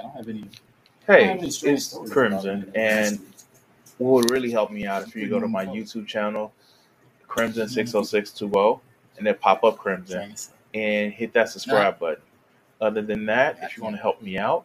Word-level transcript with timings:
I 0.00 0.02
don't 0.02 0.12
have 0.12 0.28
any. 0.28 0.44
Hey, 1.06 1.38
it's 1.42 1.98
Crimson, 2.10 2.72
and 2.74 3.20
what 3.98 4.12
would 4.12 4.30
really 4.30 4.50
help 4.50 4.70
me 4.70 4.86
out 4.86 5.06
if 5.06 5.14
you 5.14 5.28
go 5.28 5.38
to 5.38 5.48
my 5.48 5.66
YouTube 5.66 6.06
channel, 6.06 6.52
Crimson 7.28 7.68
six 7.68 7.94
oh 7.94 8.02
six 8.02 8.30
two 8.30 8.50
oh, 8.54 8.80
and 9.18 9.26
then 9.26 9.34
pop 9.34 9.62
up 9.62 9.76
Crimson 9.76 10.34
and 10.72 11.12
hit 11.12 11.32
that 11.34 11.50
subscribe 11.50 11.98
button. 11.98 12.22
Other 12.80 13.02
than 13.02 13.26
that, 13.26 13.58
if 13.62 13.76
you 13.76 13.82
want 13.82 13.96
to 13.96 14.00
help 14.00 14.22
me 14.22 14.38
out, 14.38 14.64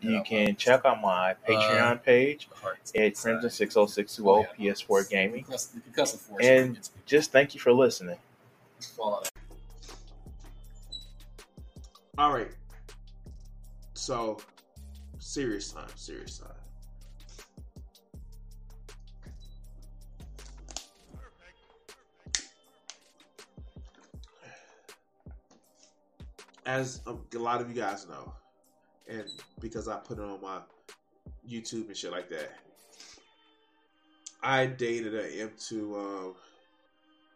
you 0.00 0.22
can 0.26 0.54
check 0.56 0.84
out 0.84 1.00
my 1.00 1.34
Patreon 1.48 2.02
page 2.02 2.48
at 2.94 3.14
Crimson 3.16 3.50
six 3.50 3.76
oh 3.76 3.86
six 3.86 4.16
two 4.16 4.28
oh 4.28 4.44
PS4 4.58 5.08
Gaming. 5.08 5.46
And 6.40 6.78
just 7.06 7.32
thank 7.32 7.54
you 7.54 7.60
for 7.60 7.72
listening. 7.72 8.18
All 12.18 12.32
right. 12.32 12.50
So, 13.94 14.38
serious 15.24 15.72
time, 15.72 15.88
serious 15.96 16.38
time. 16.38 16.50
As 26.66 27.00
a 27.06 27.38
lot 27.38 27.60
of 27.60 27.68
you 27.68 27.74
guys 27.74 28.06
know, 28.08 28.32
and 29.08 29.24
because 29.60 29.88
I 29.88 29.96
put 29.96 30.18
it 30.18 30.24
on 30.24 30.40
my 30.40 30.60
YouTube 31.48 31.88
and 31.88 31.96
shit 31.96 32.10
like 32.10 32.28
that, 32.30 32.52
I 34.42 34.66
dated 34.66 35.14
a 35.14 35.42
into 35.42 35.96
uh, 35.96 36.32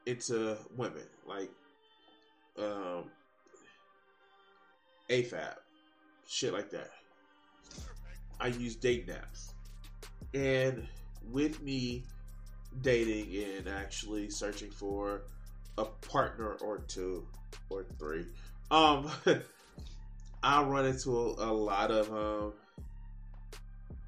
into 0.07 0.57
women 0.77 1.05
like 1.27 1.51
um, 2.59 3.11
AFAB, 5.11 5.57
shit 6.27 6.53
like 6.53 6.70
that. 6.70 6.91
I 8.41 8.48
use 8.48 8.77
dating 8.77 9.15
apps, 9.15 9.52
and 10.34 10.87
with 11.31 11.62
me 11.62 12.05
dating 12.83 13.42
and 13.56 13.69
actually 13.69 14.30
searching 14.30 14.70
for 14.70 15.22
a 15.77 15.84
partner 15.84 16.53
or 16.61 16.78
two 16.78 17.27
or 17.70 17.86
three, 17.98 18.27
um, 18.70 19.11
I 20.42 20.62
run 20.62 20.86
into 20.86 21.17
a, 21.17 21.50
a 21.50 21.53
lot 21.53 21.91
of 21.91 22.12
um, 22.12 22.53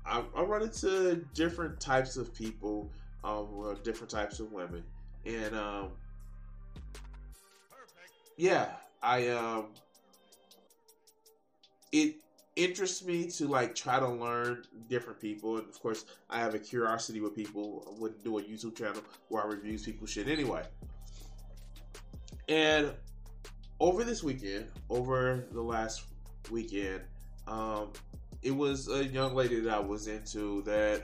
I, 0.07 0.23
I, 0.37 0.43
run 0.43 0.63
into 0.63 1.25
different 1.35 1.81
types 1.81 2.17
of 2.17 2.35
people, 2.35 2.91
um, 3.25 3.77
different 3.83 4.11
types 4.11 4.41
of 4.41 4.53
women, 4.53 4.83
and 5.25 5.55
um, 5.55 5.91
yeah, 8.37 8.69
I 9.03 9.29
um, 9.29 9.67
it 11.93 12.17
interests 12.57 13.05
me 13.05 13.31
to 13.31 13.49
like 13.49 13.75
try 13.75 13.99
to 13.99 14.09
learn 14.09 14.65
different 14.89 15.21
people, 15.21 15.59
and 15.59 15.69
of 15.69 15.81
course, 15.81 16.05
I 16.29 16.41
have 16.41 16.55
a 16.55 16.59
curiosity 16.59 17.21
with 17.21 17.35
people. 17.35 17.87
I 17.89 18.01
wouldn't 18.01 18.25
do 18.25 18.39
a 18.39 18.43
YouTube 18.43 18.77
channel 18.77 19.03
where 19.29 19.43
I 19.43 19.47
reviews 19.47 19.85
people 19.85 20.07
shit 20.07 20.29
anyway, 20.29 20.65
and 22.49 22.93
over 23.79 24.05
this 24.05 24.23
weekend, 24.23 24.67
over 24.91 25.47
the 25.53 25.63
last 25.63 26.03
weekend, 26.51 27.01
um, 27.47 27.93
it 28.43 28.51
was 28.51 28.89
a 28.89 29.05
young 29.05 29.35
lady 29.35 29.61
that 29.61 29.75
I 29.75 29.81
was 29.81 30.07
into 30.07 30.63
that 30.63 31.03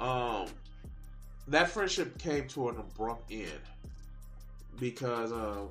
um 0.00 0.46
that 1.48 1.68
friendship 1.68 2.18
came 2.18 2.48
to 2.48 2.68
an 2.68 2.78
abrupt 2.78 3.30
end 3.30 3.60
because 4.78 5.32
um 5.32 5.68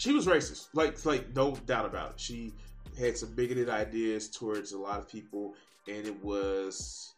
she 0.00 0.12
was 0.12 0.26
racist. 0.26 0.68
Like 0.72 1.04
like 1.04 1.36
no 1.36 1.54
doubt 1.66 1.84
about 1.84 2.12
it. 2.12 2.20
She 2.20 2.54
had 2.98 3.18
some 3.18 3.34
bigoted 3.34 3.68
ideas 3.68 4.28
towards 4.28 4.72
a 4.72 4.78
lot 4.78 4.98
of 4.98 5.08
people 5.08 5.54
and 5.86 6.06
it 6.06 6.24
was 6.24 7.12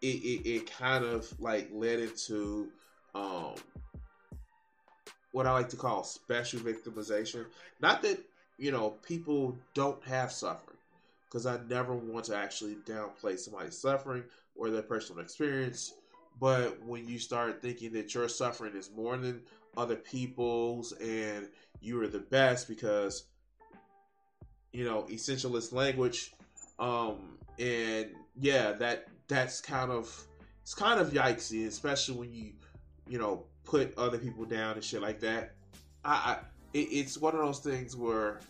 it, 0.00 0.06
it, 0.06 0.48
it 0.48 0.70
kind 0.72 1.04
of 1.04 1.32
like 1.38 1.68
led 1.70 2.00
into 2.00 2.68
um 3.14 3.54
what 5.32 5.46
I 5.46 5.52
like 5.52 5.68
to 5.70 5.76
call 5.76 6.04
special 6.04 6.60
victimization. 6.60 7.44
Not 7.80 8.02
that, 8.02 8.18
you 8.58 8.70
know, 8.72 8.90
people 9.06 9.56
don't 9.74 10.02
have 10.04 10.32
suffering, 10.32 10.76
because 11.26 11.46
I 11.46 11.58
never 11.68 11.94
want 11.94 12.26
to 12.26 12.36
actually 12.36 12.76
downplay 12.86 13.38
somebody's 13.38 13.78
suffering 13.78 14.24
or 14.56 14.70
their 14.70 14.82
personal 14.82 15.22
experience. 15.22 15.94
But 16.40 16.82
when 16.84 17.08
you 17.08 17.18
start 17.18 17.62
thinking 17.62 17.92
that 17.94 18.14
your 18.14 18.28
suffering 18.28 18.74
is 18.76 18.90
more 18.94 19.16
than 19.16 19.42
other 19.76 19.96
people's 19.96 20.92
and 20.92 21.48
you 21.80 22.00
are 22.02 22.08
the 22.08 22.18
best 22.18 22.68
because, 22.68 23.24
you 24.72 24.84
know, 24.84 25.06
essentialist 25.10 25.72
language, 25.72 26.32
um, 26.78 27.38
and 27.58 28.10
yeah, 28.40 28.72
that 28.72 29.08
that's 29.28 29.60
kind 29.60 29.90
of 29.90 30.26
it's 30.62 30.74
kind 30.74 31.00
of 31.00 31.10
yikesy, 31.10 31.66
especially 31.66 32.16
when 32.16 32.32
you, 32.32 32.52
you 33.08 33.18
know, 33.18 33.44
put 33.64 33.96
other 33.98 34.18
people 34.18 34.44
down 34.44 34.74
and 34.74 34.84
shit 34.84 35.02
like 35.02 35.20
that. 35.20 35.54
I, 36.04 36.10
I 36.12 36.38
it, 36.72 36.88
it's 36.90 37.18
one 37.18 37.34
of 37.34 37.40
those 37.40 37.58
things 37.60 37.96
where 37.96 38.40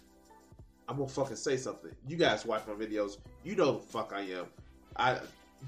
I'm 0.89 0.97
gonna 0.97 1.09
fucking 1.09 1.37
say 1.37 1.57
something. 1.57 1.93
You 2.07 2.17
guys 2.17 2.45
watch 2.45 2.65
my 2.67 2.75
videos, 2.75 3.19
you 3.45 3.57
know 3.57 3.79
the 3.79 3.87
fuck 3.87 4.13
I 4.15 4.21
am. 4.21 4.47
I 4.97 5.19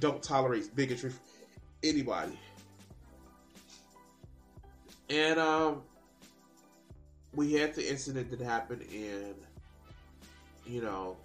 don't 0.00 0.22
tolerate 0.22 0.74
bigotry 0.74 1.12
anybody. 1.82 2.38
And 5.10 5.38
um 5.38 5.82
we 7.34 7.54
had 7.54 7.74
the 7.74 7.88
incident 7.88 8.30
that 8.30 8.40
happened 8.40 8.82
in 8.92 9.34
you 10.66 10.82
know 10.82 11.16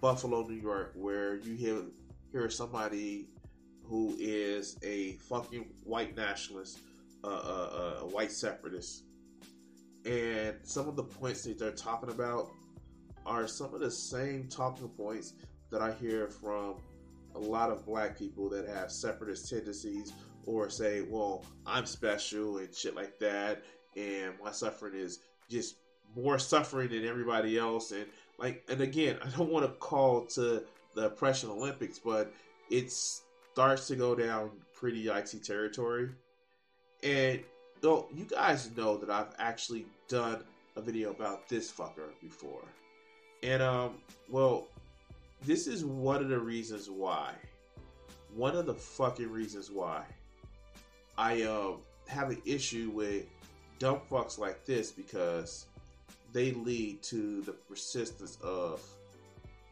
Buffalo, 0.00 0.46
New 0.46 0.60
York, 0.60 0.92
where 0.94 1.36
you 1.36 1.54
hear 1.54 1.82
hear 2.30 2.50
somebody 2.50 3.28
who 3.84 4.14
is 4.18 4.76
a 4.82 5.12
fucking 5.28 5.66
white 5.84 6.16
nationalist, 6.16 6.78
uh, 7.22 7.28
uh, 7.28 7.30
uh, 7.30 8.02
a 8.02 8.06
white 8.06 8.30
separatist. 8.30 9.04
And 10.04 10.56
some 10.62 10.88
of 10.88 10.96
the 10.96 11.04
points 11.04 11.44
that 11.44 11.58
they're 11.58 11.70
talking 11.70 12.10
about 12.10 12.50
are 13.24 13.46
some 13.46 13.72
of 13.74 13.80
the 13.80 13.90
same 13.90 14.48
talking 14.48 14.88
points 14.88 15.34
that 15.70 15.80
I 15.80 15.92
hear 15.92 16.28
from 16.28 16.76
a 17.34 17.38
lot 17.38 17.70
of 17.70 17.84
black 17.86 18.18
people 18.18 18.48
that 18.50 18.68
have 18.68 18.90
separatist 18.90 19.48
tendencies 19.48 20.12
or 20.46 20.68
say, 20.70 21.02
well, 21.02 21.44
I'm 21.66 21.86
special 21.86 22.58
and 22.58 22.74
shit 22.74 22.94
like 22.94 23.18
that. 23.18 23.62
And 23.96 24.34
my 24.42 24.52
suffering 24.52 24.94
is 24.94 25.20
just 25.48 25.76
more 26.16 26.38
suffering 26.38 26.90
than 26.90 27.04
everybody 27.04 27.58
else. 27.58 27.92
And 27.92 28.06
like, 28.38 28.64
and 28.68 28.80
again, 28.80 29.18
I 29.24 29.28
don't 29.36 29.50
want 29.50 29.64
to 29.66 29.72
call 29.72 30.26
to 30.26 30.64
the 30.94 31.06
oppression 31.06 31.50
Olympics, 31.50 31.98
but 31.98 32.32
it 32.70 32.90
starts 32.90 33.86
to 33.88 33.96
go 33.96 34.14
down 34.14 34.50
pretty 34.74 35.04
yikesy 35.04 35.42
territory. 35.42 36.10
And 37.02 37.40
though 37.80 38.08
you 38.14 38.24
guys 38.24 38.70
know 38.76 38.96
that 38.96 39.10
I've 39.10 39.34
actually 39.38 39.86
done 40.08 40.42
a 40.76 40.80
video 40.80 41.10
about 41.10 41.48
this 41.48 41.70
fucker 41.70 42.10
before. 42.20 42.62
And 43.42 43.62
um 43.62 43.98
well 44.28 44.68
this 45.44 45.66
is 45.66 45.84
one 45.84 46.22
of 46.22 46.28
the 46.28 46.38
reasons 46.38 46.88
why. 46.90 47.32
One 48.34 48.56
of 48.56 48.66
the 48.66 48.74
fucking 48.74 49.30
reasons 49.30 49.70
why 49.70 50.04
I 51.16 51.42
um 51.42 51.78
have 52.08 52.30
an 52.30 52.42
issue 52.44 52.90
with 52.92 53.26
dumb 53.78 54.00
fucks 54.10 54.38
like 54.38 54.64
this 54.64 54.90
because 54.90 55.66
they 56.32 56.52
lead 56.52 57.02
to 57.02 57.42
the 57.42 57.52
persistence 57.52 58.38
of 58.42 58.82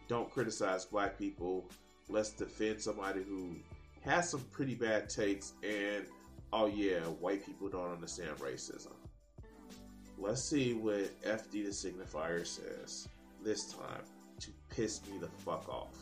don't 0.09 0.31
criticize 0.31 0.85
black 0.85 1.19
people 1.19 1.65
let's 2.09 2.31
defend 2.31 2.81
somebody 2.81 3.23
who 3.23 3.57
has 4.03 4.31
some 4.31 4.41
pretty 4.53 4.75
bad 4.75 5.09
takes 5.09 5.55
and 5.63 6.05
oh 6.53 6.67
yeah, 6.67 7.01
white 7.01 7.45
people 7.45 7.69
don't 7.69 7.91
understand 7.91 8.31
racism. 8.39 8.93
Let's 10.19 10.45
see 10.45 10.75
what 10.75 11.21
FD 11.23 11.51
the 11.51 11.71
signifier 11.71 12.47
says 12.47 13.09
this 13.43 13.73
time 13.73 14.03
to 14.73 14.81
piss 14.81 15.01
me 15.11 15.19
the 15.19 15.29
fuck 15.45 15.69
off. 15.69 15.97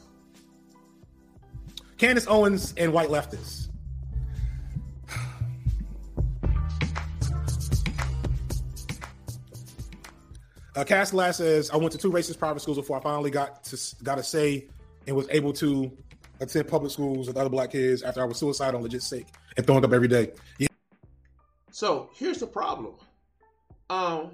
Candace 1.99 2.27
Owens 2.27 2.75
and 2.77 2.93
white 2.93 3.09
leftists. 3.09 3.69
Uh, 10.77 10.85
Cass 10.85 11.13
Lass 11.13 11.39
says, 11.39 11.71
I 11.71 11.77
went 11.77 11.93
to 11.93 11.99
two 11.99 12.11
racist 12.11 12.39
private 12.39 12.61
schools 12.61 12.79
before 12.79 12.97
I 12.97 13.01
finally 13.01 13.31
got 13.31 13.65
to 13.65 13.79
got 14.03 14.19
a 14.19 14.23
say 14.23 14.69
and 15.07 15.17
was 15.17 15.27
able 15.31 15.53
to 15.55 15.91
attend 16.39 16.69
public 16.69 16.93
schools 16.93 17.27
with 17.27 17.37
other 17.37 17.51
black 17.51 17.73
kids 17.73 18.03
after 18.03 18.23
I 18.23 18.25
was 18.25 18.39
suicidal 18.39 18.77
on 18.77 18.83
legit 18.85 19.03
sick 19.03 19.27
and 19.57 19.67
throwing 19.67 19.85
up 19.85 19.93
every 19.93 20.09
day. 20.09 20.31
Yeah. 20.59 20.69
So 21.71 22.09
here's 22.15 22.39
the 22.39 22.47
problem. 22.47 22.95
Um, 23.91 24.31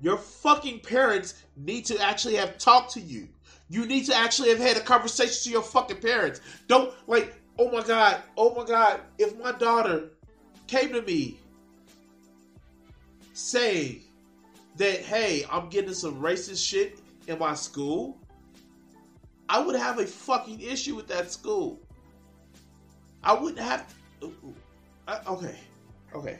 your 0.00 0.16
fucking 0.16 0.80
parents 0.80 1.42
need 1.56 1.84
to 1.86 1.98
actually 2.00 2.36
have 2.36 2.58
talked 2.58 2.92
to 2.94 3.00
you. 3.00 3.28
You 3.68 3.86
need 3.86 4.06
to 4.06 4.14
actually 4.14 4.48
have 4.50 4.58
had 4.58 4.76
a 4.76 4.80
conversation 4.80 5.44
to 5.44 5.50
your 5.50 5.62
fucking 5.62 5.98
parents. 5.98 6.40
Don't 6.66 6.92
like, 7.06 7.34
oh 7.58 7.70
my 7.70 7.82
god, 7.82 8.22
oh 8.36 8.54
my 8.54 8.64
god, 8.64 9.00
if 9.18 9.38
my 9.38 9.52
daughter 9.52 10.10
came 10.66 10.92
to 10.92 11.02
me 11.02 11.38
saying 13.32 14.02
that 14.76 15.00
hey, 15.00 15.44
I'm 15.50 15.68
getting 15.68 15.94
some 15.94 16.20
racist 16.20 16.66
shit 16.66 16.98
in 17.26 17.38
my 17.38 17.54
school, 17.54 18.18
I 19.48 19.60
would 19.60 19.76
have 19.76 19.98
a 19.98 20.06
fucking 20.06 20.60
issue 20.60 20.96
with 20.96 21.08
that 21.08 21.30
school. 21.30 21.80
I 23.22 23.34
wouldn't 23.34 23.60
have. 23.60 23.92
To, 24.20 24.32
I, 25.06 25.20
okay, 25.26 25.56
okay. 26.14 26.38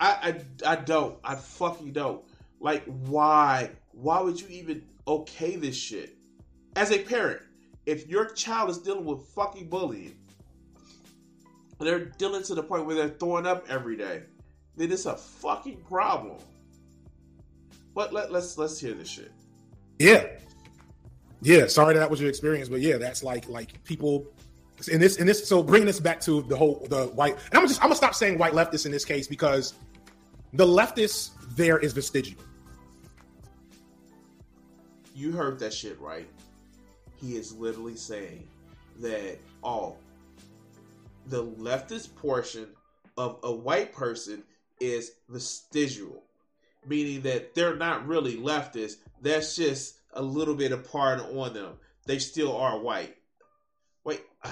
I, 0.00 0.40
I 0.66 0.72
I 0.72 0.76
don't. 0.76 1.18
I 1.22 1.34
fucking 1.34 1.92
don't. 1.92 2.24
Like, 2.60 2.84
why? 2.84 3.70
Why 3.92 4.20
would 4.20 4.40
you 4.40 4.46
even 4.48 4.84
okay 5.08 5.56
this 5.56 5.76
shit? 5.76 6.16
As 6.76 6.92
a 6.92 7.02
parent, 7.02 7.42
if 7.86 8.06
your 8.06 8.26
child 8.26 8.70
is 8.70 8.78
dealing 8.78 9.04
with 9.04 9.26
fucking 9.28 9.68
bullying, 9.68 10.16
they're 11.80 12.04
dealing 12.04 12.42
to 12.44 12.54
the 12.54 12.62
point 12.62 12.84
where 12.84 12.94
they're 12.94 13.08
throwing 13.08 13.46
up 13.46 13.66
every 13.68 13.96
day, 13.96 14.22
then 14.76 14.92
it's 14.92 15.06
a 15.06 15.16
fucking 15.16 15.78
problem. 15.88 16.36
But 17.94 18.12
let, 18.12 18.30
let's 18.30 18.56
let's 18.56 18.78
hear 18.78 18.94
this 18.94 19.08
shit. 19.08 19.32
Yeah, 19.98 20.26
yeah. 21.42 21.66
Sorry 21.66 21.94
that 21.94 22.10
was 22.10 22.20
your 22.20 22.28
experience, 22.28 22.68
but 22.68 22.80
yeah, 22.80 22.98
that's 22.98 23.22
like 23.22 23.48
like 23.48 23.82
people 23.84 24.26
in 24.92 25.00
this 25.00 25.16
in 25.16 25.26
this. 25.26 25.48
So 25.48 25.62
bringing 25.62 25.86
this 25.86 25.98
back 25.98 26.20
to 26.22 26.42
the 26.42 26.56
whole 26.56 26.86
the 26.88 27.06
white. 27.06 27.36
And 27.50 27.58
I'm 27.58 27.66
just 27.66 27.80
I'm 27.80 27.88
gonna 27.88 27.96
stop 27.96 28.14
saying 28.14 28.38
white 28.38 28.52
leftists 28.52 28.86
in 28.86 28.92
this 28.92 29.04
case 29.04 29.26
because 29.26 29.74
the 30.52 30.66
leftists 30.66 31.30
there 31.56 31.78
is 31.78 31.92
vestigial. 31.92 32.40
You 35.20 35.32
heard 35.32 35.58
that 35.58 35.74
shit 35.74 36.00
right. 36.00 36.26
He 37.20 37.36
is 37.36 37.54
literally 37.54 37.94
saying 37.94 38.48
that 39.00 39.36
oh, 39.62 39.98
the 41.26 41.44
leftist 41.44 42.16
portion 42.16 42.68
of 43.18 43.38
a 43.42 43.52
white 43.52 43.92
person 43.92 44.42
is 44.80 45.12
vestigial, 45.28 46.22
meaning 46.86 47.20
that 47.20 47.54
they're 47.54 47.76
not 47.76 48.08
really 48.08 48.38
leftist. 48.38 48.94
That's 49.20 49.56
just 49.56 49.98
a 50.14 50.22
little 50.22 50.54
bit 50.54 50.72
of 50.72 50.90
part 50.90 51.20
on 51.20 51.52
them. 51.52 51.74
They 52.06 52.18
still 52.18 52.56
are 52.56 52.78
white. 52.78 53.14
Wait. 54.04 54.22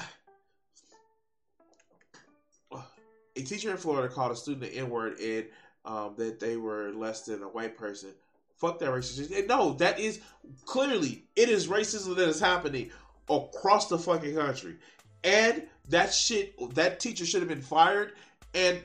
A 2.73 3.41
teacher 3.41 3.71
in 3.71 3.79
Florida 3.79 4.13
called 4.13 4.33
a 4.33 4.37
student 4.37 4.73
an 4.73 4.79
N 4.79 4.91
word 4.91 5.19
and 5.21 5.47
um, 5.85 6.15
that 6.19 6.41
they 6.41 6.57
were 6.57 6.91
less 6.93 7.23
than 7.23 7.43
a 7.43 7.49
white 7.49 7.79
person. 7.79 8.11
Fuck 8.59 8.81
that 8.81 8.89
racism. 8.91 9.47
No, 9.47 9.73
that 9.75 9.99
is 9.99 10.21
clearly 10.65 11.25
it 11.37 11.49
is 11.49 11.69
racism 11.69 12.17
that 12.17 12.29
is 12.29 12.41
happening 12.41 12.91
across 13.31 13.89
the 13.89 13.99
fucking 13.99 14.35
country. 14.35 14.77
And 15.25 15.65
that 15.89 16.13
shit, 16.13 16.55
that 16.75 17.01
teacher 17.01 17.27
should 17.27 17.41
have 17.41 17.49
been 17.49 17.63
fired 17.63 18.13
and 18.55 18.81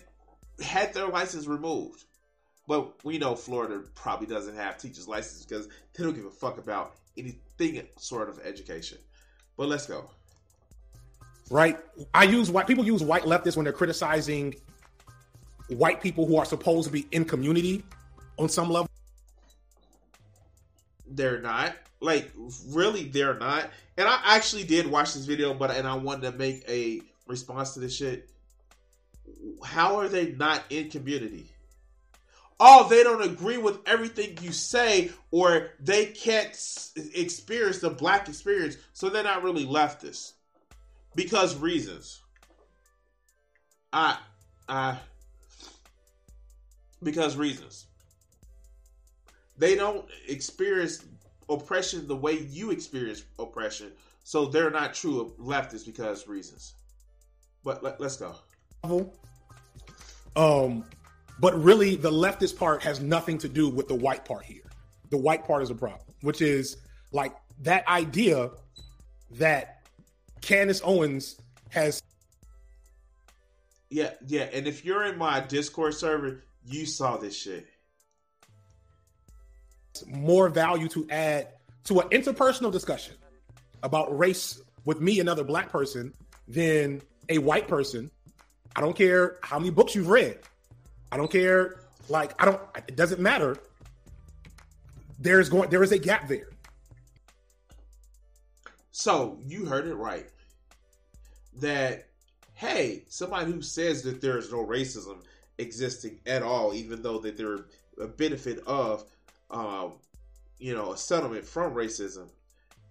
had 0.61 0.93
their 0.93 1.07
license 1.07 1.47
removed. 1.47 2.03
But 2.67 3.03
we 3.03 3.17
know 3.17 3.35
Florida 3.35 3.83
probably 3.93 4.27
doesn't 4.27 4.55
have 4.55 4.77
teachers' 4.77 5.07
license 5.07 5.45
because 5.45 5.67
they 5.67 6.03
don't 6.03 6.13
give 6.13 6.25
a 6.25 6.31
fuck 6.31 6.57
about 6.57 6.95
anything 7.17 7.81
sort 7.97 8.29
of 8.29 8.39
education. 8.45 8.97
But 9.57 9.67
let's 9.67 9.85
go. 9.85 10.09
Right. 11.49 11.77
I 12.13 12.23
use 12.23 12.49
white 12.49 12.67
people 12.67 12.85
use 12.85 13.03
white 13.03 13.23
leftists 13.23 13.57
when 13.57 13.65
they're 13.65 13.73
criticizing 13.73 14.55
white 15.67 16.01
people 16.01 16.25
who 16.25 16.37
are 16.37 16.45
supposed 16.45 16.87
to 16.87 16.93
be 16.93 17.07
in 17.11 17.25
community 17.25 17.83
on 18.37 18.49
some 18.49 18.69
level. 18.69 18.89
They're 21.15 21.41
not. 21.41 21.75
Like 21.99 22.31
really 22.69 23.05
they're 23.05 23.37
not. 23.37 23.69
And 23.97 24.07
I 24.07 24.19
actually 24.23 24.63
did 24.63 24.87
watch 24.87 25.13
this 25.13 25.25
video, 25.25 25.53
but 25.53 25.71
and 25.71 25.87
I 25.87 25.95
wanted 25.95 26.31
to 26.31 26.37
make 26.37 26.63
a 26.67 27.01
response 27.27 27.73
to 27.75 27.79
this 27.79 27.95
shit. 27.95 28.29
How 29.63 29.99
are 29.99 30.09
they 30.09 30.31
not 30.31 30.63
in 30.69 30.89
community? 30.89 31.49
Oh, 32.59 32.87
they 32.87 33.03
don't 33.03 33.23
agree 33.23 33.57
with 33.57 33.79
everything 33.85 34.37
you 34.41 34.51
say, 34.51 35.11
or 35.31 35.71
they 35.79 36.05
can't 36.05 36.49
experience 37.13 37.79
the 37.79 37.89
black 37.89 38.29
experience, 38.29 38.77
so 38.93 39.09
they're 39.09 39.23
not 39.23 39.43
really 39.43 39.65
leftists 39.65 40.33
because 41.15 41.55
reasons. 41.57 42.21
I, 43.91 44.17
I, 44.67 44.97
because 47.01 47.35
reasons. 47.35 47.85
They 49.57 49.75
don't 49.75 50.05
experience 50.27 51.05
oppression 51.49 52.07
the 52.07 52.15
way 52.15 52.39
you 52.39 52.71
experience 52.71 53.23
oppression, 53.37 53.91
so 54.23 54.45
they're 54.45 54.71
not 54.71 54.93
true 54.93 55.33
leftists 55.39 55.85
because 55.85 56.27
reasons. 56.27 56.73
But 57.63 57.83
let, 57.83 58.01
us 58.01 58.17
go. 58.17 58.35
Um, 60.35 60.83
but 61.39 61.61
really, 61.61 61.95
the 61.95 62.11
leftist 62.11 62.57
part 62.57 62.83
has 62.83 62.99
nothing 62.99 63.37
to 63.39 63.49
do 63.49 63.69
with 63.69 63.87
the 63.87 63.95
white 63.95 64.25
part 64.25 64.43
here. 64.43 64.63
The 65.09 65.17
white 65.17 65.45
part 65.45 65.63
is 65.63 65.69
a 65.69 65.75
problem, 65.75 66.07
which 66.21 66.41
is 66.41 66.77
like 67.11 67.35
that 67.61 67.87
idea 67.87 68.49
that 69.31 69.87
Candace 70.41 70.81
Owens 70.83 71.39
has. 71.69 72.01
Yeah, 73.89 74.11
yeah, 74.27 74.49
and 74.51 74.67
if 74.67 74.83
you're 74.83 75.05
in 75.05 75.17
my 75.17 75.39
Discord 75.39 75.93
server, 75.93 76.43
you 76.65 76.85
saw 76.85 77.17
this 77.17 77.37
shit. 77.37 77.67
More 80.07 80.49
value 80.49 80.87
to 80.89 81.07
add 81.09 81.49
to 81.85 81.99
an 81.99 82.09
interpersonal 82.09 82.71
discussion 82.71 83.15
about 83.83 84.17
race 84.17 84.61
with 84.85 85.01
me, 85.01 85.19
another 85.19 85.43
black 85.43 85.69
person, 85.69 86.13
than 86.47 87.01
a 87.29 87.37
white 87.37 87.67
person. 87.67 88.09
I 88.75 88.81
don't 88.81 88.95
care 88.95 89.37
how 89.41 89.59
many 89.59 89.69
books 89.69 89.93
you've 89.95 90.09
read. 90.09 90.39
I 91.11 91.17
don't 91.17 91.31
care. 91.31 91.81
Like 92.09 92.41
I 92.41 92.45
don't. 92.45 92.61
It 92.87 92.95
doesn't 92.95 93.21
matter. 93.21 93.57
There's 95.19 95.49
going. 95.49 95.69
There 95.69 95.83
is 95.83 95.91
a 95.91 95.99
gap 95.99 96.27
there. 96.27 96.49
So 98.91 99.37
you 99.45 99.65
heard 99.65 99.87
it 99.87 99.95
right. 99.95 100.27
That 101.57 102.07
hey, 102.55 103.03
somebody 103.09 103.51
who 103.51 103.61
says 103.61 104.01
that 104.03 104.21
there 104.21 104.37
is 104.37 104.51
no 104.51 104.65
racism 104.65 105.17
existing 105.57 106.19
at 106.25 106.43
all, 106.43 106.73
even 106.73 107.01
though 107.01 107.19
that 107.19 107.37
they're 107.37 107.65
a 108.01 108.07
benefit 108.07 108.59
of, 108.65 109.03
um, 109.53 109.93
you 110.57 110.73
know, 110.73 110.91
a 110.91 110.97
settlement 110.97 111.45
from 111.45 111.73
racism, 111.73 112.27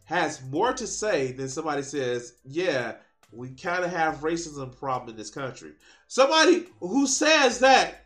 has 0.04 0.42
more 0.50 0.72
to 0.72 0.86
say 0.86 1.32
than 1.32 1.48
somebody 1.48 1.82
says, 1.82 2.34
yeah, 2.44 2.94
we 3.32 3.50
kind 3.50 3.84
of 3.84 3.90
have 3.90 4.20
racism 4.20 4.76
problem 4.78 5.10
in 5.10 5.16
this 5.16 5.30
country. 5.30 5.72
Somebody 6.06 6.66
who 6.80 7.06
says 7.06 7.58
that 7.60 8.04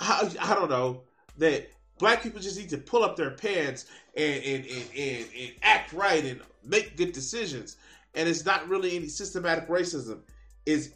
I, 0.00 0.30
I 0.40 0.54
don't 0.54 0.70
know 0.70 1.02
that 1.38 1.70
black 1.98 2.22
people 2.22 2.40
just 2.40 2.58
need 2.58 2.70
to 2.70 2.78
pull 2.78 3.02
up 3.02 3.16
their 3.16 3.30
pants 3.30 3.86
and 4.16 4.44
and, 4.44 4.66
and, 4.66 4.84
and, 4.96 5.26
and 5.38 5.52
act 5.62 5.92
right 5.92 6.24
and 6.24 6.40
make 6.64 6.96
good 6.96 7.12
decisions. 7.12 7.76
And 8.14 8.28
it's 8.28 8.44
not 8.44 8.68
really 8.68 8.94
any 8.94 9.08
systematic 9.08 9.68
racism. 9.68 10.20
Is 10.66 10.92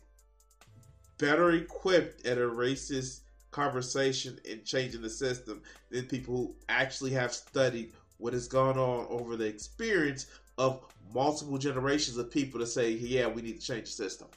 better 1.18 1.50
equipped 1.52 2.26
at 2.26 2.36
a 2.38 2.42
racist 2.42 3.20
conversation 3.56 4.38
and 4.48 4.62
changing 4.66 5.00
the 5.00 5.08
system 5.08 5.62
than 5.90 6.04
people 6.04 6.36
who 6.36 6.54
actually 6.68 7.10
have 7.10 7.32
studied 7.32 7.90
what 8.18 8.34
has 8.34 8.46
gone 8.46 8.78
on 8.78 9.06
over 9.08 9.34
the 9.34 9.46
experience 9.46 10.26
of 10.58 10.84
multiple 11.14 11.56
generations 11.56 12.18
of 12.18 12.30
people 12.30 12.60
to 12.60 12.66
say, 12.66 12.90
yeah, 12.90 13.26
we 13.26 13.40
need 13.40 13.58
to 13.58 13.66
change 13.66 13.84
the 13.84 13.92
system. 13.92 14.28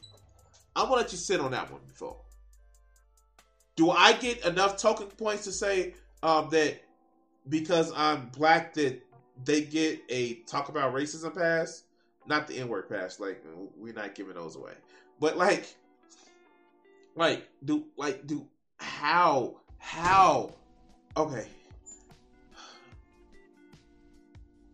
I'm 0.73 0.85
gonna 0.85 1.01
let 1.01 1.11
you 1.11 1.17
sit 1.17 1.41
on 1.41 1.51
that 1.51 1.69
one 1.69 1.81
before. 1.85 2.15
Do 3.75 3.91
I 3.91 4.13
get 4.13 4.45
enough 4.45 4.77
token 4.77 5.07
points 5.07 5.43
to 5.43 5.51
say 5.51 5.95
um, 6.23 6.49
that 6.51 6.81
because 7.49 7.91
I'm 7.95 8.29
black 8.29 8.73
that 8.75 9.01
they 9.43 9.61
get 9.61 9.99
a 10.07 10.35
talk 10.47 10.69
about 10.69 10.93
racism 10.93 11.35
pass? 11.35 11.83
Not 12.25 12.47
the 12.47 12.57
N 12.57 12.69
word 12.69 12.87
pass. 12.87 13.19
Like 13.19 13.43
we're 13.77 13.93
not 13.93 14.15
giving 14.15 14.35
those 14.35 14.55
away. 14.55 14.73
But 15.19 15.37
like, 15.37 15.75
like 17.15 17.49
do 17.65 17.85
like 17.97 18.25
do 18.25 18.47
how 18.79 19.57
how 19.77 20.53
okay. 21.15 21.45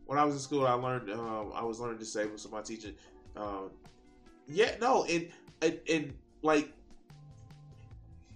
When 0.05 0.19
I 0.19 0.23
was 0.23 0.35
in 0.35 0.39
school, 0.39 0.67
I 0.67 0.73
learned 0.73 1.09
um, 1.09 1.51
I 1.55 1.63
was 1.63 1.79
learning 1.79 1.97
disabled, 1.97 2.39
so 2.39 2.49
my 2.49 2.61
teacher, 2.61 2.89
um, 3.35 3.71
yeah, 4.47 4.71
no, 4.79 5.03
and, 5.05 5.29
and 5.61 5.79
and 5.89 6.13
like 6.43 6.71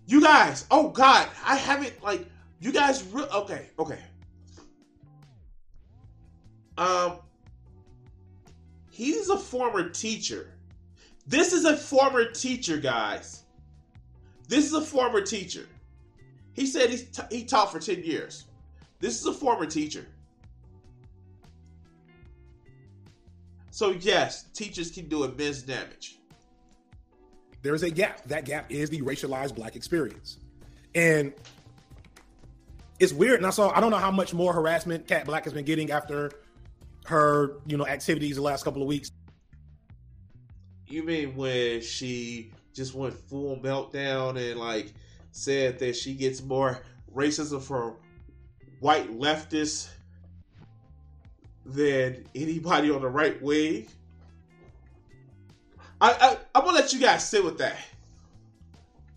you 0.08 0.22
guys, 0.22 0.66
oh 0.72 0.90
God, 0.90 1.28
I 1.46 1.56
haven't 1.56 2.04
like 2.04 2.26
you 2.60 2.72
guys. 2.72 3.04
Re- 3.04 3.28
okay, 3.32 3.68
okay. 3.78 4.00
Um, 6.78 7.18
he's 8.90 9.30
a 9.30 9.38
former 9.38 9.90
teacher. 9.90 10.52
This 11.28 11.54
is 11.54 11.66
a 11.66 11.78
former 11.78 12.32
teacher, 12.32 12.78
guys. 12.78 13.44
This 14.50 14.66
is 14.66 14.74
a 14.74 14.82
former 14.82 15.22
teacher. 15.22 15.66
He 16.52 16.66
said 16.66 16.90
he's 16.90 17.04
t- 17.04 17.24
he 17.32 17.46
taught 17.46 17.72
for 17.72 17.80
ten 17.80 18.04
years. 18.04 18.44
This 19.00 19.18
is 19.18 19.26
a 19.26 19.32
former 19.32 19.66
teacher. 19.66 20.06
So 23.72 23.92
yes, 23.92 24.44
teachers 24.54 24.92
can 24.92 25.08
do 25.08 25.24
immense 25.24 25.62
damage 25.62 26.20
there 27.62 27.76
is 27.76 27.84
a 27.84 27.90
gap. 27.90 28.24
That 28.26 28.46
gap 28.46 28.72
is 28.72 28.90
the 28.90 29.02
racialized 29.02 29.56
black 29.56 29.76
experience. 29.76 30.38
And 30.96 31.34
it's 33.00 33.14
weird. 33.14 33.38
And 33.38 33.46
I 33.46 33.50
saw 33.50 33.76
I 33.76 33.80
don't 33.80 33.92
know 33.92 33.98
how 33.98 34.12
much 34.12 34.34
more 34.34 34.54
harassment 34.54 35.08
Kat 35.08 35.26
Blaque 35.26 35.44
has 35.44 35.54
been 35.54 35.66
getting 35.66 35.92
after 35.92 36.32
her, 37.06 37.58
you 37.66 37.78
know, 37.78 37.88
activities 37.88 38.36
the 38.36 38.42
last 38.42 38.64
couple 38.64 38.82
of 38.82 38.88
weeks. 38.88 39.12
You 40.88 41.04
mean 41.04 41.36
when 41.36 41.82
she 41.82 42.52
just 42.74 42.94
went 42.94 43.14
full 43.14 43.58
meltdown 43.58 44.38
and 44.38 44.60
like 44.60 44.94
said 45.32 45.80
that 45.80 45.96
she 45.96 46.14
gets 46.14 46.42
more 46.42 46.80
racism 47.14 47.62
from 47.62 47.96
white 48.80 49.12
leftists 49.18 49.90
than 51.66 52.26
anybody 52.36 52.90
on 52.92 53.02
the 53.02 53.10
right 53.10 53.42
wing? 53.42 53.88
I, 56.02 56.12
I 56.12 56.38
I'm 56.56 56.66
gonna 56.66 56.78
let 56.78 56.94
you 56.94 57.00
guys 57.00 57.28
sit 57.28 57.44
with 57.44 57.58
that. 57.58 57.78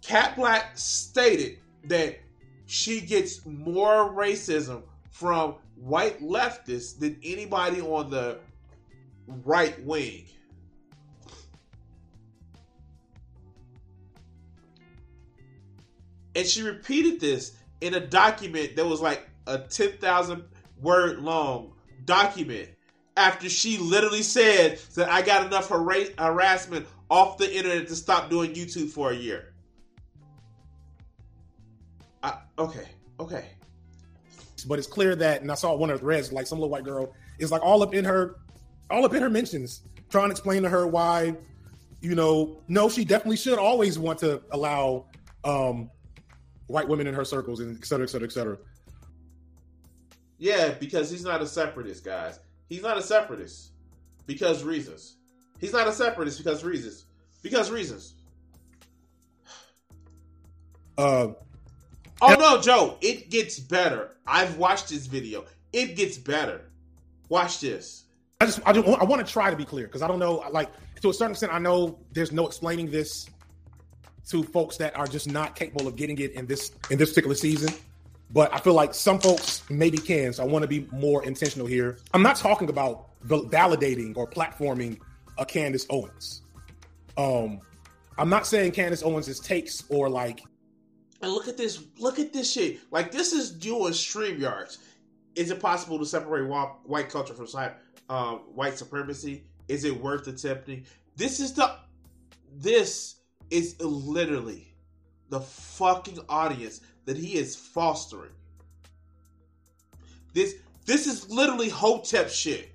Kat 0.03 0.35
Blaque 0.37 0.77
stated 0.77 1.59
that 1.85 2.19
she 2.67 3.01
gets 3.01 3.45
more 3.47 4.13
racism 4.13 4.83
from 5.11 5.57
white 5.77 6.21
leftists 6.21 6.99
than 6.99 7.19
anybody 7.23 7.81
on 7.81 8.11
the 8.11 8.39
right 9.45 9.81
wing. 9.85 10.27
And 16.43 16.51
she 16.51 16.63
repeated 16.63 17.21
this 17.21 17.53
in 17.81 17.95
a 17.95 18.01
document 18.01 18.75
that 18.75 18.85
was 18.85 19.01
like 19.01 19.29
a 19.47 19.59
10,000 19.59 20.43
word 20.81 21.21
long 21.21 21.75
document 22.05 22.69
after 23.17 23.49
she 23.49 23.79
literally 23.79 24.25
said 24.25 24.81
that 24.97 25.09
I 25.09 25.23
got 25.23 25.47
enough 25.47 25.69
har- 25.69 25.89
harassment 26.19 26.89
off 27.09 27.39
the 27.39 27.57
internet 27.57 27.87
to 27.87 27.95
stop 27.95 28.29
doing 28.29 28.55
YouTube 28.55 28.91
for 28.91 29.13
a 29.13 29.15
year. 29.15 29.55
I, 32.25 32.39
okay, 32.59 32.89
okay. 33.21 33.45
But 34.67 34.81
it's 34.81 34.89
clear 34.89 35.15
that, 35.15 35.43
and 35.43 35.53
I 35.53 35.55
saw 35.55 35.77
one 35.77 35.91
of 35.91 36.01
the 36.01 36.05
threads, 36.05 36.33
like 36.33 36.49
some 36.49 36.59
little 36.59 36.71
white 36.71 36.83
girl 36.83 37.15
is 37.39 37.53
like 37.53 37.63
all 37.63 37.85
up 37.85 37.95
in 37.95 38.05
her, 38.05 38.35
all 38.91 39.05
up 39.05 39.15
in 39.15 39.23
her 39.23 39.31
mentions, 39.31 39.83
trying 40.11 40.27
to 40.27 40.33
explain 40.33 40.65
to 40.65 40.69
her 40.69 40.89
why, 40.89 41.37
you 42.01 42.17
know, 42.17 42.61
no, 42.67 42.89
she 42.89 43.05
definitely 43.05 43.37
should 43.37 43.61
always 43.61 43.97
want 43.97 44.19
to 44.19 44.43
allow 44.51 45.07
um, 45.45 45.89
white 46.73 46.89
women 46.89 47.07
in 47.07 47.15
her 47.15 47.25
circles 47.25 47.61
and 47.61 47.79
et 47.79 47.85
cetera, 47.85 48.05
et 48.05 48.11
cetera, 48.11 48.27
et 48.27 48.33
cetera. 48.33 48.59
Yeah, 50.39 50.71
because 50.71 51.11
he's 51.11 51.23
not 51.23 51.43
a 51.43 51.47
separatist, 51.47 52.05
guys. 52.05 52.41
He's 52.69 52.83
not 52.83 52.97
a 52.97 53.03
separatist 53.03 53.73
because 54.27 54.65
reasons. 54.65 55.17
He's 55.61 55.73
not 55.73 55.87
a 55.87 55.93
separatist 55.93 56.39
because 56.39 56.65
reasons. 56.65 57.05
Because 57.43 57.71
reasons. 57.71 58.15
Uh, 60.97 61.29
oh 62.21 62.35
no, 62.35 62.61
Joe! 62.61 62.97
It 63.01 63.31
gets 63.31 63.59
better. 63.59 64.17
I've 64.27 64.57
watched 64.57 64.89
this 64.89 65.07
video. 65.07 65.45
It 65.73 65.97
gets 65.97 66.19
better. 66.19 66.71
Watch 67.29 67.61
this. 67.61 68.05
I 68.41 68.47
just, 68.47 68.61
I, 68.67 68.73
just, 68.73 68.87
I 68.87 69.05
want 69.05 69.25
to 69.25 69.33
try 69.33 69.51
to 69.51 69.57
be 69.57 69.65
clear 69.65 69.87
because 69.87 70.03
I 70.03 70.09
don't 70.09 70.19
know. 70.19 70.45
Like 70.51 70.71
to 71.01 71.11
a 71.11 71.15
certain 71.15 71.33
extent, 71.33 71.53
I 71.53 71.59
know 71.59 71.99
there's 72.13 72.33
no 72.33 72.47
explaining 72.47 72.91
this 72.91 73.29
to 74.29 74.43
folks 74.43 74.77
that 74.77 74.97
are 74.97 75.07
just 75.07 75.31
not 75.31 75.57
capable 75.57 75.89
of 75.89 75.97
getting 75.97 76.19
it 76.19 76.33
in 76.33 76.47
this 76.47 76.73
in 76.91 76.99
this 76.99 77.11
particular 77.11 77.35
season. 77.35 77.75
But 78.31 78.53
I 78.55 78.59
feel 78.59 78.75
like 78.75 78.95
some 78.95 79.19
folks 79.19 79.63
maybe 79.69 79.99
can. 79.99 80.33
So 80.33 80.43
I 80.43 80.47
want 80.47 80.63
to 80.63 80.69
be 80.69 80.89
more 80.91 81.25
intentional 81.25 81.67
here. 81.67 81.99
I'm 82.15 82.23
not 82.23 82.37
talking 82.37 82.71
about 82.71 83.11
validating 83.27 84.17
or 84.17 84.29
platforming 84.29 84.99
a 85.39 85.45
Candace 85.45 85.87
Owens. 85.91 86.43
Um, 87.17 87.61
I'm 88.19 88.29
not 88.29 88.47
saying 88.47 88.73
Candace 88.73 89.03
Owens' 89.03 89.29
is 89.29 89.41
takes 89.41 89.85
or 89.89 90.09
like. 90.09 90.43
And 91.21 91.33
look 91.33 91.47
at 91.47 91.57
this! 91.57 91.85
Look 91.99 92.19
at 92.19 92.33
this 92.33 92.51
shit! 92.51 92.81
Like 92.91 93.13
this 93.13 93.33
is 93.33 93.51
doing 93.51 93.93
StreamYards. 93.93 94.79
Is 95.35 95.51
it 95.51 95.61
possible 95.61 95.99
to 95.99 96.07
separate 96.07 96.47
white 96.85 97.09
culture 97.09 97.35
from 97.35 97.47
um, 98.09 98.39
white 98.55 98.77
supremacy? 98.77 99.45
Is 99.69 99.85
it 99.85 99.99
worth 99.99 100.27
attempting? 100.27 100.85
This 101.17 101.41
is 101.41 101.53
the. 101.53 101.77
This 102.55 103.22
is 103.53 103.79
literally 103.81 104.75
the 105.29 105.41
fucking 105.41 106.19
audience 106.29 106.81
that 107.05 107.17
he 107.17 107.35
is 107.35 107.55
fostering. 107.55 108.33
This 110.33 110.55
this 110.87 111.07
is 111.07 111.31
literally 111.31 111.69
Hotep 111.69 112.31
shit. 112.31 112.73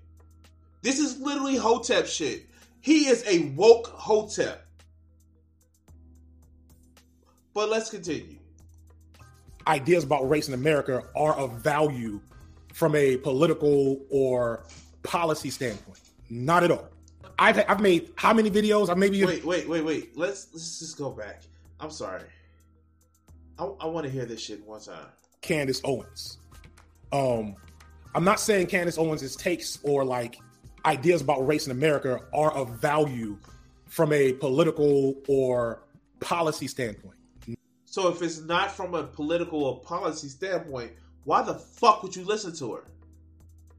This 0.82 1.00
is 1.00 1.20
literally 1.20 1.58
Hotep 1.58 2.06
shit. 2.06 2.48
He 2.82 3.08
is 3.08 3.24
a 3.28 3.50
woke 3.56 3.88
Hotep. 3.88 4.66
But 7.54 7.70
let's 7.70 7.90
continue. 7.90 8.38
Ideas 9.66 10.04
about 10.04 10.30
race 10.30 10.48
in 10.48 10.54
America 10.54 11.04
are 11.16 11.34
of 11.34 11.54
value 11.60 12.22
from 12.74 12.96
a 12.96 13.18
political 13.18 14.00
or 14.10 14.64
policy 15.02 15.50
standpoint. 15.50 16.00
Not 16.30 16.64
at 16.64 16.72
all. 16.72 16.90
I've 17.40 17.64
I've 17.70 17.82
made 17.82 18.12
how 18.16 18.34
many 18.34 18.50
videos? 18.50 18.90
I 18.90 18.94
maybe 18.96 19.24
wait, 19.24 19.46
wait, 19.46 19.68
wait, 19.68 19.84
wait. 19.84 20.18
Let's 20.18 20.48
let's 20.54 20.80
just 20.80 20.98
go 20.98 21.12
back. 21.12 21.44
I'm 21.80 21.92
sorry. 21.92 22.24
I, 23.60 23.66
I 23.66 23.86
want 23.88 24.06
to 24.06 24.12
hear 24.12 24.26
this 24.26 24.42
shit 24.42 24.66
one 24.66 24.82
time. 24.82 25.08
Candace 25.42 25.82
Owens. 25.84 26.40
Um, 27.12 27.56
I'm 28.16 28.24
not 28.24 28.40
saying 28.40 28.68
Candace 28.68 28.98
Owens' 28.98 29.36
takes 29.36 29.80
or 29.84 30.04
like 30.04 30.40
ideas 30.86 31.22
about 31.22 31.46
race 31.46 31.66
in 31.66 31.72
America 31.72 32.22
are 32.34 32.52
of 32.54 32.80
value 32.80 33.38
from 33.86 34.12
a 34.14 34.34
political 34.34 35.16
or 35.28 35.84
policy 36.20 36.68
standpoint. 36.68 37.16
So 37.86 38.10
if 38.10 38.22
it's 38.22 38.42
not 38.42 38.72
from 38.72 38.94
a 38.94 39.04
political 39.04 39.64
or 39.64 39.80
policy 39.80 40.28
standpoint, 40.28 40.92
why 41.24 41.42
the 41.42 41.56
fuck 41.56 42.04
would 42.04 42.16
you 42.16 42.24
listen 42.24 42.56
to 42.58 42.74
her? 42.74 42.84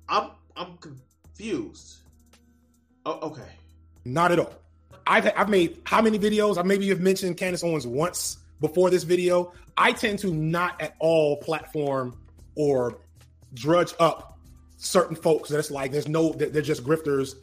I'm 0.08 0.30
I'm 0.56 0.76
confused. 0.78 1.98
Oh, 3.06 3.28
okay. 3.28 3.50
Not 4.04 4.32
at 4.32 4.38
all. 4.38 4.52
I've 5.06 5.30
I've 5.36 5.48
made 5.48 5.80
how 5.84 6.02
many 6.02 6.18
videos? 6.18 6.58
I 6.58 6.62
maybe 6.62 6.84
you've 6.84 7.00
mentioned 7.00 7.36
Candace 7.36 7.64
Owens 7.64 7.86
once 7.86 8.38
before 8.60 8.90
this 8.90 9.04
video. 9.04 9.52
I 9.76 9.92
tend 9.92 10.18
to 10.20 10.34
not 10.34 10.80
at 10.80 10.94
all 10.98 11.36
platform 11.38 12.16
or 12.54 12.98
drudge 13.54 13.94
up 13.98 14.38
certain 14.78 15.16
folks 15.16 15.48
that's 15.48 15.70
like 15.70 15.90
there's 15.90 16.08
no 16.08 16.32
they're 16.32 16.62
just 16.62 16.84
grifters 16.84 17.34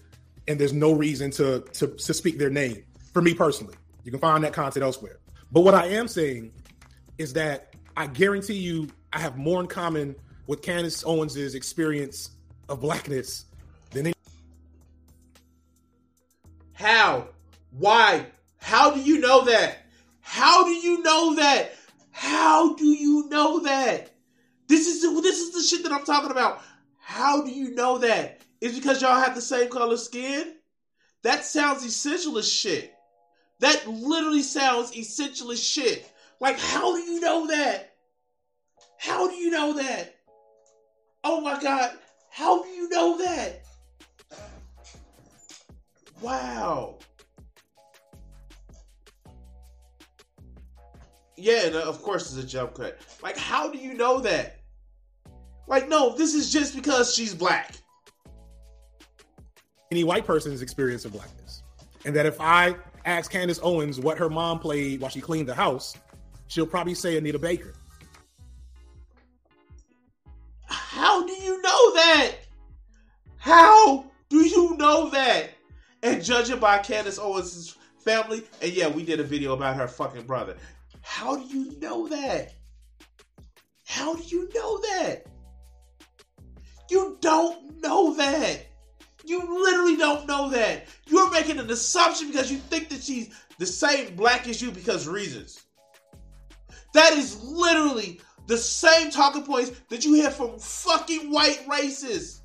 and 0.47 0.59
there's 0.59 0.73
no 0.73 0.93
reason 0.93 1.31
to, 1.31 1.59
to 1.73 1.87
to 1.87 2.13
speak 2.13 2.37
their 2.37 2.49
name 2.49 2.81
for 3.13 3.21
me 3.21 3.33
personally 3.33 3.75
you 4.05 4.11
can 4.11 4.19
find 4.21 4.43
that 4.43 4.53
content 4.53 4.83
elsewhere 4.83 5.19
but 5.51 5.61
what 5.61 5.73
i 5.73 5.85
am 5.85 6.07
saying 6.07 6.51
is 7.17 7.33
that 7.33 7.73
i 7.97 8.07
guarantee 8.07 8.53
you 8.53 8.87
i 9.11 9.19
have 9.19 9.37
more 9.37 9.59
in 9.59 9.67
common 9.67 10.15
with 10.47 10.61
candace 10.61 11.03
owens's 11.05 11.55
experience 11.55 12.31
of 12.69 12.79
blackness 12.79 13.45
why 17.77 18.25
how 18.57 18.93
do 18.93 19.01
you 19.01 19.19
know 19.19 19.45
that 19.45 19.85
how 20.21 20.63
do 20.63 20.71
you 20.71 21.01
know 21.03 21.35
that 21.35 21.71
how 22.15 22.75
do 22.75 22.85
you 22.85 23.27
know 23.27 23.59
that? 23.59 24.09
This 24.67 24.87
is 24.87 25.01
this 25.21 25.41
is 25.41 25.51
the 25.51 25.61
shit 25.61 25.83
that 25.83 25.91
I'm 25.91 26.05
talking 26.05 26.31
about. 26.31 26.61
How 26.97 27.43
do 27.43 27.51
you 27.51 27.75
know 27.75 27.97
that? 27.97 28.39
Is 28.61 28.73
because 28.73 29.01
y'all 29.01 29.19
have 29.19 29.35
the 29.35 29.41
same 29.41 29.67
color 29.67 29.97
skin? 29.97 30.53
That 31.23 31.43
sounds 31.43 31.83
essential 31.83 32.37
as 32.37 32.49
shit. 32.49 32.93
That 33.59 33.85
literally 33.85 34.43
sounds 34.43 34.95
essential 34.95 35.51
as 35.51 35.61
shit. 35.61 36.09
Like, 36.39 36.57
how 36.57 36.95
do 36.95 37.01
you 37.01 37.19
know 37.19 37.47
that? 37.47 37.91
How 38.97 39.27
do 39.27 39.35
you 39.35 39.49
know 39.49 39.73
that? 39.73 40.15
Oh 41.21 41.41
my 41.41 41.59
god, 41.61 41.97
how 42.31 42.63
do 42.63 42.69
you 42.69 42.87
know 42.87 43.17
that? 43.17 43.61
Wow. 46.21 46.99
Yeah, 51.37 51.65
and 51.65 51.75
uh, 51.75 51.81
of 51.81 52.01
course 52.01 52.31
it's 52.31 52.43
a 52.43 52.47
jump 52.47 52.75
cut. 52.75 52.97
Like, 53.21 53.37
how 53.37 53.71
do 53.71 53.77
you 53.77 53.93
know 53.93 54.19
that? 54.21 54.59
Like, 55.67 55.89
no, 55.89 56.15
this 56.15 56.33
is 56.33 56.51
just 56.51 56.75
because 56.75 57.13
she's 57.13 57.33
black. 57.33 57.75
Any 59.91 60.03
white 60.03 60.25
person's 60.25 60.61
experience 60.61 61.05
of 61.05 61.13
blackness. 61.13 61.63
And 62.05 62.15
that 62.15 62.25
if 62.25 62.39
I 62.39 62.75
ask 63.05 63.31
Candace 63.31 63.59
Owens 63.61 63.99
what 63.99 64.17
her 64.17 64.29
mom 64.29 64.59
played 64.59 65.01
while 65.01 65.09
she 65.09 65.21
cleaned 65.21 65.47
the 65.47 65.55
house, 65.55 65.95
she'll 66.47 66.67
probably 66.67 66.93
say 66.93 67.17
Anita 67.17 67.39
Baker. 67.39 67.73
How 70.67 71.25
do 71.25 71.33
you 71.33 71.61
know 71.61 71.93
that? 71.93 72.31
How 73.37 74.05
do 74.29 74.37
you 74.37 74.75
know 74.77 75.09
that? 75.09 75.49
And 76.03 76.23
judging 76.23 76.59
by 76.59 76.79
Candace 76.79 77.19
Owens' 77.19 77.77
family, 77.99 78.43
and 78.61 78.71
yeah, 78.71 78.87
we 78.87 79.03
did 79.03 79.19
a 79.19 79.23
video 79.23 79.53
about 79.53 79.75
her 79.75 79.87
fucking 79.87 80.23
brother. 80.23 80.55
How 81.05 81.35
do 81.35 81.43
you 81.43 81.79
know 81.79 82.07
that? 82.07 82.51
How 83.85 84.15
do 84.15 84.23
you 84.23 84.49
know 84.55 84.79
that? 84.79 85.27
You 86.89 87.17
don't 87.21 87.79
know 87.79 88.15
that. 88.15 88.65
You 89.23 89.63
literally 89.63 89.97
don't 89.97 90.27
know 90.27 90.49
that. 90.49 90.87
You're 91.05 91.29
making 91.29 91.59
an 91.59 91.69
assumption 91.69 92.31
because 92.31 92.51
you 92.51 92.57
think 92.57 92.89
that 92.89 93.03
she's 93.03 93.29
the 93.59 93.67
same 93.67 94.15
black 94.15 94.47
as 94.47 94.63
you 94.63 94.71
because 94.71 95.07
reasons. 95.07 95.63
That 96.95 97.13
is 97.13 97.41
literally 97.43 98.19
the 98.47 98.57
same 98.57 99.11
talking 99.11 99.43
points 99.43 99.79
that 99.89 100.03
you 100.03 100.15
hear 100.15 100.31
from 100.31 100.57
fucking 100.57 101.31
white 101.31 101.65
racists. 101.67 102.41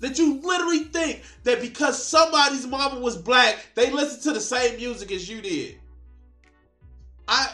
That 0.00 0.18
you 0.18 0.38
literally 0.42 0.84
think 0.84 1.22
that 1.44 1.62
because 1.62 2.00
somebody's 2.00 2.66
mama 2.66 3.00
was 3.00 3.16
black, 3.16 3.58
they 3.74 3.90
listen 3.90 4.20
to 4.24 4.32
the 4.32 4.40
same 4.40 4.76
music 4.76 5.10
as 5.12 5.28
you 5.28 5.40
did. 5.40 5.80
I. 7.28 7.52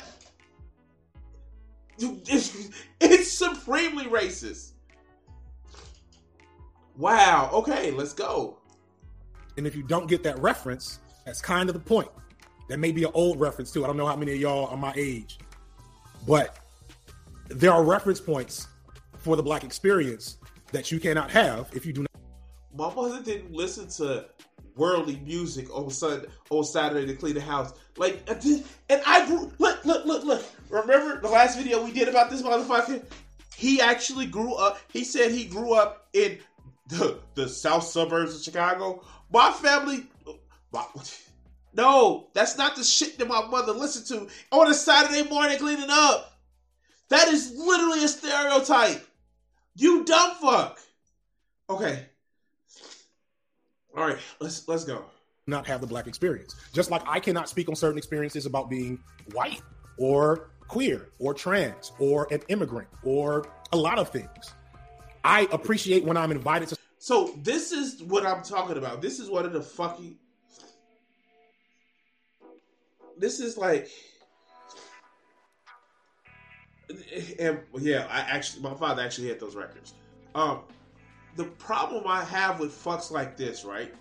It's, 1.99 2.71
it's 3.01 3.31
supremely 3.31 4.07
racist. 4.07 4.73
Wow. 6.97 7.51
Okay, 7.53 7.91
let's 7.91 8.13
go. 8.13 8.59
And 9.57 9.67
if 9.67 9.77
you 9.77 9.83
don't 9.83 10.09
get 10.09 10.23
that 10.25 10.39
reference, 10.39 11.01
that's 11.25 11.41
kind 11.41 11.69
of 11.69 11.75
the 11.75 11.81
point. 11.81 12.09
That 12.69 12.79
may 12.79 12.93
be 12.93 13.05
an 13.05 13.11
old 13.15 13.39
reference 13.39 13.71
too. 13.71 13.85
I 13.85 13.87
don't 13.87 13.97
know 13.97 14.07
how 14.07 14.17
many 14.17 14.33
of 14.33 14.41
y'all 14.41 14.67
are 14.69 14.77
my 14.77 14.93
age, 14.97 15.39
but 16.27 16.59
there 17.49 17.73
are 17.73 17.85
reference 17.85 18.21
points 18.21 18.69
for 19.19 19.37
the 19.37 19.43
black 19.43 19.65
experience 19.65 20.39
that 20.73 20.91
you 20.91 20.99
cannot 20.99 21.31
have 21.31 21.69
if 21.75 21.85
you 21.85 21.93
do 21.93 22.03
not. 22.03 22.11
My 22.77 22.93
mother 22.95 23.23
didn't 23.23 23.53
listen 23.53 23.89
to 23.99 24.27
worldly 24.77 25.21
music 25.25 25.75
on 25.75 25.91
Sunday, 25.91 26.29
on 26.51 26.65
Saturday 26.65 27.07
to 27.07 27.15
clean 27.15 27.35
the 27.35 27.41
house. 27.41 27.73
Like, 27.97 28.23
and 28.29 29.03
I 29.07 29.27
grew. 29.27 29.53
Look, 29.59 29.85
look, 29.85 30.05
look, 30.05 30.25
look. 30.25 30.45
Remember 30.69 31.21
the 31.21 31.29
last 31.29 31.57
video 31.57 31.85
we 31.85 31.93
did 31.93 32.09
about 32.09 32.31
this 32.31 32.43
motherfucker? 32.43 33.05
He 33.57 33.81
actually 33.81 34.27
grew 34.27 34.55
up. 34.55 34.81
He 34.93 35.05
said 35.05 35.31
he 35.31 35.45
grew 35.45 35.75
up 35.75 36.09
in 36.13 36.39
the 36.89 37.19
the 37.35 37.49
south 37.49 37.85
suburbs 37.85 38.35
of 38.35 38.43
Chicago. 38.43 39.05
My 39.33 39.53
family. 39.53 40.07
My, 40.73 40.85
no, 41.73 42.29
that's 42.35 42.57
not 42.57 42.77
the 42.77 42.85
shit 42.85 43.19
that 43.19 43.29
my 43.29 43.47
mother 43.47 43.73
listened 43.73 44.07
to 44.07 44.33
on 44.51 44.71
a 44.71 44.75
Saturday 44.75 45.29
morning 45.29 45.59
cleaning 45.59 45.89
up. 45.91 46.39
That 47.11 47.29
is 47.29 47.53
literally 47.57 48.05
a 48.05 48.09
stereotype. 48.09 49.07
You 49.77 50.05
dumb 50.05 50.33
fuck. 50.41 50.79
Okay. 51.69 52.07
All 53.97 54.07
right, 54.07 54.19
let's 54.41 54.67
let's 54.67 54.85
go. 54.85 55.05
Not 55.47 55.67
have 55.67 55.81
the 55.81 55.87
black 55.87 56.07
experience. 56.07 56.57
Just 56.73 56.91
like 56.91 57.03
I 57.07 57.21
cannot 57.21 57.49
speak 57.49 57.69
on 57.69 57.77
certain 57.77 57.99
experiences 57.99 58.47
about 58.47 58.71
being 58.71 58.99
white 59.33 59.63
or 59.99 60.51
queer 60.67 61.11
or 61.19 61.35
trans 61.35 61.93
or 61.99 62.27
an 62.33 62.41
immigrant 62.49 62.89
or 63.03 63.47
a 63.73 63.77
lot 63.77 63.99
of 63.99 64.09
things. 64.09 64.55
I 65.23 65.47
appreciate 65.53 66.05
when 66.05 66.17
I'm 66.17 66.33
invited 66.33 66.69
to. 66.71 66.77
So 66.99 67.35
this 67.43 67.73
is 67.73 68.03
what 68.03 68.27
I'm 68.27 68.43
talking 68.43 68.79
about. 68.79 69.01
This 69.03 69.21
is 69.21 69.31
one 69.31 69.45
of 69.45 69.53
the 69.53 69.63
fucking. 69.63 70.17
This 73.19 73.41
is 73.41 73.57
like. 73.57 73.89
And 77.39 77.61
yeah, 77.79 78.07
I 78.11 78.21
actually, 78.21 78.63
my 78.63 78.75
father 78.75 79.03
actually 79.03 79.29
had 79.29 79.41
those 79.41 79.55
records. 79.55 79.95
Um, 80.35 80.61
the 81.37 81.45
problem 81.45 82.05
I 82.07 82.25
have 82.25 82.61
with 82.61 82.73
fucks 82.73 83.11
like 83.11 83.37
this, 83.37 83.65
right, 83.65 83.93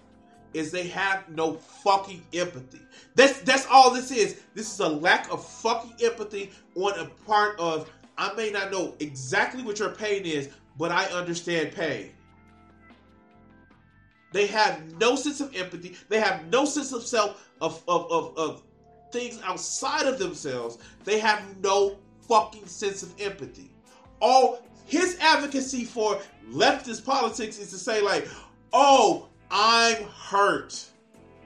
is 0.54 0.72
they 0.72 0.88
have 0.88 1.28
no 1.30 1.54
fucking 1.54 2.24
empathy. 2.34 2.82
That's 3.16 3.40
that's 3.42 3.66
all 3.72 3.92
this 3.92 4.12
is. 4.12 4.42
This 4.54 4.72
is 4.72 4.80
a 4.80 4.88
lack 4.88 5.32
of 5.32 5.46
fucking 5.46 5.96
empathy 6.04 6.52
on 6.76 7.00
a 7.00 7.06
part 7.26 7.60
of 7.60 7.90
I 8.18 8.34
may 8.34 8.52
not 8.52 8.72
know 8.72 8.96
exactly 9.00 9.64
what 9.64 9.80
your 9.80 9.90
pain 9.90 10.24
is, 10.26 10.50
but 10.78 10.92
I 10.92 11.06
understand 11.06 11.74
pain. 11.74 12.12
They 14.32 14.48
have 14.48 15.00
no 15.00 15.16
sense 15.16 15.42
of 15.42 15.56
empathy. 15.56 15.96
They 16.10 16.20
have 16.20 16.48
no 16.48 16.66
sense 16.66 16.92
of 16.92 17.04
self 17.04 17.50
of 17.62 17.84
of, 17.88 18.12
of, 18.12 18.38
of 18.38 18.64
things 19.12 19.40
outside 19.44 20.08
of 20.08 20.20
themselves. 20.20 20.78
They 21.04 21.20
have 21.20 21.42
no 21.62 21.98
fucking 22.28 22.66
sense 22.68 23.04
of 23.04 23.14
empathy. 23.20 23.72
All 24.22 24.64
his 24.86 25.18
advocacy 25.20 25.86
for 25.86 26.20
leftist 26.52 27.06
politics 27.06 27.60
is 27.60 27.70
to 27.72 27.78
say 27.78 28.02
like, 28.02 28.28
"Oh, 28.72 29.30
I'm 29.50 30.04
hurt. 30.04 30.86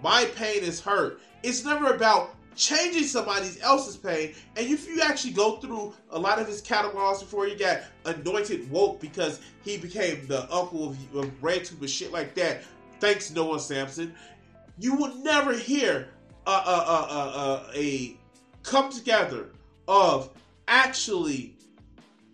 My 0.02 0.26
pain 0.36 0.64
is 0.64 0.80
hurt." 0.80 1.22
It's 1.44 1.64
never 1.64 1.94
about 1.94 2.36
changing 2.58 3.04
somebody 3.04 3.50
else's 3.62 3.96
pain. 3.96 4.34
And 4.58 4.68
if 4.68 4.88
you 4.88 5.02
actually 5.02 5.34
go 5.34 5.58
through 5.58 5.94
a 6.10 6.20
lot 6.20 6.40
of 6.40 6.48
his 6.48 6.60
catalogs 6.60 7.22
before 7.22 7.46
he 7.46 7.56
got 7.56 7.82
anointed 8.06 8.70
woke 8.72 9.00
because 9.00 9.40
he 9.64 9.78
became 9.78 10.26
the 10.28 10.42
uncle 10.54 10.90
of, 10.90 11.16
of 11.16 11.40
BreadTube 11.40 11.80
and 11.80 11.90
shit 11.90 12.12
like 12.12 12.34
that, 12.36 12.64
thanks 13.00 13.32
Noah 13.32 13.58
Samsen, 13.58 14.12
you 14.80 14.96
will 14.96 15.16
never 15.18 15.54
hear 15.54 16.10
a, 16.48 16.52
a, 16.52 17.64
a, 17.74 17.80
a 17.80 18.18
come 18.64 18.92
together 18.92 19.50
of 19.88 20.30
actually, 20.68 21.56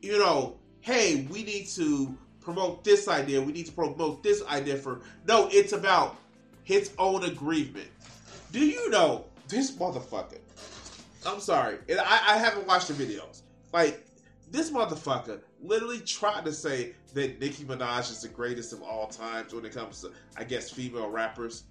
you 0.01 0.17
know, 0.17 0.57
hey, 0.83 1.27
we 1.31 1.43
need 1.43 1.67
to 1.69 2.15
promote 2.39 2.83
this 2.83 3.07
idea, 3.07 3.41
we 3.41 3.51
need 3.51 3.65
to 3.65 3.71
promote 3.71 4.21
this 4.21 4.43
idea 4.45 4.75
for. 4.77 5.01
No, 5.27 5.49
it's 5.51 5.73
about 5.73 6.15
his 6.63 6.91
own 6.97 7.23
agreement. 7.23 7.89
Do 8.51 8.63
you 8.63 8.89
know 8.89 9.25
this 9.47 9.71
motherfucker. 9.71 10.39
I'm 11.25 11.39
sorry, 11.39 11.77
and 11.87 11.99
I, 11.99 12.33
I 12.33 12.37
haven't 12.37 12.67
watched 12.67 12.89
the 12.89 12.93
videos. 12.93 13.41
Like 13.71 14.05
this 14.51 14.71
motherfucker 14.71 15.39
literally 15.61 15.99
tried 15.99 16.45
to 16.45 16.51
say 16.51 16.93
that 17.13 17.39
Nicki 17.39 17.63
Minaj 17.63 18.11
is 18.11 18.21
the 18.21 18.27
greatest 18.27 18.73
of 18.73 18.81
all 18.81 19.07
times 19.07 19.53
when 19.53 19.63
it 19.65 19.73
comes 19.73 20.01
to, 20.01 20.11
I 20.35 20.43
guess, 20.43 20.69
female 20.69 21.09
rappers. 21.09 21.63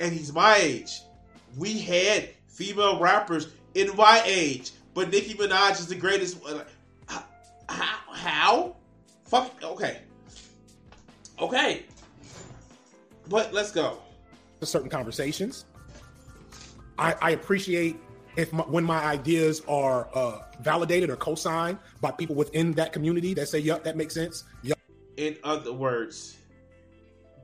And 0.00 0.12
he's 0.12 0.32
my 0.32 0.56
age. 0.56 1.00
We 1.56 1.80
had 1.80 2.30
female 2.48 3.00
rappers 3.00 3.48
in 3.74 3.94
my 3.96 4.22
age, 4.24 4.72
but 4.94 5.10
Nicki 5.10 5.34
Minaj 5.34 5.72
is 5.72 5.86
the 5.86 5.94
greatest. 5.94 6.38
How? 7.68 8.12
How? 8.12 8.76
Fuck. 9.24 9.62
Okay. 9.62 10.02
Okay. 11.40 11.82
But 13.28 13.52
let's 13.52 13.72
go. 13.72 13.98
Certain 14.62 14.90
conversations 14.90 15.64
I, 16.98 17.14
I 17.20 17.30
appreciate 17.30 17.96
if 18.36 18.52
my, 18.52 18.62
when 18.64 18.84
my 18.84 19.02
ideas 19.04 19.62
are 19.68 20.08
uh, 20.14 20.42
validated 20.60 21.10
or 21.10 21.16
co-signed 21.16 21.78
by 22.00 22.10
people 22.12 22.36
within 22.36 22.72
that 22.72 22.92
community 22.92 23.34
that 23.34 23.48
say, 23.48 23.58
"Yup, 23.58 23.84
that 23.84 23.96
makes 23.96 24.14
sense." 24.14 24.44
Yep. 24.62 24.78
In 25.16 25.36
other 25.44 25.72
words, 25.72 26.36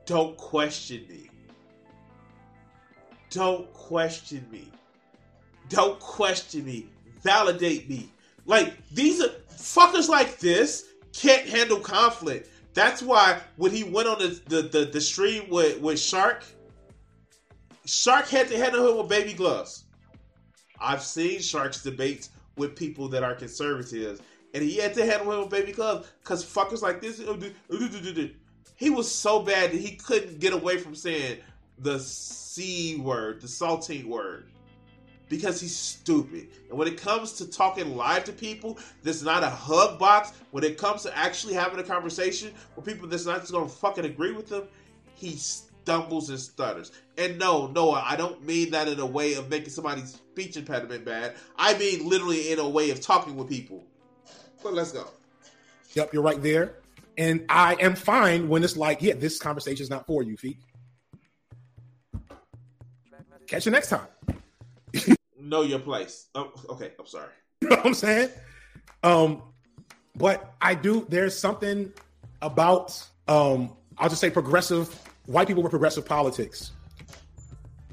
don't 0.05 0.37
question 0.37 1.05
me. 1.09 1.29
Don't 3.29 3.71
question 3.73 4.47
me. 4.51 4.71
Don't 5.67 5.99
question 5.99 6.65
me. 6.65 6.87
Validate 7.21 7.89
me. 7.89 8.11
Like 8.45 8.75
these 8.89 9.21
are 9.21 9.31
fuckers 9.59 10.09
like 10.09 10.39
this 10.39 10.85
can't 11.13 11.47
handle 11.47 11.79
conflict. 11.79 12.49
That's 12.73 13.01
why 13.01 13.41
when 13.57 13.71
he 13.71 13.83
went 13.83 14.07
on 14.07 14.19
the 14.19 14.41
the, 14.47 14.61
the, 14.61 14.85
the 14.85 15.01
stream 15.01 15.49
with, 15.49 15.79
with 15.79 15.99
Shark 15.99 16.43
Shark 17.85 18.27
had 18.27 18.47
to 18.49 18.57
handle 18.57 18.87
him 18.87 18.97
with 18.97 19.09
baby 19.09 19.33
gloves. 19.33 19.85
I've 20.79 21.03
seen 21.03 21.39
Shark's 21.41 21.83
debates 21.83 22.29
with 22.55 22.75
people 22.75 23.07
that 23.09 23.23
are 23.23 23.33
conservatives, 23.33 24.21
and 24.53 24.63
he 24.63 24.77
had 24.77 24.93
to 24.93 25.05
handle 25.05 25.33
him 25.33 25.39
with 25.41 25.49
baby 25.49 25.71
gloves 25.71 26.07
because 26.21 26.45
fuckers 26.45 26.81
like 26.81 27.01
this. 27.01 27.19
Uh, 27.19 27.37
uh, 27.71 28.27
he 28.75 28.89
was 28.89 29.11
so 29.11 29.41
bad 29.41 29.71
that 29.71 29.79
he 29.79 29.95
couldn't 29.95 30.39
get 30.39 30.53
away 30.53 30.77
from 30.77 30.95
saying 30.95 31.39
the 31.79 31.99
C 31.99 32.97
word, 32.97 33.41
the 33.41 33.47
saltine 33.47 34.05
word, 34.05 34.47
because 35.29 35.61
he's 35.61 35.75
stupid. 35.75 36.49
And 36.69 36.77
when 36.77 36.87
it 36.87 36.99
comes 36.99 37.33
to 37.33 37.49
talking 37.49 37.95
live 37.95 38.23
to 38.25 38.33
people, 38.33 38.79
that's 39.03 39.21
not 39.21 39.43
a 39.43 39.49
hug 39.49 39.97
box. 39.97 40.33
When 40.51 40.63
it 40.63 40.77
comes 40.77 41.03
to 41.03 41.17
actually 41.17 41.53
having 41.53 41.79
a 41.79 41.83
conversation 41.83 42.51
with 42.75 42.85
people 42.85 43.07
that's 43.07 43.25
not 43.25 43.39
just 43.39 43.53
gonna 43.53 43.69
fucking 43.69 44.05
agree 44.05 44.33
with 44.33 44.49
them, 44.49 44.63
he 45.13 45.35
stumbles 45.35 46.29
and 46.29 46.39
stutters. 46.39 46.91
And 47.17 47.37
no, 47.37 47.67
Noah, 47.67 48.03
I 48.05 48.15
don't 48.15 48.43
mean 48.43 48.71
that 48.71 48.87
in 48.87 48.99
a 48.99 49.05
way 49.05 49.35
of 49.35 49.49
making 49.49 49.69
somebody's 49.69 50.15
speech 50.15 50.57
impediment 50.57 51.05
bad. 51.05 51.35
I 51.57 51.77
mean 51.77 52.09
literally 52.09 52.51
in 52.51 52.59
a 52.59 52.67
way 52.67 52.89
of 52.89 52.99
talking 52.99 53.35
with 53.35 53.47
people. 53.47 53.83
But 54.63 54.73
let's 54.73 54.91
go. 54.91 55.07
Yep, 55.93 56.13
you're 56.13 56.23
right 56.23 56.41
there. 56.41 56.75
And 57.17 57.45
I 57.49 57.75
am 57.75 57.95
fine 57.95 58.47
when 58.47 58.63
it's 58.63 58.77
like, 58.77 59.01
yeah, 59.01 59.13
this 59.13 59.39
conversation 59.39 59.83
is 59.83 59.89
not 59.89 60.07
for 60.07 60.23
you, 60.23 60.37
feet. 60.37 60.57
Catch 63.47 63.65
you 63.65 63.71
next 63.71 63.89
time. 63.89 64.07
Know 65.39 65.61
your 65.61 65.79
place. 65.79 66.27
Oh, 66.35 66.51
okay, 66.69 66.91
I'm 66.99 67.07
sorry. 67.07 67.29
You 67.61 67.67
know 67.67 67.75
what 67.75 67.87
I'm 67.87 67.93
saying? 67.93 68.29
Um, 69.03 69.41
but 70.15 70.53
I 70.61 70.75
do. 70.75 71.05
There's 71.09 71.37
something 71.37 71.91
about 72.41 73.05
um, 73.27 73.75
I'll 73.97 74.07
just 74.07 74.21
say 74.21 74.29
progressive 74.29 74.87
white 75.25 75.47
people 75.47 75.61
with 75.61 75.71
progressive 75.71 76.05
politics. 76.05 76.71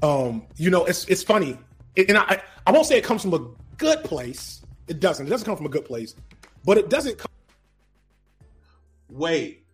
Um, 0.01 0.47
you 0.55 0.69
know, 0.69 0.85
it's 0.85 1.05
it's 1.09 1.21
funny, 1.21 1.57
it, 1.97 2.07
and 2.07 2.17
I 2.17 2.41
I 2.65 2.71
won't 2.71 2.85
say 2.85 2.97
it 2.97 3.03
comes 3.03 3.23
from 3.23 3.33
a 3.33 3.45
good 3.77 4.03
place. 4.05 4.61
It 4.87 5.01
doesn't. 5.01 5.27
It 5.27 5.29
doesn't 5.29 5.45
come 5.45 5.57
from 5.57 5.65
a 5.65 5.69
good 5.69 5.85
place, 5.85 6.15
but 6.63 6.77
it 6.77 6.89
doesn't 6.89 7.17
come. 7.17 7.27
Wait, 9.09 9.65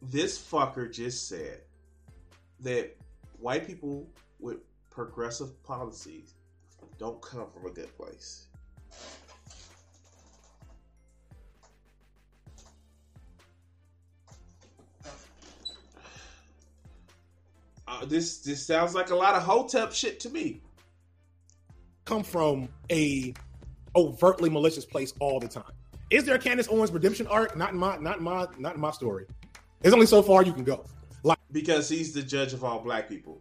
this 0.00 0.38
fucker 0.38 0.90
just 0.90 1.28
said 1.28 1.60
that 2.60 2.96
white 3.38 3.66
people 3.66 4.08
with 4.38 4.58
progressive 4.90 5.62
policies 5.62 6.35
don't 6.98 7.20
come 7.20 7.46
from 7.50 7.66
a 7.66 7.70
good 7.70 7.94
place. 7.96 8.46
Uh, 17.88 18.04
this 18.04 18.38
this 18.38 18.66
sounds 18.66 18.94
like 18.94 19.10
a 19.10 19.14
lot 19.14 19.34
of 19.34 19.42
hotep 19.42 19.92
shit 19.92 20.18
to 20.20 20.30
me. 20.30 20.60
Come 22.04 22.22
from 22.22 22.68
a 22.90 23.32
overtly 23.94 24.50
malicious 24.50 24.84
place 24.84 25.14
all 25.20 25.38
the 25.38 25.48
time. 25.48 25.72
Is 26.10 26.24
there 26.24 26.34
a 26.34 26.38
Candace 26.38 26.68
Owens 26.68 26.90
redemption 26.90 27.26
arc? 27.26 27.56
Not 27.56 27.72
in 27.72 27.78
my 27.78 27.96
not 27.98 28.18
in 28.18 28.24
my 28.24 28.46
not 28.58 28.74
in 28.74 28.80
my 28.80 28.90
story. 28.90 29.26
There's 29.80 29.94
only 29.94 30.06
so 30.06 30.22
far 30.22 30.42
you 30.42 30.52
can 30.52 30.64
go. 30.64 30.84
Like 31.22 31.38
because 31.52 31.88
he's 31.88 32.12
the 32.12 32.22
judge 32.22 32.52
of 32.52 32.64
all 32.64 32.80
black 32.80 33.08
people. 33.08 33.40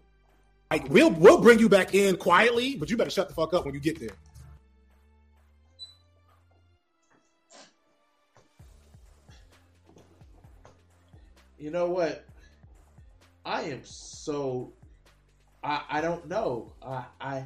Like 0.72 0.90
we'll 0.90 1.12
we'll 1.12 1.42
bring 1.42 1.60
you 1.60 1.70
back 1.70 1.94
in 1.94 2.18
quietly, 2.18 2.76
but 2.76 2.90
you 2.90 2.98
better 2.98 3.10
shut 3.10 3.28
the 3.28 3.36
fuck 3.36 3.54
up 3.54 3.66
when 3.66 3.74
you 3.74 3.80
get 3.80 4.00
there. 4.00 4.10
You 11.58 11.72
know 11.72 11.90
what? 11.90 12.26
I 13.46 13.62
am 13.64 13.82
so 13.84 14.74
I 15.64 15.84
I 15.90 16.02
don't 16.02 16.28
know. 16.28 16.74
I 16.82 17.06
I 17.22 17.44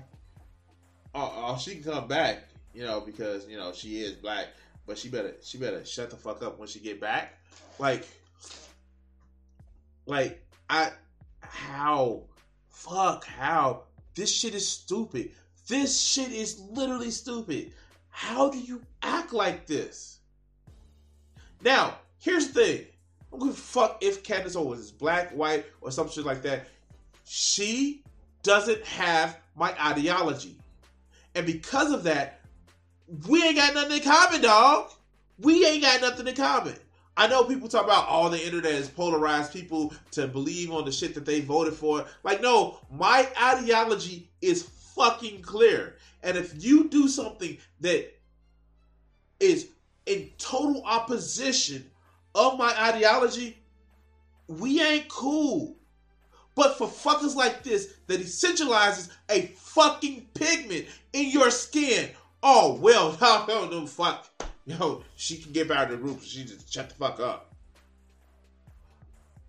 oh, 1.13 1.33
oh 1.35 1.57
she 1.57 1.75
can 1.75 1.83
come 1.83 2.07
back, 2.07 2.49
you 2.73 2.83
know, 2.83 3.01
because 3.01 3.47
you 3.47 3.57
know 3.57 3.73
she 3.73 4.01
is 4.01 4.13
black, 4.13 4.47
but 4.87 4.97
she 4.97 5.09
better 5.09 5.35
she 5.41 5.57
better 5.57 5.83
shut 5.85 6.09
the 6.09 6.15
fuck 6.15 6.41
up 6.41 6.57
when 6.57 6.67
she 6.67 6.79
get 6.79 7.01
back. 7.01 7.37
Like 7.79 8.07
like 10.05 10.43
I 10.69 10.91
how 11.41 12.23
fuck 12.79 13.25
how 13.25 13.83
this 14.15 14.33
shit 14.33 14.55
is 14.55 14.67
stupid. 14.67 15.31
This 15.67 15.99
shit 15.99 16.31
is 16.31 16.59
literally 16.71 17.11
stupid. 17.11 17.73
How 18.09 18.49
do 18.49 18.57
you 18.57 18.81
act 19.03 19.33
like 19.33 19.67
this? 19.67 20.19
Now, 21.61 21.95
here's 22.19 22.47
the 22.47 22.53
thing. 22.53 22.85
I 23.31 23.37
don't 23.37 23.47
give 23.47 23.57
a 23.57 23.61
fuck 23.61 23.97
if 24.01 24.23
Candace 24.23 24.55
Owens 24.55 24.79
is 24.79 24.91
black, 24.91 25.31
white, 25.31 25.65
or 25.81 25.91
some 25.91 26.09
shit 26.09 26.25
like 26.25 26.41
that. 26.43 26.67
She 27.25 28.03
doesn't 28.43 28.83
have 28.85 29.37
my 29.55 29.75
ideology. 29.79 30.57
And 31.35 31.45
because 31.45 31.91
of 31.91 32.03
that, 32.03 32.39
we 33.27 33.43
ain't 33.43 33.57
got 33.57 33.73
nothing 33.73 33.97
in 33.97 34.03
common, 34.03 34.41
dog. 34.41 34.91
We 35.37 35.65
ain't 35.65 35.83
got 35.83 36.01
nothing 36.01 36.27
in 36.27 36.35
common. 36.35 36.75
I 37.19 37.27
know 37.27 37.43
people 37.43 37.67
talk 37.67 37.83
about 37.83 38.07
all 38.07 38.27
oh, 38.27 38.29
the 38.29 38.41
internet 38.41 38.71
is 38.71 38.87
polarized 38.87 39.51
people 39.51 39.93
to 40.11 40.25
believe 40.25 40.71
on 40.71 40.85
the 40.85 40.91
shit 40.93 41.13
that 41.15 41.25
they 41.25 41.41
voted 41.41 41.73
for. 41.73 42.05
Like, 42.23 42.41
no, 42.41 42.79
my 42.89 43.27
ideology 43.43 44.29
is 44.41 44.63
fucking 44.95 45.41
clear. 45.41 45.97
And 46.23 46.37
if 46.37 46.63
you 46.63 46.87
do 46.87 47.09
something 47.09 47.57
that 47.81 48.17
is 49.41 49.67
in 50.05 50.29
total 50.37 50.81
opposition 50.85 51.91
of 52.35 52.57
my 52.57 52.73
ideology, 52.81 53.57
we 54.47 54.81
ain't 54.81 55.09
cool. 55.09 55.75
But 56.55 56.77
for 56.77 56.87
fuckers 56.87 57.35
like 57.35 57.63
this 57.63 57.95
that 58.07 58.21
essentializes 58.21 59.09
a 59.29 59.47
fucking 59.57 60.25
pigment 60.35 60.85
in 61.11 61.31
your 61.31 61.51
skin, 61.51 62.11
oh 62.41 62.75
well, 62.75 63.17
I 63.21 63.43
don't 63.45 63.71
know 63.71 63.87
fuck. 63.87 64.25
Yo, 64.79 65.03
she 65.15 65.37
can 65.37 65.51
get 65.51 65.71
out 65.71 65.91
of 65.91 65.97
the 65.97 65.97
room. 65.97 66.19
She 66.21 66.43
just 66.43 66.71
shut 66.71 66.89
the 66.89 66.95
fuck 66.95 67.19
up. 67.19 67.55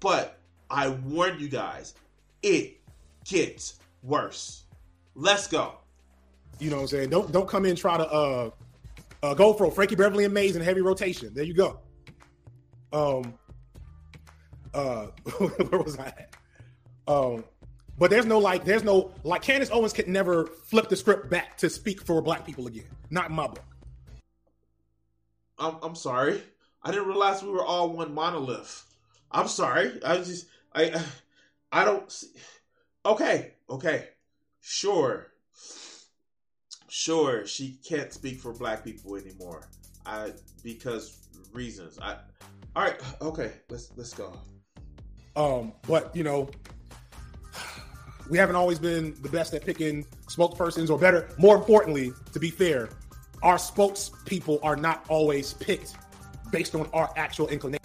But 0.00 0.38
I 0.70 0.88
warn 0.88 1.38
you 1.38 1.48
guys, 1.48 1.94
it 2.42 2.78
gets 3.26 3.78
worse. 4.02 4.64
Let's 5.14 5.46
go. 5.46 5.74
You 6.58 6.70
know 6.70 6.76
what 6.76 6.82
I'm 6.82 6.88
saying? 6.88 7.10
Don't 7.10 7.30
don't 7.32 7.46
come 7.46 7.66
in 7.66 7.76
try 7.76 7.98
to 7.98 8.10
uh 8.10 8.50
uh 9.22 9.34
go 9.34 9.52
for 9.52 9.70
Frankie 9.70 9.94
Beverly 9.94 10.24
and 10.24 10.32
Maze 10.32 10.56
in 10.56 10.62
heavy 10.62 10.80
rotation. 10.80 11.34
There 11.34 11.44
you 11.44 11.52
go. 11.52 11.80
Um, 12.90 13.34
uh, 14.72 15.06
where 15.38 15.82
was 15.82 15.98
I 15.98 16.06
at? 16.06 16.34
Um, 17.06 17.44
but 17.98 18.10
there's 18.10 18.24
no 18.24 18.38
like, 18.38 18.64
there's 18.64 18.84
no 18.84 19.12
like 19.22 19.42
Candace 19.42 19.70
Owens 19.70 19.92
could 19.92 20.08
never 20.08 20.46
flip 20.46 20.88
the 20.88 20.96
script 20.96 21.28
back 21.28 21.58
to 21.58 21.68
speak 21.68 22.00
for 22.00 22.22
black 22.22 22.46
people 22.46 22.66
again. 22.66 22.84
Not 23.10 23.28
in 23.28 23.36
my 23.36 23.48
book. 23.48 23.69
I'm 25.60 25.76
I'm 25.82 25.94
sorry. 25.94 26.42
I 26.82 26.90
didn't 26.90 27.08
realize 27.08 27.42
we 27.42 27.50
were 27.50 27.64
all 27.64 27.90
one 27.90 28.14
monolith. 28.14 28.84
I'm 29.30 29.48
sorry. 29.48 30.02
I 30.04 30.16
just 30.16 30.46
I 30.74 31.04
I 31.72 31.84
don't. 31.84 32.10
See. 32.10 32.28
Okay, 33.06 33.54
okay, 33.70 34.08
sure, 34.60 35.28
sure. 36.88 37.46
She 37.46 37.78
can't 37.82 38.12
speak 38.12 38.40
for 38.40 38.52
black 38.52 38.84
people 38.84 39.16
anymore. 39.16 39.68
I 40.04 40.32
because 40.62 41.28
reasons. 41.52 41.98
I 42.00 42.16
all 42.76 42.82
right, 42.82 43.00
okay, 43.22 43.52
let's 43.68 43.90
let's 43.96 44.14
go. 44.14 44.32
Um, 45.36 45.72
but 45.86 46.14
you 46.14 46.24
know, 46.24 46.50
we 48.30 48.38
haven't 48.38 48.56
always 48.56 48.78
been 48.78 49.14
the 49.22 49.28
best 49.28 49.54
at 49.54 49.64
picking 49.64 50.04
spokespersons, 50.26 50.90
or 50.90 50.98
better, 50.98 51.28
more 51.38 51.56
importantly, 51.56 52.12
to 52.32 52.38
be 52.40 52.50
fair, 52.50 52.90
our 53.42 53.56
spokespeople 53.56 54.60
are 54.62 54.76
not 54.76 55.04
always 55.08 55.52
picked 55.54 55.96
based 56.50 56.74
on 56.74 56.88
our 56.92 57.10
actual 57.16 57.48
inclination. 57.48 57.80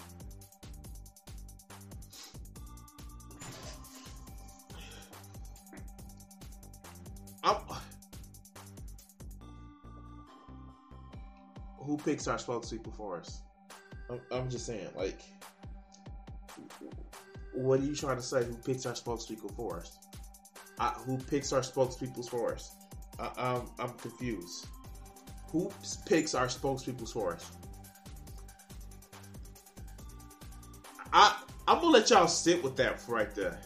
who 11.85 11.97
picks 11.97 12.27
our 12.27 12.37
spokespeople 12.37 12.93
for 12.95 13.19
us? 13.19 13.41
I'm, 14.09 14.19
I'm 14.31 14.49
just 14.49 14.65
saying, 14.65 14.89
like, 14.95 15.21
what 17.53 17.79
are 17.79 17.83
you 17.83 17.95
trying 17.95 18.17
to 18.17 18.23
say? 18.23 18.43
Who 18.43 18.55
picks 18.55 18.85
our 18.85 18.93
spokespeople 18.93 19.55
for 19.55 19.77
us? 19.77 19.97
I, 20.79 20.89
who 20.89 21.17
picks 21.17 21.53
our 21.53 21.61
spokespeople 21.61 22.27
for 22.27 22.53
us? 22.53 22.75
I, 23.19 23.29
I'm, 23.37 23.67
I'm 23.79 23.93
confused. 23.93 24.67
Who 25.51 25.71
picks 26.05 26.33
our 26.33 26.47
spokespeople 26.47 27.11
for 27.11 27.33
us? 27.33 27.51
I 31.13 31.41
I'm 31.67 31.77
gonna 31.77 31.89
let 31.89 32.09
y'all 32.09 32.27
sit 32.27 32.63
with 32.63 32.75
that 32.77 33.01
right 33.07 33.33
there. 33.33 33.59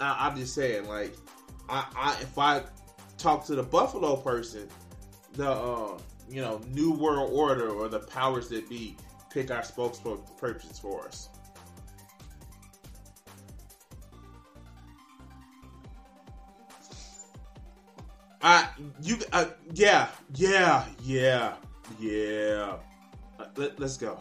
I, 0.00 0.28
am 0.28 0.36
just 0.36 0.54
saying, 0.54 0.88
like, 0.88 1.14
I, 1.68 1.86
I 1.94 2.18
if 2.20 2.36
I 2.36 2.62
talk 3.18 3.44
to 3.46 3.54
the 3.54 3.62
Buffalo 3.62 4.16
person, 4.16 4.68
the 5.34 5.50
uh, 5.50 5.98
you 6.28 6.40
know, 6.40 6.60
New 6.68 6.92
World 6.92 7.30
Order 7.32 7.70
or 7.70 7.88
the 7.88 8.00
powers 8.00 8.48
that 8.48 8.68
be 8.68 8.96
pick 9.30 9.50
our 9.50 9.62
spokespersons 9.62 10.80
for 10.80 11.06
us. 11.06 11.28
You 19.02 19.18
uh, 19.32 19.46
yeah 19.74 20.08
yeah 20.34 20.84
yeah 21.02 21.54
yeah. 21.98 22.76
Uh, 23.38 23.46
let, 23.56 23.78
let's 23.78 23.96
go. 23.96 24.18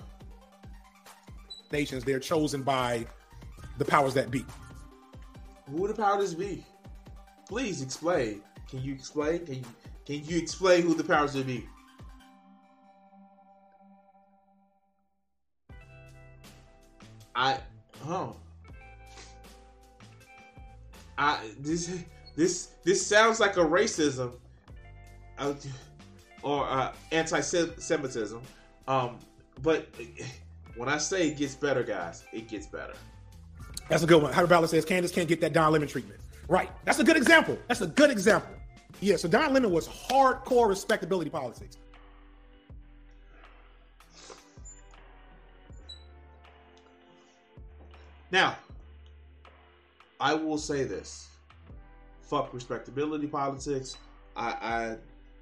Nations 1.71 2.03
they're 2.03 2.19
chosen 2.19 2.61
by 2.61 3.05
the 3.77 3.85
powers 3.85 4.13
that 4.13 4.31
be. 4.31 4.45
Who 5.69 5.87
the 5.87 5.93
powers 5.93 6.33
be? 6.33 6.65
Please 7.47 7.81
explain. 7.81 8.41
Can 8.69 8.81
you 8.81 8.93
explain? 8.93 9.45
Can 9.45 9.55
you 9.55 9.63
can 10.05 10.25
you 10.25 10.37
explain 10.37 10.83
who 10.83 10.93
the 10.93 11.03
powers 11.03 11.33
that 11.33 11.45
be? 11.45 11.67
I 17.35 17.59
oh 18.07 18.35
I 21.17 21.39
this 21.59 21.89
this 22.35 22.69
this 22.83 23.05
sounds 23.05 23.39
like 23.39 23.57
a 23.57 23.61
racism 23.61 24.33
uh, 25.41 25.53
or 26.43 26.67
uh, 26.67 26.93
anti-Semitism. 27.11 28.41
Um, 28.87 29.19
but 29.61 29.87
when 30.75 30.87
I 30.87 30.97
say 30.97 31.27
it 31.27 31.37
gets 31.37 31.55
better, 31.55 31.83
guys, 31.83 32.23
it 32.31 32.47
gets 32.47 32.67
better. 32.67 32.93
That's 33.89 34.03
a 34.03 34.07
good 34.07 34.21
one. 34.21 34.31
Harry 34.33 34.47
Ballard 34.47 34.69
says 34.69 34.85
Candace 34.85 35.11
can't 35.11 35.27
get 35.27 35.41
that 35.41 35.53
Don 35.53 35.71
Lemon 35.73 35.87
treatment. 35.87 36.19
Right. 36.47 36.69
That's 36.85 36.99
a 36.99 37.03
good 37.03 37.17
example. 37.17 37.57
That's 37.67 37.81
a 37.81 37.87
good 37.87 38.09
example. 38.09 38.53
Yeah. 39.01 39.17
So 39.17 39.27
Don 39.27 39.53
Lemon 39.53 39.71
was 39.71 39.87
hardcore 39.87 40.69
respectability 40.69 41.29
politics. 41.29 41.77
Now, 48.31 48.55
I 50.21 50.33
will 50.33 50.57
say 50.57 50.85
this: 50.85 51.27
fuck 52.21 52.53
respectability 52.53 53.27
politics. 53.27 53.97
I, 54.37 54.49
I, 54.49 54.95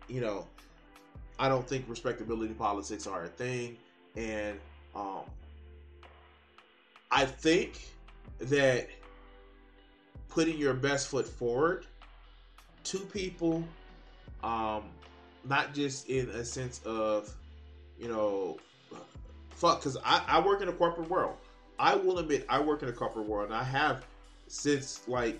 you 0.09 0.21
know, 0.21 0.47
I 1.37 1.47
don't 1.47 1.67
think 1.67 1.85
respectability 1.87 2.53
politics 2.53 3.07
are 3.07 3.23
a 3.23 3.27
thing, 3.27 3.77
and 4.15 4.59
um, 4.95 5.21
I 7.11 7.25
think 7.25 7.87
that 8.39 8.89
putting 10.29 10.57
your 10.57 10.73
best 10.73 11.07
foot 11.07 11.27
forward 11.27 11.85
to 12.85 12.99
people, 12.99 13.63
um, 14.43 14.83
not 15.45 15.73
just 15.73 16.09
in 16.09 16.29
a 16.29 16.43
sense 16.43 16.81
of, 16.85 17.33
you 17.99 18.07
know, 18.07 18.57
fuck, 19.51 19.79
because 19.79 19.97
I, 20.03 20.23
I 20.27 20.39
work 20.39 20.61
in 20.61 20.69
a 20.69 20.73
corporate 20.73 21.09
world. 21.09 21.35
I 21.77 21.95
will 21.95 22.19
admit 22.19 22.45
I 22.49 22.59
work 22.59 22.83
in 22.83 22.89
a 22.89 22.93
corporate 22.93 23.27
world, 23.27 23.45
and 23.45 23.55
I 23.55 23.63
have 23.63 24.05
since 24.47 25.07
like 25.07 25.39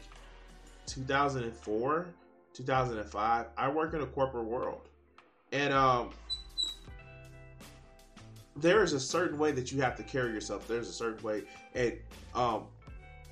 2004, 0.85 2.05
2005. 2.53 3.45
I 3.57 3.69
work 3.69 3.93
in 3.93 4.01
a 4.01 4.05
corporate 4.05 4.45
world, 4.45 4.89
and 5.51 5.73
um, 5.73 6.11
there 8.55 8.83
is 8.83 8.93
a 8.93 8.99
certain 8.99 9.37
way 9.37 9.51
that 9.51 9.71
you 9.71 9.81
have 9.81 9.95
to 9.97 10.03
carry 10.03 10.31
yourself. 10.31 10.67
There's 10.67 10.89
a 10.89 10.93
certain 10.93 11.23
way, 11.23 11.43
and 11.75 11.93
um, 12.35 12.63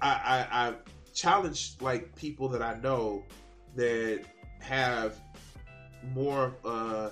I, 0.02 0.48
I, 0.52 0.68
I 0.68 0.74
challenge 1.14 1.76
like 1.82 2.16
people 2.16 2.48
that 2.50 2.62
I 2.62 2.80
know 2.80 3.24
that 3.76 4.22
have 4.60 5.20
more. 6.14 6.56
Uh, 6.64 7.10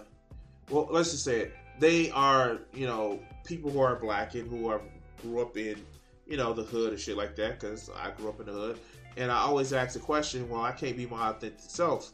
well, 0.69 0.87
let's 0.91 1.11
just 1.11 1.23
say 1.23 1.41
it. 1.41 1.53
They 1.79 2.09
are, 2.11 2.59
you 2.73 2.87
know, 2.87 3.19
people 3.45 3.69
who 3.69 3.79
are 3.79 3.95
black 3.95 4.33
and 4.35 4.49
who 4.49 4.67
are 4.69 4.81
grew 5.21 5.41
up 5.41 5.57
in, 5.57 5.81
you 6.25 6.37
know, 6.37 6.53
the 6.53 6.63
hood 6.63 6.93
and 6.93 6.99
shit 6.99 7.17
like 7.17 7.35
that. 7.35 7.59
Because 7.59 7.89
I 8.01 8.11
grew 8.11 8.29
up 8.29 8.39
in 8.39 8.45
the 8.45 8.53
hood, 8.53 8.79
and 9.17 9.31
I 9.31 9.37
always 9.37 9.73
ask 9.73 9.93
the 9.93 9.99
question, 9.99 10.49
"Well, 10.49 10.61
I 10.61 10.71
can't 10.71 10.97
be 10.97 11.05
my 11.05 11.29
authentic 11.29 11.59
self," 11.59 12.11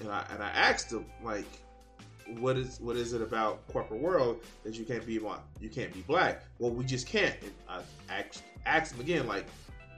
and 0.00 0.10
I 0.10 0.24
and 0.32 0.42
I 0.42 0.48
asked 0.50 0.90
them 0.90 1.06
like, 1.22 1.46
"What 2.38 2.56
is 2.56 2.80
what 2.80 2.96
is 2.96 3.12
it 3.12 3.22
about 3.22 3.66
corporate 3.68 4.00
world 4.00 4.40
that 4.64 4.74
you 4.74 4.84
can't 4.84 5.06
be 5.06 5.18
my 5.18 5.38
you 5.60 5.68
can't 5.68 5.92
be 5.92 6.02
black?" 6.02 6.44
Well, 6.58 6.70
we 6.70 6.84
just 6.84 7.06
can't. 7.06 7.36
And 7.42 7.52
I 7.68 7.80
asked 8.08 8.42
asked 8.66 8.92
them 8.92 9.00
again, 9.00 9.26
like, 9.26 9.46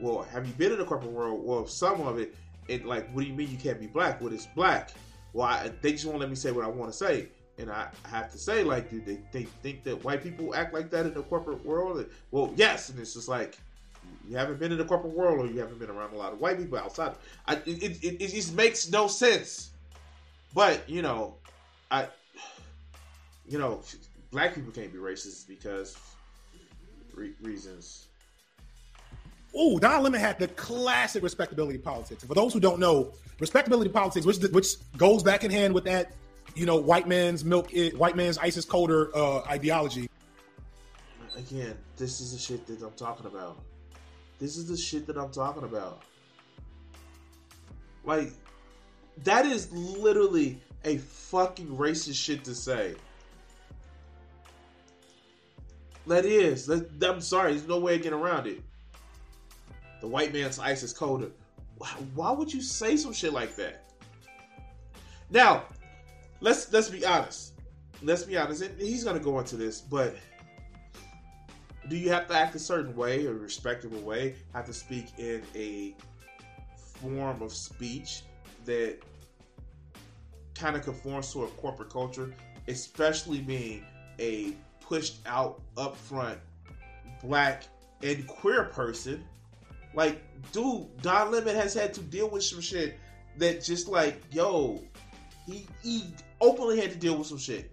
"Well, 0.01 0.23
have 0.23 0.47
you 0.47 0.53
been 0.55 0.73
in 0.73 0.79
the 0.79 0.85
corporate 0.85 1.13
world? 1.13 1.45
Well, 1.45 1.67
some 1.67 2.01
of 2.03 2.19
it." 2.19 2.35
And 2.69 2.85
like, 2.85 3.11
what 3.13 3.23
do 3.23 3.27
you 3.27 3.35
mean 3.35 3.51
you 3.51 3.59
can't 3.59 3.81
be 3.81 3.87
black? 3.87 4.21
What 4.21 4.33
is 4.33 4.47
black? 4.55 4.93
Well, 5.33 5.47
I, 5.47 5.71
they 5.81 5.93
just 5.93 6.07
won't 6.07 6.21
let 6.21 6.29
me 6.29 6.37
say 6.37 6.53
what 6.53 6.65
I 6.65 6.69
want 6.69 6.93
to 6.93 6.97
say. 6.97 7.29
And 7.59 7.71
I 7.71 7.89
have 8.05 8.31
to 8.33 8.39
say, 8.39 8.65
like, 8.65 8.91
do 8.91 9.01
they, 9.01 9.19
they 9.33 9.45
think 9.45 9.85
that 9.85 10.03
white 10.05 10.23
people 10.23 10.55
act 10.55 10.73
like 10.73 10.91
that 10.91 11.07
in 11.07 11.15
the 11.15 11.23
corporate 11.23 11.65
world? 11.65 12.07
Well, 12.31 12.53
yes. 12.57 12.89
And 12.89 12.99
it's 12.99 13.15
just 13.15 13.29
like, 13.29 13.59
you 14.33 14.39
haven't 14.39 14.59
been 14.59 14.73
in 14.73 14.79
the 14.79 14.85
corporate 14.87 15.13
world 15.13 15.41
or 15.41 15.47
you 15.47 15.61
haven't 15.61 15.79
been 15.79 15.91
around 15.91 16.15
a 16.15 16.17
lot 16.17 16.33
of 16.33 16.41
white 16.41 16.57
people 16.57 16.79
outside. 16.79 17.15
I, 17.47 17.57
it, 17.67 18.03
it, 18.03 18.23
it 18.23 18.31
just 18.31 18.55
makes 18.55 18.91
no 18.91 19.07
sense. 19.07 19.73
But, 20.55 20.89
you 20.89 21.03
know, 21.03 21.35
I, 21.91 22.09
you 23.47 23.59
know, 23.59 23.83
black 24.31 24.55
people 24.55 24.73
can't 24.73 24.91
be 24.91 24.99
racist 24.99 25.47
because 25.47 25.99
re- 27.13 27.35
reasons. 27.43 28.07
Oh, 29.55 29.79
Don 29.79 30.03
Lemon 30.03 30.19
had 30.19 30.39
the 30.39 30.49
classic 30.49 31.23
respectability 31.23 31.77
politics. 31.77 32.25
For 32.25 32.33
those 32.33 32.55
who 32.55 32.61
don't 32.61 32.79
know, 32.79 33.13
respectability 33.39 33.91
politics, 33.91 34.25
which 34.25 34.39
which 34.39 34.77
goes 34.97 35.23
back 35.23 35.45
in 35.45 35.51
hand 35.51 35.75
with 35.75 35.85
that, 35.85 36.13
you 36.55 36.65
know, 36.65 36.77
white 36.77 37.07
man's 37.07 37.45
milk, 37.45 37.71
white 37.99 38.17
man's 38.17 38.39
ISIS 38.39 38.65
colder 38.65 39.15
uh, 39.15 39.41
ideology. 39.41 40.09
Again, 41.37 41.77
this 41.99 42.23
is 42.23 42.33
the 42.33 42.39
shit 42.39 42.67
that 42.67 42.83
I'm 42.83 42.93
talking 42.93 43.27
about. 43.27 43.59
This 44.43 44.57
is 44.57 44.67
the 44.67 44.77
shit 44.77 45.07
that 45.07 45.17
I'm 45.17 45.31
talking 45.31 45.63
about. 45.63 46.03
Like, 48.05 48.33
that 49.23 49.47
is 49.47 49.71
literally 49.71 50.59
a 50.85 50.97
fucking 50.97 51.69
racist 51.69 52.17
shit 52.17 52.43
to 52.47 52.55
say. 52.57 52.97
That 56.09 56.25
is. 56.25 56.67
That, 56.67 56.91
I'm 57.05 57.21
sorry. 57.21 57.53
There's 57.53 57.69
no 57.69 57.79
way 57.79 57.95
of 57.95 58.03
getting 58.03 58.19
around 58.19 58.49
it. 58.49 58.61
The 60.01 60.09
white 60.09 60.33
man's 60.33 60.59
ISIS 60.59 60.93
colder. 60.93 61.31
Why 62.17 62.33
would 62.33 62.53
you 62.53 62.63
say 62.63 62.97
some 62.97 63.13
shit 63.13 63.33
like 63.33 63.55
that? 63.55 63.93
Now, 65.31 65.67
let's 66.41 66.73
let's 66.73 66.89
be 66.89 67.07
honest. 67.07 67.53
Let's 68.03 68.25
be 68.25 68.37
honest. 68.37 68.63
And 68.63 68.81
he's 68.81 69.05
gonna 69.05 69.21
go 69.21 69.39
into 69.39 69.57
this, 69.57 69.81
but 69.81 70.17
do 71.89 71.97
you 71.97 72.11
have 72.11 72.29
to 72.29 72.35
act 72.35 72.55
a 72.55 72.59
certain 72.59 72.95
way, 72.95 73.27
a 73.27 73.33
respectable 73.33 74.01
way? 74.01 74.37
Have 74.55 74.67
to 74.67 74.73
speak 74.73 75.07
in 75.19 75.43
a 75.55 75.95
form 76.77 77.43
of 77.43 77.53
speech 77.53 78.23
that 78.65 78.99
kind 80.55 80.77
of 80.77 80.83
conforms 80.83 81.33
to 81.33 81.45
a 81.45 81.49
corporate 81.49 81.91
culture, 81.91 82.33
especially 82.69 83.41
being 83.41 83.85
a 84.21 84.55
pushed 84.81 85.17
out, 85.27 85.61
upfront, 85.77 86.39
black 87.23 87.65
and 88.03 88.27
queer 88.27 88.65
person. 88.65 89.25
Like, 89.95 90.23
dude, 90.53 90.87
Don 91.03 91.31
Lemon 91.31 91.55
has 91.55 91.75
had 91.75 91.93
to 91.95 92.01
deal 92.01 92.29
with 92.29 92.45
some 92.45 92.61
shit 92.61 92.99
that 93.39 93.63
just 93.63 93.89
like, 93.89 94.23
yo, 94.31 94.83
he 95.47 95.67
he 95.83 96.15
openly 96.41 96.81
had 96.81 96.91
to 96.93 96.97
deal 96.99 97.17
with 97.17 97.27
some 97.27 97.39
shit. 97.39 97.71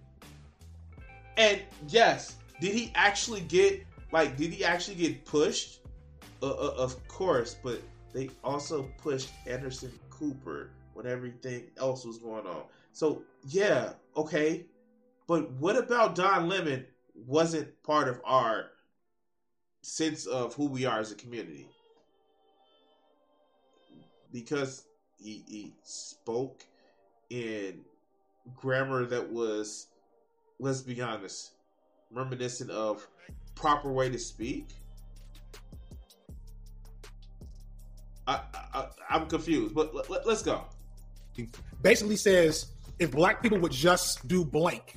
And 1.37 1.61
yes, 1.87 2.35
did 2.59 2.73
he 2.73 2.91
actually 2.95 3.41
get 3.41 3.85
like, 4.11 4.37
did 4.37 4.51
he 4.51 4.63
actually 4.63 4.95
get 4.95 5.25
pushed? 5.25 5.79
Uh, 6.41 6.47
uh, 6.47 6.73
of 6.77 7.07
course, 7.07 7.55
but 7.63 7.81
they 8.13 8.29
also 8.43 8.89
pushed 8.97 9.29
Anderson 9.45 9.91
Cooper 10.09 10.71
when 10.93 11.05
everything 11.05 11.63
else 11.77 12.05
was 12.05 12.17
going 12.17 12.45
on. 12.47 12.63
So 12.93 13.23
yeah, 13.47 13.93
okay, 14.15 14.65
but 15.27 15.51
what 15.53 15.77
about 15.77 16.15
Don 16.15 16.47
Lemon? 16.47 16.85
Wasn't 17.27 17.67
part 17.83 18.07
of 18.07 18.21
our 18.23 18.71
sense 19.81 20.25
of 20.25 20.53
who 20.55 20.67
we 20.67 20.85
are 20.85 20.99
as 20.99 21.11
a 21.11 21.15
community 21.15 21.67
because 24.31 24.85
he, 25.17 25.43
he 25.47 25.73
spoke 25.83 26.65
in 27.29 27.81
grammar 28.55 29.05
that 29.05 29.31
was, 29.31 29.87
let's 30.59 30.81
be 30.81 31.01
honest, 31.01 31.51
reminiscent 32.11 32.71
of 32.71 33.07
proper 33.59 33.91
way 33.91 34.09
to 34.09 34.17
speak. 34.17 34.67
I, 38.25 38.41
I, 38.73 38.87
am 39.09 39.27
confused, 39.27 39.75
but 39.75 39.93
let, 40.09 40.25
us 40.25 40.41
go. 40.43 40.65
Basically 41.81 42.15
says 42.15 42.67
if 42.99 43.11
black 43.11 43.41
people 43.41 43.59
would 43.59 43.71
just 43.71 44.27
do 44.27 44.45
blank, 44.45 44.95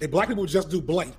if 0.00 0.10
black 0.10 0.28
people 0.28 0.42
would 0.42 0.50
just 0.50 0.70
do 0.70 0.80
blank, 0.80 1.14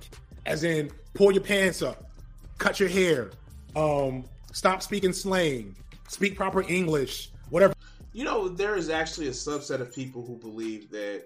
as 0.46 0.64
in 0.64 0.90
pull 1.14 1.30
your 1.30 1.42
pants 1.42 1.82
up, 1.82 2.10
cut 2.56 2.80
your 2.80 2.88
hair, 2.88 3.30
um, 3.76 4.24
stop 4.52 4.82
speaking 4.82 5.12
slang, 5.12 5.76
speak 6.08 6.36
proper 6.36 6.62
English, 6.62 7.30
whatever. 7.50 7.74
You 8.12 8.24
know, 8.24 8.48
there 8.48 8.76
is 8.76 8.88
actually 8.88 9.28
a 9.28 9.32
subset 9.32 9.80
of 9.80 9.94
people 9.94 10.24
who 10.24 10.36
believe 10.36 10.90
that 10.90 11.24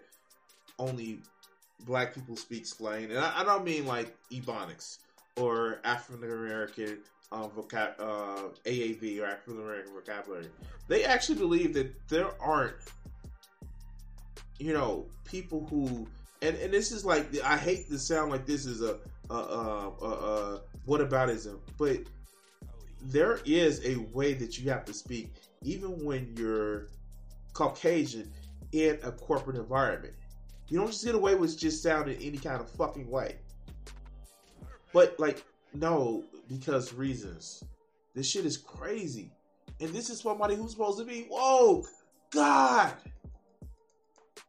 only 0.78 1.20
black 1.87 2.14
people 2.14 2.37
speak 2.37 2.66
slang, 2.66 3.05
and 3.05 3.18
I, 3.18 3.40
I 3.40 3.45
don't 3.45 3.64
mean 3.64 3.87
like 3.87 4.16
ebonics 4.31 4.99
or 5.37 5.81
African 5.85 6.25
American 6.25 6.99
um, 7.33 7.51
vocab 7.51 7.99
uh, 7.99 8.49
AAV 8.64 9.21
or 9.21 9.27
African 9.27 9.62
American 9.62 9.92
vocabulary. 9.95 10.49
They 10.88 11.05
actually 11.05 11.38
believe 11.38 11.75
that 11.75 11.92
there 12.09 12.31
aren't, 12.40 12.77
you 14.59 14.73
know, 14.73 15.07
people 15.25 15.66
who 15.66 16.07
and 16.42 16.57
and 16.57 16.73
this 16.73 16.92
is 16.92 17.05
like 17.05 17.27
I 17.42 17.57
hate 17.57 17.88
to 17.88 17.99
sound 17.99 18.31
like 18.31 18.47
this 18.47 18.66
is 18.66 18.83
a 18.83 18.99
a, 19.31 19.35
a, 19.35 19.92
a, 20.03 20.07
a 20.07 20.61
but 21.79 21.99
there 23.05 23.40
is 23.45 23.85
a 23.85 23.97
way 24.12 24.35
that 24.35 24.59
you 24.59 24.71
have 24.71 24.85
to 24.85 24.95
speak, 24.95 25.33
even 25.62 26.05
when 26.05 26.35
you're 26.37 26.88
Caucasian 27.53 28.31
in 28.73 28.99
a 29.03 29.12
corporate 29.12 29.57
environment. 29.57 30.14
You 30.72 30.78
don't 30.78 30.87
just 30.87 31.04
get 31.04 31.14
away 31.14 31.35
with 31.35 31.58
just 31.58 31.82
sounding 31.82 32.16
any 32.22 32.38
kind 32.38 32.58
of 32.58 32.66
fucking 32.70 33.11
way. 33.11 33.37
But 34.94 35.20
like, 35.20 35.44
no, 35.74 36.24
because 36.48 36.94
reasons. 36.94 37.62
This 38.14 38.26
shit 38.26 38.46
is 38.46 38.56
crazy. 38.56 39.30
And 39.80 39.90
this 39.90 40.08
is 40.08 40.20
somebody 40.20 40.54
who's 40.54 40.70
supposed 40.70 40.98
to 40.98 41.04
be 41.04 41.26
woke. 41.28 41.88
God. 42.30 42.94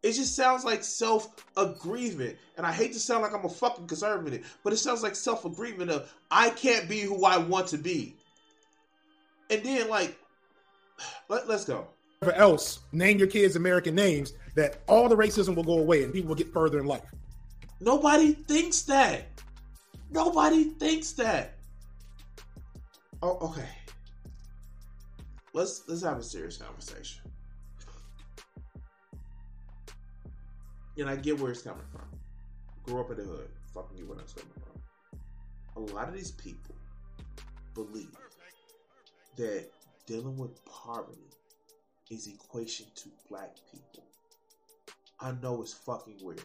It 0.02 0.14
just 0.14 0.34
sounds 0.34 0.64
like 0.64 0.86
self 0.86 1.46
aggrievement. 1.58 2.38
And 2.56 2.66
I 2.66 2.72
hate 2.72 2.94
to 2.94 3.02
sound 3.02 3.24
like 3.24 3.34
I'm 3.34 3.44
a 3.44 3.50
fucking 3.50 3.88
conservative, 3.88 4.58
but 4.64 4.72
it 4.72 4.78
sounds 4.78 5.04
like 5.04 5.18
self 5.18 5.44
aggrievement 5.44 5.92
of 5.92 6.10
I 6.32 6.52
can't 6.52 6.88
be 6.88 7.02
who 7.02 7.26
I 7.26 7.36
want 7.36 7.68
to 7.68 7.78
be. 7.78 8.16
And 9.50 9.62
then, 9.62 9.90
like, 9.90 10.18
let, 11.28 11.50
let's 11.50 11.66
go 11.66 11.90
else, 12.32 12.80
name 12.92 13.18
your 13.18 13.28
kids 13.28 13.56
American 13.56 13.96
names, 13.96 14.34
that 14.56 14.82
all 14.88 15.10
the 15.10 15.16
racism 15.16 15.56
will 15.56 15.64
go 15.64 15.80
away 15.80 16.04
and 16.04 16.14
people 16.14 16.30
will 16.30 16.36
get 16.36 16.52
further 16.54 16.80
in 16.80 16.86
life. 16.86 17.04
Nobody 17.80 18.34
thinks 18.34 18.84
that. 18.84 19.28
Nobody 20.12 20.66
thinks 20.66 21.12
that. 21.14 21.56
Oh, 23.22 23.38
okay. 23.50 23.68
Let's 25.54 25.84
let's 25.88 26.04
have 26.04 26.18
a 26.18 26.24
serious 26.24 26.58
conversation. 26.58 27.22
And 30.98 31.10
I 31.10 31.16
get 31.16 31.40
where 31.40 31.52
it's 31.52 31.62
coming 31.62 31.86
from. 31.92 32.08
Grew 32.84 33.02
up 33.02 33.10
in 33.12 33.18
the 33.18 33.24
hood. 33.24 33.50
Fucking 33.74 33.98
get 33.98 34.08
where 34.08 34.20
it's 34.20 34.34
coming 34.34 34.54
from. 34.54 35.84
A 35.84 35.94
lot 35.94 36.08
of 36.08 36.14
these 36.14 36.32
people 36.32 36.76
believe 37.74 38.16
that 39.38 39.68
dealing 40.06 40.38
with 40.38 40.64
poverty 40.66 41.32
is 42.12 42.28
equation 42.28 42.86
to 42.96 43.10
black 43.30 43.56
people. 43.72 44.03
I 45.24 45.32
know 45.42 45.62
it's 45.62 45.74
fucking 45.74 46.18
weird. 46.22 46.44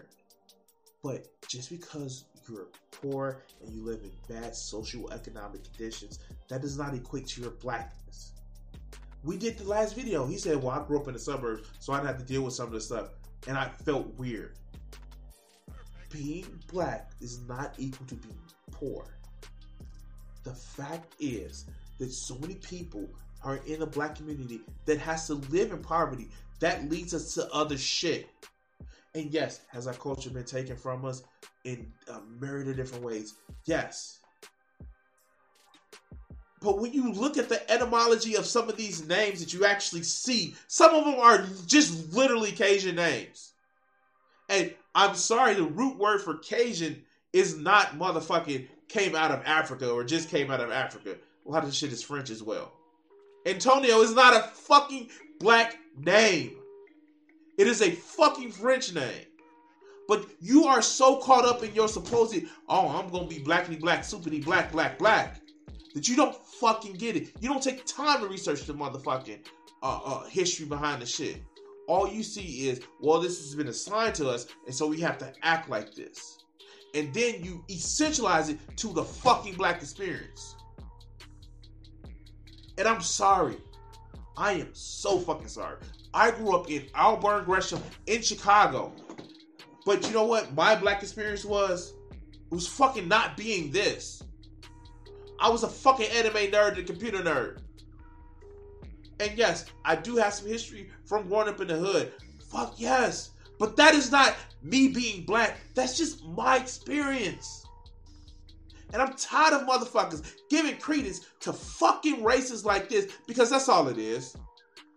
But 1.03 1.27
just 1.49 1.69
because 1.69 2.25
you're 2.49 2.69
poor 2.93 3.43
and 3.61 3.75
you 3.75 3.83
live 3.83 4.01
in 4.05 4.13
bad 4.29 4.55
social 4.55 5.11
economic 5.13 5.65
conditions, 5.65 6.21
that 6.49 6.63
does 6.63 6.79
not 6.79 6.95
equate 6.95 7.27
to 7.29 7.43
your 7.43 7.51
blackness. 7.51 8.33
We 9.25 9.37
did 9.37 9.59
the 9.59 9.65
last 9.65 9.97
video. 9.97 10.27
He 10.27 10.39
said, 10.39 10.63
Well, 10.63 10.71
I 10.71 10.87
grew 10.87 11.01
up 11.01 11.09
in 11.09 11.15
the 11.15 11.19
suburbs, 11.19 11.69
so 11.81 11.93
I'd 11.93 12.07
have 12.07 12.19
to 12.19 12.25
deal 12.25 12.43
with 12.43 12.55
some 12.55 12.67
of 12.67 12.73
this 12.73 12.87
stuff. 12.87 13.09
And 13.49 13.59
I 13.59 13.69
felt 13.85 14.17
weird. 14.17 14.55
Being 16.11 16.47
black 16.73 17.11
is 17.21 17.41
not 17.49 17.75
equal 17.79 18.07
to 18.07 18.15
being 18.15 18.39
poor. 18.71 19.07
The 20.45 20.55
fact 20.55 21.15
is 21.19 21.65
that 21.99 22.13
so 22.13 22.39
many 22.39 22.55
people 22.55 23.09
are 23.43 23.57
in 23.67 23.81
the 23.81 23.87
black 23.87 24.15
community 24.15 24.61
that 24.85 24.99
has 24.99 25.27
to 25.27 25.35
live 25.35 25.73
in 25.73 25.83
poverty. 25.83 26.29
That 26.61 26.89
leads 26.89 27.13
us 27.13 27.35
to 27.35 27.51
other 27.53 27.77
shit. 27.77 28.29
And 29.19 29.33
yes, 29.33 29.63
has 29.69 29.89
our 29.89 29.95
culture 29.95 30.31
been 30.31 30.45
taken 30.45 30.77
from 30.77 31.05
us 31.05 31.25
in 31.65 31.93
a 32.07 32.21
myriad 32.41 32.69
of 32.69 32.77
different 32.77 33.03
ways? 33.03 33.35
Yes. 33.65 34.21
But 36.61 36.79
when 36.79 36.93
you 36.93 37.13
look 37.13 37.37
at 37.37 37.49
the 37.49 37.69
etymology 37.69 38.37
of 38.37 38.47
some 38.47 38.69
of 38.69 38.77
these 38.77 39.07
names 39.09 39.41
that 39.41 39.53
you 39.53 39.65
actually 39.65 40.05
see, 40.05 40.55
some 40.69 40.95
of 40.95 41.05
them 41.05 41.17
are 41.17 41.45
just 41.67 42.15
literally 42.15 42.53
Cajun 42.53 42.95
names. 42.95 43.55
And 44.49 44.73
I'm 44.95 45.17
sorry, 45.17 45.55
the 45.55 45.65
root 45.65 45.99
word 45.99 46.21
for 46.21 46.39
Cajun 46.39 47.03
is 47.33 47.57
not 47.59 47.99
motherfucking 47.99 48.69
came 48.89 49.17
out 49.17 49.33
of 49.33 49.43
Africa 49.45 49.91
or 49.91 50.05
just 50.05 50.31
came 50.31 50.51
out 50.51 50.61
of 50.61 50.71
Africa. 50.71 51.17
A 51.45 51.51
lot 51.51 51.65
of 51.65 51.75
shit 51.75 51.93
is 51.93 52.05
French 52.05 52.31
as 52.31 52.43
well. 52.43 52.73
Antonio 53.47 54.01
is 54.01 54.15
not 54.15 54.37
a 54.37 54.49
fucking 54.49 55.11
black 55.41 55.77
name. 55.97 56.58
It 57.59 57.67
is 57.67 57.83
a 57.83 57.91
fucking 57.91 58.53
French 58.53 58.95
name. 58.95 59.27
But 60.07 60.27
you 60.41 60.65
are 60.65 60.81
so 60.81 61.17
caught 61.17 61.45
up 61.45 61.63
in 61.63 61.75
your 61.75 61.89
supposed, 61.89 62.41
oh, 62.69 62.89
I'm 62.89 63.11
gonna 63.11 63.27
be 63.27 63.41
blackly 63.41 63.77
black, 63.77 64.01
superly 64.01 64.43
black, 64.43 64.73
black, 64.73 64.99
black, 64.99 65.43
that 65.95 66.09
you 66.09 66.17
don't 66.17 66.35
fucking 66.35 66.95
get 66.95 67.17
it. 67.17 67.33
You 67.41 67.51
don't 67.51 67.63
take 67.63 67.85
time 67.85 68.21
to 68.21 68.29
research 68.29 68.65
the 68.65 68.73
motherfucking 68.73 69.41
uh, 69.83 70.01
uh, 70.05 70.25
history 70.29 70.65
behind 70.65 71.03
the 71.03 71.07
shit. 71.07 71.43
All 71.89 72.09
you 72.09 72.23
see 72.23 72.69
is, 72.69 72.81
well, 73.01 73.21
this 73.21 73.39
has 73.39 73.55
been 73.55 73.69
assigned 73.69 74.15
to 74.17 74.31
us, 74.31 74.47
and 74.67 74.75
so 74.75 74.87
we 74.87 75.01
have 75.01 75.19
to 75.19 75.33
act 75.43 75.69
like 75.69 75.95
this. 75.95 76.39
And 76.95 77.13
then 77.13 77.43
you 77.45 77.65
essentialize 77.69 78.49
it 78.49 78.59
to 78.79 78.93
the 78.93 79.05
fucking 79.05 79.55
black 79.55 79.83
experience. 79.83 80.57
And 82.79 82.87
I'm 82.87 83.03
sorry. 83.03 83.57
I 84.37 84.53
am 84.53 84.69
so 84.73 85.19
fucking 85.19 85.49
sorry. 85.49 85.79
I 86.19 86.33
grew 86.33 86.57
up 86.57 86.69
in 86.69 86.85
Auburn 86.97 87.45
Gresham 87.45 87.81
in 88.07 88.23
Chicago. 88.23 88.93
But 89.87 90.05
you 90.05 90.13
know 90.13 90.25
what 90.25 90.53
my 90.53 90.75
black 90.75 91.01
experience 91.01 91.45
was? 91.45 91.95
It 92.11 92.55
was 92.55 92.67
fucking 92.67 93.07
not 93.07 93.37
being 93.37 93.71
this. 93.71 94.25
I 95.39 95.49
was 95.49 95.63
a 95.63 95.69
fucking 95.69 96.11
anime 96.11 96.51
nerd 96.51 96.77
and 96.77 96.89
computer 96.89 97.19
nerd. 97.19 97.61
And 99.21 99.39
yes, 99.39 99.67
I 99.85 99.95
do 99.95 100.17
have 100.17 100.35
some 100.35 100.49
history 100.49 100.91
from 101.05 101.29
growing 101.29 101.51
up 101.51 101.61
in 101.61 101.69
the 101.69 101.77
hood. 101.77 102.13
Fuck 102.51 102.75
yes. 102.79 103.31
But 103.61 103.77
that 103.77 103.95
is 103.95 104.11
not 104.11 104.35
me 104.61 104.89
being 104.89 105.25
black. 105.25 105.61
That's 105.77 105.97
just 105.97 106.25
my 106.25 106.57
experience. 106.57 107.65
And 108.93 109.01
I'm 109.01 109.15
tired 109.15 109.55
of 109.55 109.69
motherfuckers 109.69 110.35
giving 110.51 110.79
credence 110.79 111.27
to 111.41 111.53
fucking 111.53 112.25
races 112.25 112.65
like 112.65 112.89
this 112.89 113.13
because 113.29 113.51
that's 113.51 113.69
all 113.69 113.87
it 113.87 113.99
is. 113.99 114.37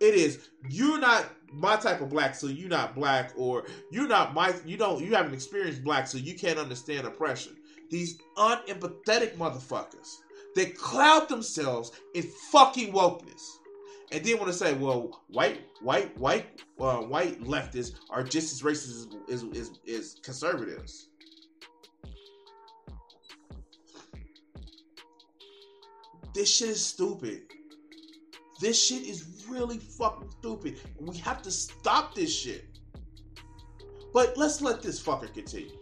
It 0.01 0.15
is 0.15 0.49
you're 0.67 0.99
not 0.99 1.27
my 1.53 1.75
type 1.75 2.01
of 2.01 2.09
black, 2.09 2.33
so 2.33 2.47
you're 2.47 2.67
not 2.67 2.95
black, 2.95 3.33
or 3.37 3.65
you're 3.91 4.07
not 4.07 4.33
my 4.33 4.53
you 4.65 4.75
don't 4.75 5.01
you 5.01 5.13
haven't 5.13 5.33
experienced 5.33 5.83
black, 5.83 6.07
so 6.07 6.17
you 6.17 6.33
can't 6.33 6.57
understand 6.57 7.05
oppression. 7.05 7.55
These 7.91 8.17
unempathetic 8.35 9.35
motherfuckers 9.35 10.17
that 10.55 10.75
cloud 10.75 11.29
themselves 11.29 11.91
in 12.15 12.23
fucking 12.51 12.91
wokeness. 12.91 13.57
And 14.11 14.25
then 14.25 14.39
want 14.39 14.51
to 14.51 14.57
say, 14.57 14.73
well, 14.73 15.21
white, 15.29 15.61
white, 15.81 16.17
white, 16.17 16.61
uh, 16.79 16.97
white 16.97 17.41
leftists 17.41 17.93
are 18.09 18.23
just 18.23 18.51
as 18.51 18.61
racist 18.61 19.13
as, 19.29 19.45
as, 19.57 19.71
as 19.87 20.15
conservatives. 20.21 21.07
This 26.33 26.53
shit 26.53 26.69
is 26.69 26.85
stupid. 26.85 27.43
This 28.61 28.81
shit 28.81 29.03
is 29.07 29.43
really 29.49 29.79
fucking 29.79 30.29
stupid. 30.39 30.79
We 30.99 31.17
have 31.17 31.41
to 31.41 31.49
stop 31.49 32.13
this 32.13 32.33
shit. 32.33 32.65
But 34.13 34.37
let's 34.37 34.61
let 34.61 34.83
this 34.83 35.01
fucker 35.01 35.33
continue. 35.33 35.75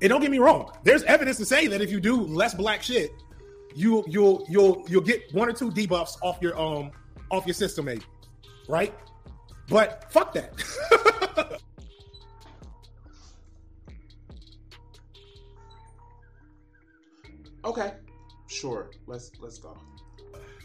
And 0.00 0.10
don't 0.10 0.20
get 0.20 0.30
me 0.30 0.38
wrong, 0.38 0.70
there's 0.84 1.02
evidence 1.02 1.38
to 1.38 1.44
say 1.44 1.66
that 1.66 1.82
if 1.82 1.90
you 1.90 1.98
do 2.00 2.22
less 2.22 2.54
black 2.54 2.84
shit, 2.84 3.10
you 3.74 4.04
you'll 4.06 4.46
you'll 4.48 4.84
you'll 4.88 5.02
get 5.02 5.22
one 5.34 5.48
or 5.48 5.52
two 5.52 5.70
debuffs 5.70 6.16
off 6.22 6.38
your 6.40 6.58
um 6.58 6.92
off 7.30 7.46
your 7.46 7.54
system, 7.54 7.84
maybe. 7.84 8.02
Right? 8.68 8.94
But 9.68 10.10
fuck 10.12 10.32
that. 10.34 10.52
okay. 17.64 17.94
Sure. 18.46 18.90
Let's 19.06 19.32
let's 19.40 19.58
go. 19.58 19.76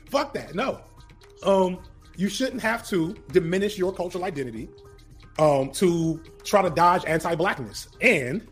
Fuck 0.09 0.33
that. 0.33 0.55
No. 0.55 0.81
Um, 1.43 1.79
you 2.17 2.29
shouldn't 2.29 2.61
have 2.61 2.87
to 2.87 3.15
diminish 3.31 3.77
your 3.77 3.93
cultural 3.93 4.23
identity 4.23 4.69
um 5.37 5.69
to 5.71 6.21
try 6.43 6.61
to 6.61 6.69
dodge 6.69 7.03
anti-blackness. 7.05 7.89
And 7.99 8.47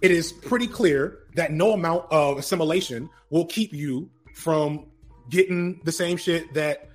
it 0.00 0.10
is 0.10 0.32
pretty 0.32 0.66
clear 0.66 1.18
that 1.34 1.52
no 1.52 1.72
amount 1.72 2.10
of 2.10 2.38
assimilation 2.38 3.10
will 3.30 3.46
keep 3.46 3.72
you 3.72 4.08
from 4.34 4.86
getting 5.28 5.80
the 5.84 5.92
same 5.92 6.16
shit 6.16 6.52
that 6.54 6.88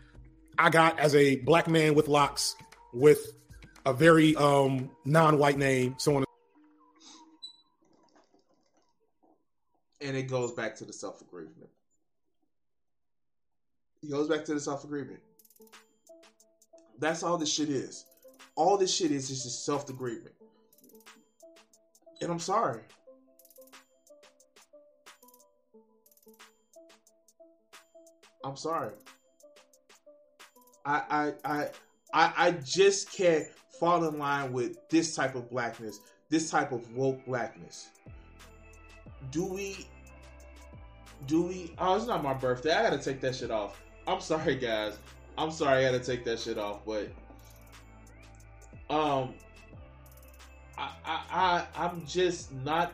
I 0.57 0.69
got 0.69 0.99
as 0.99 1.15
a 1.15 1.37
black 1.37 1.67
man 1.67 1.95
with 1.95 2.07
locks 2.07 2.55
with 2.93 3.33
a 3.85 3.93
very 3.93 4.35
um 4.35 4.89
non-white 5.05 5.57
name, 5.57 5.95
so 5.97 6.17
on. 6.17 6.25
And 10.01 10.15
it 10.15 10.23
goes 10.23 10.53
back 10.53 10.75
to 10.77 10.85
the 10.85 10.93
self-agreement. 10.93 11.69
It 14.01 14.09
goes 14.09 14.27
back 14.27 14.45
to 14.45 14.53
the 14.53 14.59
self-agreement. 14.59 15.19
That's 16.99 17.23
all 17.23 17.37
this 17.37 17.51
shit 17.51 17.69
is. 17.69 18.05
All 18.55 18.77
this 18.77 18.93
shit 18.93 19.11
is 19.11 19.27
just 19.29 19.65
self-agreement. 19.65 20.33
And 22.21 22.31
I'm 22.31 22.39
sorry. 22.39 22.81
I'm 28.43 28.55
sorry. 28.55 28.91
I 30.85 31.01
I 31.09 31.33
I 31.45 31.67
I, 32.13 32.33
I 32.37 32.51
just 32.51 33.11
can't 33.11 33.45
fall 33.79 34.07
in 34.07 34.17
line 34.17 34.51
with 34.51 34.77
this 34.89 35.15
type 35.15 35.35
of 35.35 35.49
blackness, 35.49 35.99
this 36.29 36.49
type 36.49 36.71
of 36.71 36.95
woke 36.95 37.25
blackness. 37.25 37.89
Do 39.31 39.45
we 39.45 39.87
do 41.27 41.43
we 41.43 41.73
oh 41.77 41.95
it's 41.95 42.07
not 42.07 42.23
my 42.23 42.33
birthday. 42.33 42.73
I 42.73 42.81
gotta 42.81 42.97
take 42.97 43.21
that 43.21 43.35
shit 43.35 43.51
off. 43.51 43.81
I'm 44.09 44.21
sorry 44.21 44.55
guys. 44.55 44.97
I'm 45.37 45.51
sorry 45.51 45.85
I 45.85 45.91
had 45.91 46.01
to 46.01 46.05
take 46.05 46.25
that 46.25 46.39
shit 46.39 46.57
off, 46.57 46.79
but 46.83 47.09
um 48.89 49.35
I 50.77 50.91
I, 51.05 51.21
I 51.29 51.65
I'm 51.75 52.03
just 52.07 52.51
not 52.51 52.93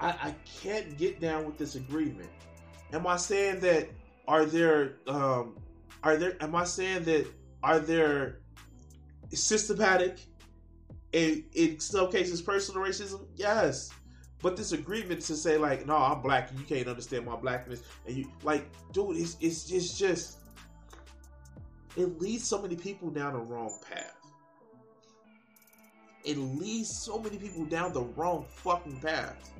I, 0.00 0.08
I 0.08 0.34
can't 0.60 0.98
get 0.98 1.20
down 1.20 1.46
with 1.46 1.56
this 1.58 1.76
agreement. 1.76 2.28
Am 2.92 3.06
I 3.06 3.16
saying 3.16 3.60
that 3.60 3.88
are 4.26 4.44
there 4.44 4.96
um 5.06 5.56
are 6.02 6.16
there 6.16 6.36
am 6.40 6.56
I 6.56 6.64
saying 6.64 7.04
that 7.04 7.26
are 7.62 7.78
there 7.78 8.40
systematic 9.32 10.18
in, 11.12 11.44
in 11.54 11.78
some 11.78 12.10
cases 12.10 12.42
personal 12.42 12.82
racism? 12.82 13.26
Yes. 13.36 13.90
But 14.42 14.56
this 14.56 14.72
agreement 14.72 15.22
to 15.22 15.36
say 15.36 15.56
like, 15.56 15.86
no, 15.86 15.96
I'm 15.96 16.20
black 16.20 16.50
and 16.50 16.58
you 16.60 16.66
can't 16.66 16.88
understand 16.88 17.24
my 17.24 17.36
blackness 17.36 17.82
and 18.06 18.16
you 18.16 18.30
like, 18.42 18.68
dude, 18.92 19.16
it's 19.16 19.36
it's, 19.40 19.70
it's 19.70 19.98
just 19.98 20.38
it 21.96 22.20
leads 22.20 22.44
so 22.44 22.60
many 22.60 22.76
people 22.76 23.10
down 23.10 23.32
the 23.32 23.38
wrong 23.38 23.72
path. 23.90 24.14
It 26.24 26.36
leads 26.36 26.90
so 26.90 27.18
many 27.18 27.38
people 27.38 27.64
down 27.64 27.92
the 27.92 28.02
wrong 28.02 28.44
fucking 28.48 29.00
path. 29.00 29.50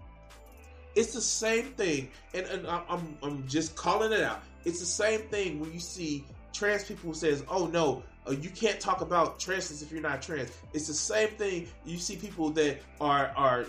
It's 0.96 1.12
the 1.12 1.20
same 1.20 1.66
thing, 1.74 2.10
and, 2.34 2.46
and 2.46 2.66
I'm, 2.66 3.18
I'm 3.22 3.46
just 3.46 3.76
calling 3.76 4.12
it 4.12 4.22
out. 4.22 4.42
It's 4.64 4.80
the 4.80 4.86
same 4.86 5.20
thing 5.28 5.60
when 5.60 5.72
you 5.72 5.78
see 5.78 6.24
trans 6.52 6.84
people 6.84 7.14
says, 7.14 7.44
"Oh 7.48 7.66
no, 7.66 8.02
uh, 8.28 8.32
you 8.32 8.50
can't 8.50 8.80
talk 8.80 9.00
about 9.00 9.38
trans 9.38 9.82
if 9.82 9.92
you're 9.92 10.00
not 10.00 10.22
trans." 10.22 10.50
It's 10.72 10.86
the 10.86 10.94
same 10.94 11.28
thing. 11.30 11.68
You 11.84 11.98
see 11.98 12.16
people 12.16 12.50
that 12.50 12.78
are 13.00 13.32
are 13.36 13.66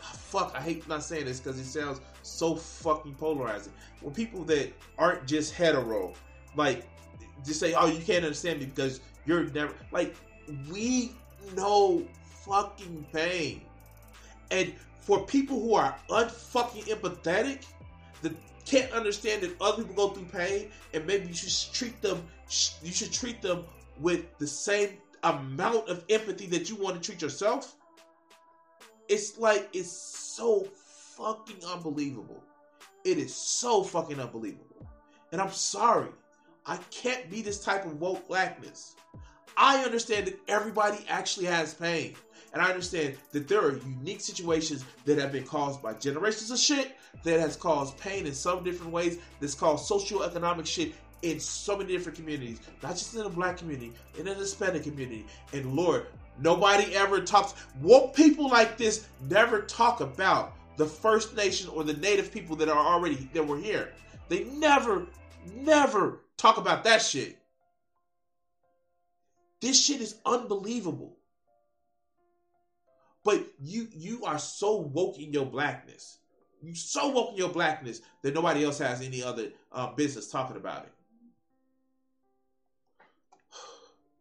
fuck. 0.00 0.52
I 0.54 0.60
hate 0.60 0.86
not 0.88 1.02
saying 1.02 1.26
this 1.26 1.40
because 1.40 1.58
it 1.58 1.64
sounds 1.64 2.00
so 2.22 2.56
fucking 2.56 3.14
polarizing. 3.14 3.72
When 4.00 4.14
people 4.14 4.44
that 4.44 4.72
aren't 4.98 5.26
just 5.26 5.54
hetero, 5.54 6.12
like, 6.56 6.86
just 7.44 7.60
say, 7.60 7.74
"Oh, 7.74 7.86
you 7.86 8.02
can't 8.02 8.24
understand 8.24 8.60
me 8.60 8.66
because 8.66 9.00
you're 9.26 9.44
never 9.44 9.74
like." 9.92 10.14
We 10.68 11.12
know 11.54 12.02
fucking 12.44 13.06
pain, 13.12 13.62
and 14.50 14.74
for 14.98 15.24
people 15.24 15.60
who 15.60 15.74
are 15.74 15.94
unfucking 16.08 16.84
empathetic, 16.88 17.64
that 18.22 18.32
can't 18.64 18.90
understand 18.92 19.42
that 19.42 19.60
other 19.60 19.84
people 19.84 20.08
go 20.08 20.14
through 20.14 20.24
pain, 20.26 20.70
and 20.92 21.06
maybe 21.06 21.28
you 21.28 21.34
should 21.34 21.72
treat 21.72 22.00
them. 22.02 22.26
You 22.82 22.92
should 22.92 23.12
treat 23.12 23.42
them 23.42 23.64
with 24.00 24.36
the 24.38 24.46
same 24.46 24.98
amount 25.22 25.88
of 25.88 26.04
empathy 26.08 26.46
that 26.46 26.68
you 26.70 26.76
want 26.76 26.96
to 26.96 27.00
treat 27.00 27.22
yourself. 27.22 27.76
It's 29.08 29.38
like 29.38 29.68
it's 29.72 29.90
so 29.90 30.66
fucking 31.16 31.64
unbelievable. 31.66 32.42
It 33.04 33.18
is 33.18 33.34
so 33.34 33.82
fucking 33.82 34.20
unbelievable. 34.20 34.86
And 35.32 35.40
I'm 35.40 35.52
sorry. 35.52 36.08
I 36.66 36.76
can't 36.90 37.30
be 37.30 37.42
this 37.42 37.62
type 37.62 37.84
of 37.84 38.00
woke 38.00 38.26
blackness. 38.28 38.96
I 39.56 39.82
understand 39.84 40.26
that 40.26 40.38
everybody 40.48 41.04
actually 41.08 41.46
has 41.46 41.74
pain. 41.74 42.14
And 42.52 42.60
I 42.60 42.68
understand 42.68 43.16
that 43.32 43.46
there 43.46 43.60
are 43.60 43.78
unique 43.78 44.20
situations 44.20 44.84
that 45.04 45.18
have 45.18 45.32
been 45.32 45.44
caused 45.44 45.82
by 45.82 45.94
generations 45.94 46.50
of 46.50 46.58
shit 46.58 46.96
that 47.22 47.38
has 47.38 47.56
caused 47.56 47.96
pain 47.98 48.26
in 48.26 48.34
some 48.34 48.64
different 48.64 48.92
ways, 48.92 49.18
that's 49.40 49.54
caused 49.54 49.88
socioeconomic 49.90 50.66
shit 50.66 50.94
in 51.22 51.38
so 51.38 51.76
many 51.76 51.92
different 51.92 52.16
communities, 52.16 52.60
not 52.82 52.92
just 52.92 53.14
in 53.14 53.22
the 53.22 53.28
black 53.28 53.58
community, 53.58 53.92
in 54.18 54.24
the 54.24 54.34
Hispanic 54.34 54.84
community. 54.84 55.26
And 55.52 55.74
Lord, 55.74 56.06
nobody 56.38 56.94
ever 56.94 57.20
talks, 57.20 57.54
woke 57.80 58.14
people 58.14 58.48
like 58.48 58.76
this 58.78 59.06
never 59.28 59.62
talk 59.62 60.00
about 60.00 60.54
the 60.76 60.86
First 60.86 61.36
Nation 61.36 61.68
or 61.70 61.84
the 61.84 61.94
Native 61.94 62.32
people 62.32 62.56
that 62.56 62.68
are 62.68 62.78
already, 62.78 63.28
that 63.34 63.46
were 63.46 63.58
here. 63.58 63.92
They 64.28 64.44
never, 64.44 65.06
never 65.54 66.20
talk 66.36 66.56
about 66.56 66.84
that 66.84 67.02
shit. 67.02 67.38
This 69.60 69.78
shit 69.78 70.00
is 70.00 70.16
unbelievable. 70.24 71.16
But 73.22 73.46
you 73.62 73.88
you 73.92 74.24
are 74.24 74.38
so 74.38 74.76
woke 74.76 75.18
in 75.18 75.32
your 75.32 75.44
blackness. 75.44 76.18
You 76.62 76.74
so 76.74 77.08
woke 77.08 77.32
in 77.32 77.36
your 77.36 77.50
blackness 77.50 78.00
that 78.22 78.34
nobody 78.34 78.64
else 78.64 78.78
has 78.78 79.02
any 79.02 79.22
other 79.22 79.48
uh, 79.72 79.92
business 79.92 80.30
talking 80.30 80.56
about 80.56 80.84
it. 80.84 80.92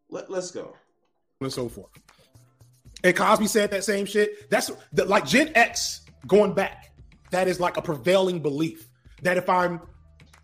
Let, 0.10 0.30
let's 0.30 0.52
go. 0.52 0.76
And 1.42 1.52
so 1.52 1.70
forth. 1.70 1.92
And 3.04 3.16
Cosby 3.16 3.48
said 3.48 3.72
that 3.72 3.84
same 3.84 4.06
shit. 4.06 4.50
That's 4.50 4.72
the, 4.92 5.06
like 5.06 5.26
Gen 5.26 5.52
X 5.56 6.02
going 6.28 6.54
back. 6.54 6.92
That 7.32 7.48
is 7.48 7.60
like 7.60 7.78
a 7.78 7.82
prevailing 7.82 8.42
belief 8.42 8.90
that 9.22 9.38
if 9.38 9.48
I'm 9.50 9.82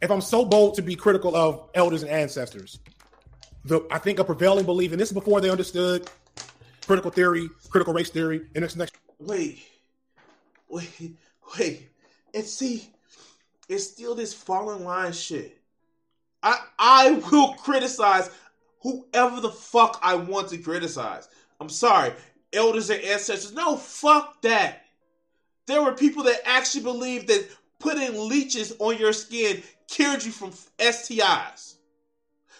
if 0.01 0.11
I'm 0.11 0.21
so 0.21 0.45
bold 0.45 0.75
to 0.75 0.81
be 0.81 0.95
critical 0.95 1.35
of 1.35 1.69
elders 1.73 2.03
and 2.03 2.11
ancestors, 2.11 2.79
the 3.65 3.81
I 3.91 3.97
think 3.97 4.19
a 4.19 4.23
prevailing 4.23 4.65
belief, 4.65 4.91
and 4.91 5.01
this 5.01 5.09
is 5.09 5.13
before 5.13 5.41
they 5.41 5.49
understood 5.49 6.09
critical 6.85 7.11
theory, 7.11 7.49
critical 7.69 7.93
race 7.93 8.09
theory, 8.09 8.41
and 8.53 8.63
this 8.63 8.75
next. 8.75 8.95
Wait, 9.19 9.63
wait, 10.69 11.17
wait, 11.57 11.89
and 12.33 12.45
see, 12.45 12.89
it's 13.67 13.85
still 13.85 14.15
this 14.15 14.33
falling 14.33 14.83
line 14.83 15.13
shit. 15.13 15.57
I 16.43 16.59
I 16.77 17.11
will 17.31 17.53
criticize 17.55 18.29
whoever 18.85 19.41
the 19.41 19.49
fuck 19.49 19.99
I 20.03 20.13
want 20.13 20.49
to 20.49 20.59
criticize. 20.59 21.27
I'm 21.59 21.69
sorry, 21.69 22.13
elders 22.53 22.91
and 22.91 23.03
ancestors. 23.03 23.51
No, 23.51 23.77
fuck 23.77 24.43
that. 24.43 24.83
There 25.65 25.81
were 25.81 25.93
people 25.93 26.21
that 26.25 26.47
actually 26.47 26.83
believed 26.83 27.27
that 27.29 27.49
putting 27.79 28.29
leeches 28.29 28.73
on 28.77 28.99
your 28.99 29.11
skin 29.11 29.63
cured 29.87 30.23
you 30.23 30.31
from 30.31 30.51
STIs. 30.77 31.77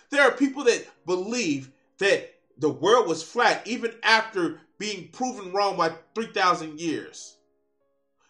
There 0.09 0.23
are 0.23 0.31
people 0.31 0.63
that 0.63 0.87
believe 1.05 1.69
that 1.99 2.33
the 2.57 2.71
world 2.71 3.07
was 3.07 3.21
flat 3.21 3.61
even 3.67 3.93
after 4.01 4.59
being 4.79 5.09
proven 5.09 5.53
wrong 5.53 5.77
by 5.77 5.93
3,000 6.15 6.79
years. 6.79 7.37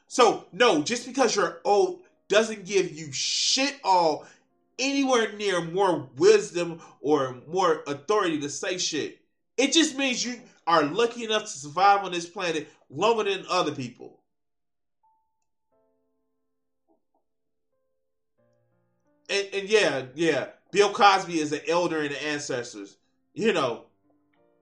So, 0.08 0.48
no, 0.52 0.82
just 0.82 1.06
because 1.06 1.34
you're 1.34 1.62
old 1.64 2.02
doesn't 2.28 2.66
give 2.66 2.92
you 2.92 3.14
shit 3.14 3.80
all 3.86 4.26
anywhere 4.80 5.32
near 5.34 5.62
more 5.62 6.10
wisdom 6.18 6.82
or 7.02 7.38
more 7.48 7.84
authority 7.88 8.40
to 8.42 8.50
say 8.50 8.78
shit. 8.78 9.20
It 9.58 9.72
just 9.72 9.98
means 9.98 10.26
you 10.26 10.40
are 10.68 10.84
lucky 10.84 11.24
enough 11.24 11.44
to 11.44 11.48
survive 11.50 12.04
on 12.04 12.12
this 12.12 12.28
planet 12.28 12.68
longer 12.90 13.24
than 13.24 13.46
other 13.50 13.72
people. 13.72 14.20
And, 19.30 19.48
and 19.54 19.70
yeah, 19.70 20.04
yeah, 20.14 20.48
Bill 20.72 20.92
Cosby 20.92 21.40
is 21.40 21.52
an 21.52 21.62
elder 21.68 22.02
in 22.02 22.12
the 22.12 22.24
ancestors. 22.24 22.98
You 23.34 23.54
know, 23.54 23.86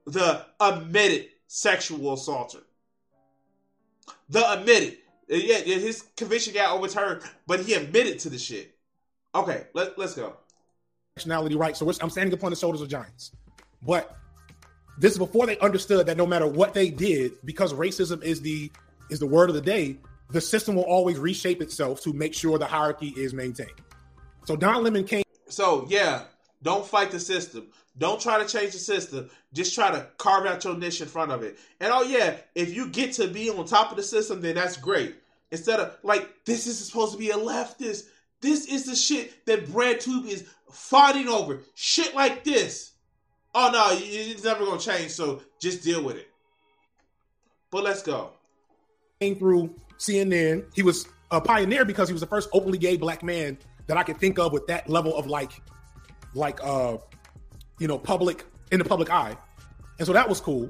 the 0.06 0.46
admitted 0.60 1.30
sexual 1.48 2.14
assaulter. 2.14 2.60
The 4.30 4.52
admitted. 4.52 4.98
Yeah, 5.28 5.58
his 5.58 6.04
conviction 6.18 6.54
got 6.54 6.76
overturned, 6.76 7.22
but 7.48 7.62
he 7.62 7.74
admitted 7.74 8.20
to 8.20 8.30
the 8.30 8.38
shit. 8.38 8.73
Okay, 9.36 9.66
let, 9.74 9.98
let's 9.98 10.16
go. 10.16 10.34
Nationality 11.18 11.56
right. 11.56 11.76
So 11.76 11.92
I'm 12.02 12.10
standing 12.10 12.34
upon 12.34 12.52
the 12.52 12.56
shoulders 12.56 12.82
of 12.82 12.90
giants. 12.90 13.32
But 13.82 14.18
this 14.98 15.14
is 15.14 15.18
before 15.18 15.46
they 15.46 15.58
understood 15.60 16.06
that 16.08 16.18
no 16.18 16.26
matter 16.26 16.48
what 16.48 16.74
they 16.74 16.90
did, 16.90 17.34
because 17.44 17.74
racism 17.74 18.24
is 18.24 18.42
the 18.42 18.72
is 19.10 19.20
the 19.20 19.28
word 19.28 19.50
of 19.50 19.56
the 19.56 19.62
day, 19.62 19.98
the 20.30 20.42
system 20.42 20.76
will 20.76 20.84
always 20.84 21.18
reshape 21.20 21.62
itself 21.62 22.02
to 22.02 22.14
make 22.14 22.34
sure 22.34 22.58
the 22.58 22.66
hierarchy 22.66 23.14
is 23.18 23.34
maintained. 23.34 23.70
So 24.46 24.56
Don 24.56 24.84
Lemon 24.84 25.04
came. 25.04 25.24
So 25.48 25.86
yeah, 25.90 26.24
don't 26.62 26.86
fight 26.86 27.12
the 27.12 27.20
system. 27.20 27.68
Don't 27.98 28.20
try 28.20 28.44
to 28.44 28.48
change 28.48 28.74
the 28.74 28.80
system. 28.80 29.30
Just 29.54 29.76
try 29.76 29.92
to 29.92 30.08
carve 30.18 30.48
out 30.48 30.64
your 30.64 30.76
niche 30.76 31.02
in 31.02 31.08
front 31.08 31.32
of 31.32 31.44
it. 31.44 31.60
And 31.80 31.92
oh 31.94 32.04
yeah, 32.04 32.38
if 32.56 32.76
you 32.76 32.90
get 32.90 33.14
to 33.14 33.28
be 33.28 33.50
on 33.50 33.66
top 33.66 33.92
of 33.92 33.98
the 33.98 34.04
system, 34.04 34.42
then 34.42 34.56
that's 34.56 34.78
great. 34.78 35.16
Instead 35.52 35.80
of 35.80 35.98
like 36.04 36.28
this 36.46 36.66
is 36.66 36.84
supposed 36.84 37.14
to 37.14 37.20
be 37.20 37.30
a 37.30 37.36
leftist. 37.36 38.06
This 38.44 38.66
is 38.66 38.86
the 38.86 38.96
shit 38.96 39.46
that 39.46 39.68
BreadTube 39.68 40.28
is 40.28 40.46
fighting 40.70 41.30
over. 41.30 41.62
Shit 41.76 42.14
like 42.14 42.44
this. 42.44 42.92
Oh 43.56 43.70
no, 43.72 43.88
it's 43.92 44.44
never 44.44 44.66
gonna 44.66 44.80
change. 44.80 45.12
So 45.12 45.42
just 45.60 45.82
deal 45.82 46.04
with 46.04 46.18
it. 46.18 46.28
But 47.72 47.86
let's 47.86 48.04
go. 48.04 48.32
Came 49.22 49.38
through 49.38 49.74
CNN. 49.98 50.66
He 50.76 50.84
was 50.84 51.08
a 51.32 51.40
pioneer 51.40 51.86
because 51.86 52.10
he 52.10 52.14
was 52.14 52.20
the 52.20 52.28
first 52.28 52.50
openly 52.52 52.78
gay 52.78 52.98
black 52.98 53.24
man 53.24 53.58
that 53.88 53.96
I 53.96 54.04
could 54.04 54.18
think 54.18 54.38
of 54.38 54.52
with 54.52 54.68
that 54.68 54.90
level 54.90 55.16
of 55.16 55.26
like, 55.26 55.54
like 56.34 56.60
uh 56.62 56.98
you 57.80 57.88
know, 57.88 57.98
public 57.98 58.46
in 58.74 58.80
the 58.80 58.86
public 58.86 59.10
eye. 59.10 59.38
And 60.00 60.06
so 60.06 60.12
that 60.12 60.28
was 60.28 60.42
cool. 60.42 60.70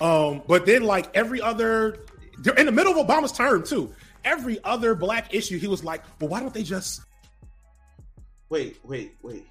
Um, 0.00 0.42
but 0.48 0.66
then 0.66 0.82
like 0.82 1.14
every 1.14 1.40
other 1.40 2.04
they're 2.38 2.54
in 2.54 2.66
the 2.66 2.72
middle 2.72 2.98
of 2.98 3.06
Obama's 3.06 3.32
term 3.32 3.62
too, 3.64 3.94
every 4.26 4.62
other 4.64 4.94
black 4.94 5.32
issue, 5.32 5.58
he 5.58 5.68
was 5.68 5.82
like, 5.82 6.02
well, 6.20 6.28
why 6.28 6.40
don't 6.40 6.52
they 6.52 6.64
just 6.64 7.00
wait, 8.50 8.78
wait, 8.84 9.14
wait, 9.22 9.46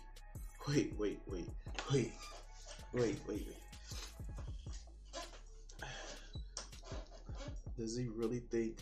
wait, 0.67 0.93
wait, 0.99 1.19
wait, 1.27 1.49
wait, 1.91 2.11
wait, 2.93 2.93
wait, 2.93 3.19
wait. 3.27 3.47
Does 7.77 7.97
he 7.97 8.07
really 8.15 8.39
think 8.39 8.77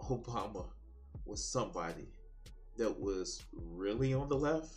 Obama 0.00 0.64
was 1.26 1.44
somebody 1.44 2.08
that 2.76 2.98
was 2.98 3.42
really 3.52 4.14
on 4.14 4.28
the 4.28 4.36
left? 4.36 4.74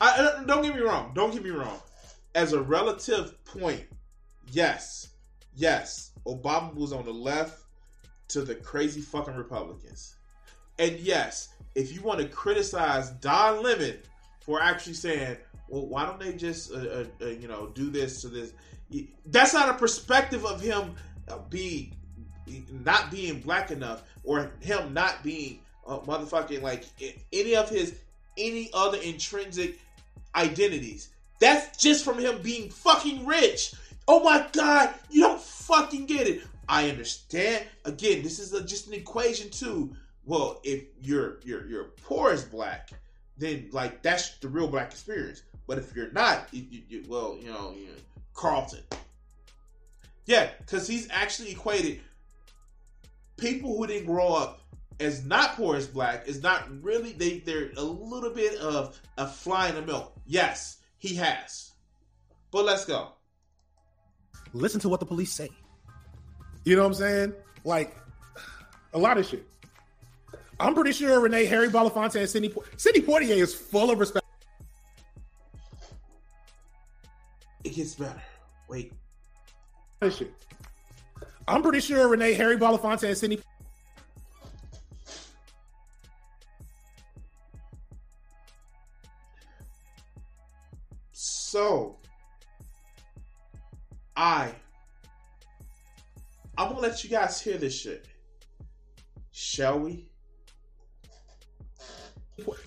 I, 0.00 0.42
don't 0.46 0.62
get 0.62 0.74
me 0.74 0.80
wrong. 0.80 1.12
Don't 1.14 1.30
get 1.30 1.44
me 1.44 1.50
wrong. 1.50 1.78
As 2.34 2.54
a 2.54 2.62
relative 2.62 3.44
point, 3.44 3.84
yes, 4.50 5.10
yes, 5.54 6.12
Obama 6.26 6.74
was 6.74 6.94
on 6.94 7.04
the 7.04 7.12
left 7.12 7.60
to 8.30 8.42
the 8.42 8.54
crazy 8.54 9.00
fucking 9.00 9.34
Republicans. 9.34 10.14
And 10.78 10.98
yes, 11.00 11.50
if 11.74 11.92
you 11.92 12.02
want 12.02 12.20
to 12.20 12.26
criticize 12.26 13.10
Don 13.10 13.62
Lemon 13.62 13.98
for 14.40 14.60
actually 14.62 14.94
saying, 14.94 15.36
well, 15.68 15.86
why 15.86 16.06
don't 16.06 16.18
they 16.18 16.32
just, 16.32 16.72
uh, 16.72 16.76
uh, 16.76 17.04
uh, 17.22 17.26
you 17.26 17.48
know, 17.48 17.68
do 17.74 17.90
this 17.90 18.22
to 18.22 18.28
this? 18.28 18.52
That's 19.26 19.54
not 19.54 19.68
a 19.68 19.74
perspective 19.74 20.44
of 20.44 20.60
him 20.60 20.94
uh, 21.28 21.38
being 21.48 21.94
not 22.84 23.12
being 23.12 23.40
black 23.40 23.70
enough 23.70 24.02
or 24.24 24.50
him 24.60 24.92
not 24.92 25.22
being 25.22 25.60
uh, 25.86 25.98
motherfucking 25.98 26.62
like 26.62 26.84
any 27.32 27.54
of 27.54 27.68
his 27.68 27.94
any 28.36 28.70
other 28.74 28.98
intrinsic 28.98 29.78
identities. 30.34 31.10
That's 31.40 31.76
just 31.78 32.04
from 32.04 32.18
him 32.18 32.42
being 32.42 32.70
fucking 32.70 33.24
rich. 33.24 33.74
Oh 34.08 34.24
my 34.24 34.46
god, 34.52 34.92
you 35.10 35.22
don't 35.22 35.40
fucking 35.40 36.06
get 36.06 36.26
it. 36.26 36.42
I 36.70 36.88
understand. 36.88 37.66
Again, 37.84 38.22
this 38.22 38.38
is 38.38 38.52
a, 38.52 38.62
just 38.62 38.86
an 38.86 38.94
equation 38.94 39.50
too. 39.50 39.92
Well, 40.24 40.60
if 40.62 40.84
you're 41.02 41.40
you're 41.42 41.66
you're 41.66 41.84
poor 42.04 42.30
as 42.30 42.44
black, 42.44 42.90
then 43.36 43.68
like 43.72 44.02
that's 44.02 44.36
the 44.38 44.46
real 44.46 44.68
black 44.68 44.92
experience. 44.92 45.42
But 45.66 45.78
if 45.78 45.94
you're 45.96 46.12
not, 46.12 46.46
you, 46.52 46.64
you, 46.70 46.82
you, 46.88 47.04
well, 47.08 47.36
you 47.40 47.48
know, 47.48 47.74
you 47.76 47.86
know, 47.86 47.92
Carlton. 48.34 48.84
Yeah, 50.26 50.50
because 50.58 50.86
he's 50.86 51.08
actually 51.10 51.50
equated 51.50 52.00
people 53.36 53.76
who 53.76 53.88
didn't 53.88 54.06
grow 54.06 54.28
up 54.28 54.60
as 55.00 55.24
not 55.24 55.56
poor 55.56 55.74
as 55.74 55.88
black 55.88 56.28
is 56.28 56.40
not 56.40 56.68
really 56.84 57.12
they 57.12 57.40
they're 57.40 57.70
a 57.76 57.82
little 57.82 58.30
bit 58.30 58.54
of 58.60 59.00
a 59.18 59.26
fly 59.26 59.70
in 59.70 59.74
the 59.74 59.82
milk. 59.82 60.16
Yes, 60.24 60.78
he 60.98 61.16
has. 61.16 61.72
But 62.52 62.64
let's 62.64 62.84
go. 62.84 63.08
Listen 64.52 64.80
to 64.82 64.88
what 64.88 65.00
the 65.00 65.06
police 65.06 65.32
say. 65.32 65.48
You 66.70 66.76
know 66.76 66.82
what 66.82 66.88
I'm 66.90 66.94
saying? 66.94 67.34
Like 67.64 67.96
A 68.92 68.98
lot 68.98 69.18
of 69.18 69.26
shit. 69.26 69.44
I'm 70.60 70.72
pretty 70.72 70.92
sure 70.92 71.18
Renee, 71.18 71.46
Harry 71.46 71.68
Belafonte, 71.68 72.14
and 72.20 72.28
Sidney 72.28 72.54
Sidney 72.76 73.00
Poitier 73.00 73.38
is 73.38 73.52
full 73.52 73.90
of 73.90 73.98
respect. 73.98 74.24
It 77.64 77.74
gets 77.74 77.96
better. 77.96 78.22
Wait. 78.68 78.92
Shit. 80.00 80.32
I'm 81.48 81.60
pretty 81.60 81.80
sure 81.80 82.06
Renee, 82.06 82.34
Harry 82.34 82.56
Belafonte, 82.56 83.02
and 83.02 83.18
Sidney. 83.18 83.40
So, 91.10 91.96
I, 94.14 94.52
I'm 96.60 96.68
gonna 96.68 96.80
let 96.80 97.02
you 97.02 97.08
guys 97.08 97.40
hear 97.40 97.56
this 97.56 97.74
shit. 97.74 98.06
Shall 99.32 99.80
we? 99.80 100.10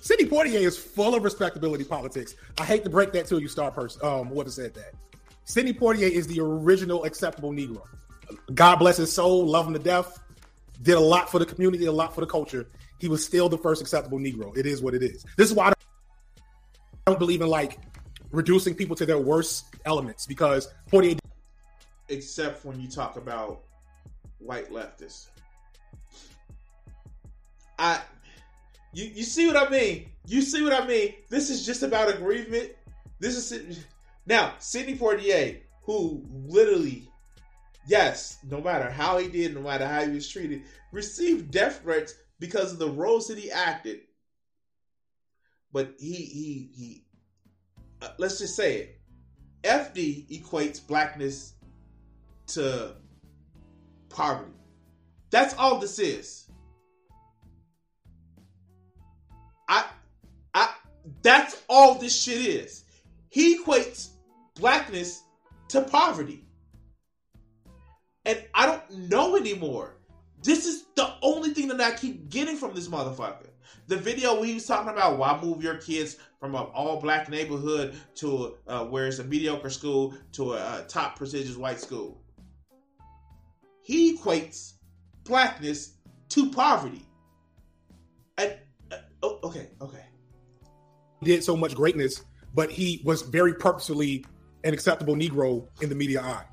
Sidney 0.01 0.25
Poitier 0.25 0.61
is 0.61 0.75
full 0.75 1.13
of 1.13 1.23
respectability 1.23 1.83
politics. 1.83 2.35
I 2.59 2.65
hate 2.65 2.83
to 2.85 2.89
break 2.89 3.11
that 3.13 3.27
to 3.27 3.39
you, 3.39 3.47
star 3.47 3.69
person. 3.69 4.01
Um, 4.03 4.27
whoever 4.29 4.49
said 4.49 4.73
that. 4.73 4.93
Sidney 5.45 5.73
Poitier 5.73 6.09
is 6.09 6.25
the 6.25 6.39
original 6.39 7.03
acceptable 7.03 7.51
Negro. 7.51 7.83
God 8.55 8.77
bless 8.77 8.97
his 8.97 9.13
soul, 9.13 9.45
love 9.45 9.67
him 9.67 9.73
to 9.73 9.79
death. 9.79 10.19
Did 10.81 10.95
a 10.95 10.99
lot 10.99 11.29
for 11.29 11.37
the 11.37 11.45
community, 11.45 11.85
a 11.85 11.91
lot 11.91 12.15
for 12.15 12.21
the 12.21 12.27
culture. 12.27 12.65
He 12.97 13.07
was 13.07 13.23
still 13.23 13.47
the 13.47 13.59
first 13.59 13.79
acceptable 13.79 14.17
Negro. 14.17 14.57
It 14.57 14.65
is 14.65 14.81
what 14.81 14.95
it 14.95 15.03
is. 15.03 15.23
This 15.37 15.51
is 15.51 15.55
why 15.55 15.67
I 15.67 15.73
don't 17.05 17.19
believe 17.19 17.41
in 17.41 17.47
like 17.47 17.77
reducing 18.31 18.73
people 18.73 18.95
to 18.95 19.05
their 19.05 19.19
worst 19.19 19.65
elements 19.85 20.25
because 20.25 20.67
Poitier. 20.91 21.19
Except 22.09 22.65
when 22.65 22.81
you 22.81 22.89
talk 22.89 23.17
about 23.17 23.65
white 24.43 24.71
leftists. 24.71 25.27
I 27.79 28.01
you 28.93 29.05
you 29.05 29.23
see 29.23 29.47
what 29.47 29.57
I 29.57 29.69
mean? 29.69 30.09
You 30.27 30.41
see 30.41 30.61
what 30.61 30.73
I 30.73 30.85
mean? 30.85 31.15
This 31.29 31.49
is 31.49 31.65
just 31.65 31.83
about 31.83 32.09
aggrievement. 32.09 32.71
This 33.19 33.51
is 33.51 33.85
now 34.25 34.53
Sidney 34.59 34.95
Poitier, 34.95 35.59
who 35.83 36.23
literally, 36.45 37.09
yes, 37.87 38.37
no 38.49 38.61
matter 38.61 38.89
how 38.89 39.17
he 39.17 39.27
did, 39.27 39.55
no 39.55 39.61
matter 39.61 39.87
how 39.87 40.05
he 40.05 40.11
was 40.11 40.29
treated, 40.29 40.63
received 40.91 41.51
death 41.51 41.81
threats 41.81 42.15
because 42.39 42.71
of 42.71 42.79
the 42.79 42.89
roles 42.89 43.27
that 43.27 43.37
he 43.37 43.51
acted. 43.51 44.01
But 45.71 45.95
he 45.97 46.13
he 46.13 46.69
he. 46.75 47.05
Uh, 48.01 48.11
let's 48.19 48.37
just 48.39 48.55
say 48.55 48.75
it. 48.77 48.99
FD 49.63 50.41
equates 50.41 50.85
blackness 50.85 51.53
to 52.47 52.95
poverty. 54.13 54.51
That's 55.31 55.53
all 55.55 55.79
this 55.79 55.99
is. 55.99 56.49
I, 59.67 59.85
I, 60.53 60.73
that's 61.21 61.61
all 61.67 61.95
this 61.95 62.21
shit 62.21 62.45
is. 62.45 62.83
He 63.29 63.57
equates 63.57 64.09
blackness 64.55 65.23
to 65.69 65.81
poverty. 65.81 66.45
And 68.25 68.41
I 68.53 68.65
don't 68.65 69.09
know 69.09 69.35
anymore. 69.35 69.95
This 70.43 70.65
is 70.65 70.85
the 70.95 71.13
only 71.21 71.53
thing 71.53 71.69
that 71.69 71.81
I 71.81 71.91
keep 71.91 72.29
getting 72.29 72.55
from 72.55 72.73
this 72.73 72.87
motherfucker. 72.87 73.47
The 73.87 73.97
video 73.97 74.41
he 74.43 74.53
was 74.53 74.65
talking 74.65 74.91
about 74.91 75.17
why 75.17 75.39
move 75.41 75.63
your 75.63 75.77
kids 75.77 76.17
from 76.39 76.55
an 76.55 76.67
all 76.73 76.99
black 76.99 77.29
neighborhood 77.29 77.95
to 78.15 78.55
uh, 78.67 78.85
where 78.85 79.07
it's 79.07 79.19
a 79.19 79.23
mediocre 79.23 79.69
school 79.69 80.13
to 80.33 80.53
a, 80.53 80.81
a 80.81 80.85
top 80.87 81.17
prestigious 81.17 81.57
white 81.57 81.79
school. 81.79 82.22
He 83.83 84.17
equates 84.17 84.73
blackness 85.25 85.93
to 86.29 86.49
poverty. 86.49 87.05
And 88.37 88.57
uh, 88.91 88.97
oh, 89.21 89.39
okay, 89.43 89.67
okay. 89.81 90.05
Did 91.21 91.43
so 91.43 91.55
much 91.55 91.75
greatness, 91.75 92.23
but 92.55 92.71
he 92.71 93.01
was 93.03 93.21
very 93.21 93.53
purposefully 93.53 94.25
an 94.63 94.73
acceptable 94.73 95.15
Negro 95.15 95.67
in 95.81 95.89
the 95.89 95.95
media 95.95 96.21
eye. 96.21 96.45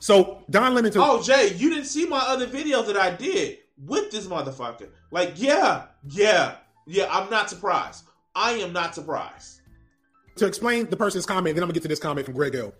So 0.00 0.42
Don 0.50 0.74
Lemon. 0.74 0.92
oh, 0.96 1.22
Jay, 1.22 1.52
you 1.54 1.70
didn't 1.70 1.84
see 1.84 2.06
my 2.06 2.20
other 2.20 2.46
video 2.46 2.82
that 2.82 2.96
I 2.96 3.10
did 3.10 3.58
with 3.84 4.10
this 4.10 4.26
motherfucker. 4.26 4.88
Like, 5.10 5.34
yeah, 5.36 5.86
yeah, 6.08 6.56
yeah. 6.86 7.08
I'm 7.10 7.28
not 7.30 7.50
surprised. 7.50 8.04
I 8.34 8.52
am 8.52 8.72
not 8.72 8.94
surprised. 8.94 9.60
To 10.36 10.46
explain 10.46 10.88
the 10.88 10.96
person's 10.96 11.26
comment, 11.26 11.56
then 11.56 11.62
I'm 11.62 11.68
gonna 11.68 11.74
get 11.74 11.82
to 11.82 11.88
this 11.88 11.98
comment 11.98 12.24
from 12.24 12.34
Greg 12.34 12.54
L. 12.54 12.72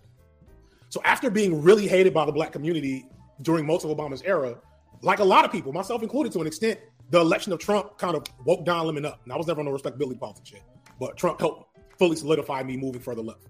So 0.89 1.01
after 1.03 1.29
being 1.29 1.61
really 1.61 1.87
hated 1.87 2.13
by 2.13 2.25
the 2.25 2.31
black 2.31 2.51
community 2.51 3.05
during 3.41 3.65
most 3.65 3.85
of 3.85 3.95
Obama's 3.95 4.21
era, 4.23 4.57
like 5.01 5.19
a 5.19 5.23
lot 5.23 5.45
of 5.45 5.51
people, 5.51 5.71
myself 5.71 6.03
included 6.03 6.31
to 6.33 6.41
an 6.41 6.47
extent, 6.47 6.79
the 7.09 7.19
election 7.19 7.53
of 7.53 7.59
Trump 7.59 7.97
kind 7.97 8.15
of 8.15 8.25
woke 8.45 8.65
Don 8.65 8.85
Lemon 8.85 9.05
up. 9.05 9.21
And 9.23 9.33
I 9.33 9.37
was 9.37 9.47
never 9.47 9.59
on 9.59 9.65
the 9.65 9.71
respectability 9.71 10.19
politics 10.19 10.49
shit, 10.49 10.63
but 10.99 11.17
Trump 11.17 11.39
helped 11.39 11.77
fully 11.97 12.15
solidify 12.15 12.63
me 12.63 12.77
moving 12.77 13.01
further 13.01 13.21
left. 13.21 13.47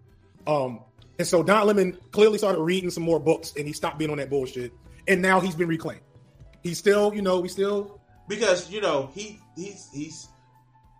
Um, 0.47 0.81
and 1.17 1.27
so 1.27 1.43
Don 1.43 1.67
Lemon 1.67 1.97
clearly 2.11 2.37
started 2.37 2.61
reading 2.61 2.89
some 2.89 3.03
more 3.03 3.19
books 3.19 3.53
and 3.57 3.67
he 3.67 3.73
stopped 3.73 3.99
being 3.99 4.11
on 4.11 4.17
that 4.17 4.29
bullshit. 4.29 4.71
And 5.07 5.21
now 5.21 5.39
he's 5.39 5.55
been 5.55 5.67
reclaimed. 5.67 6.01
He's 6.63 6.77
still, 6.77 7.13
you 7.13 7.21
know, 7.21 7.39
we 7.39 7.49
still 7.49 7.99
because 8.27 8.69
you 8.69 8.79
know 8.79 9.09
he 9.13 9.39
he's 9.55 9.89
he's 9.91 10.27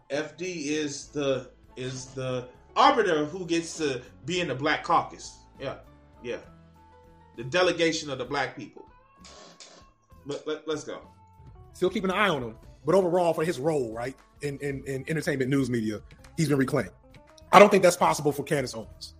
FD 0.09 0.41
is 0.41 1.07
the 1.07 1.49
is 1.77 2.07
the 2.07 2.47
arbiter 2.75 3.25
who 3.25 3.45
gets 3.45 3.77
to 3.77 4.01
be 4.25 4.41
in 4.41 4.47
the 4.49 4.55
Black 4.55 4.83
Caucus. 4.83 5.37
Yeah, 5.59 5.75
yeah, 6.23 6.37
the 7.39 7.45
delegation 7.45 8.09
of 8.09 8.17
the 8.17 8.25
black 8.25 8.57
people. 8.57 8.85
But 10.25 10.45
let, 10.45 10.67
us 10.67 10.83
go. 10.83 10.99
Still 11.71 11.89
keeping 11.89 12.09
an 12.11 12.17
eye 12.17 12.27
on 12.27 12.43
him, 12.43 12.55
but 12.85 12.95
overall 12.95 13.33
for 13.33 13.45
his 13.45 13.57
role, 13.59 13.93
right 13.93 14.13
in, 14.41 14.57
in 14.59 14.83
in 14.83 15.05
entertainment 15.07 15.49
news 15.49 15.69
media, 15.69 16.01
he's 16.35 16.49
been 16.49 16.57
reclaimed. 16.57 16.91
I 17.53 17.59
don't 17.59 17.69
think 17.69 17.81
that's 17.81 17.95
possible 17.95 18.33
for 18.33 18.43
Candace 18.43 18.75
Owens. 18.75 19.13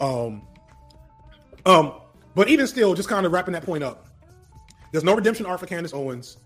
Um, 0.00 0.42
um, 1.64 1.92
but 2.34 2.48
even 2.48 2.66
still, 2.66 2.94
just 2.94 3.08
kind 3.08 3.24
of 3.24 3.30
wrapping 3.30 3.52
that 3.52 3.64
point 3.64 3.84
up, 3.84 4.08
there's 4.90 5.04
no 5.04 5.14
redemption 5.14 5.46
arc 5.46 5.60
for 5.60 5.66
Candace 5.66 5.94
Owens, 5.94 6.38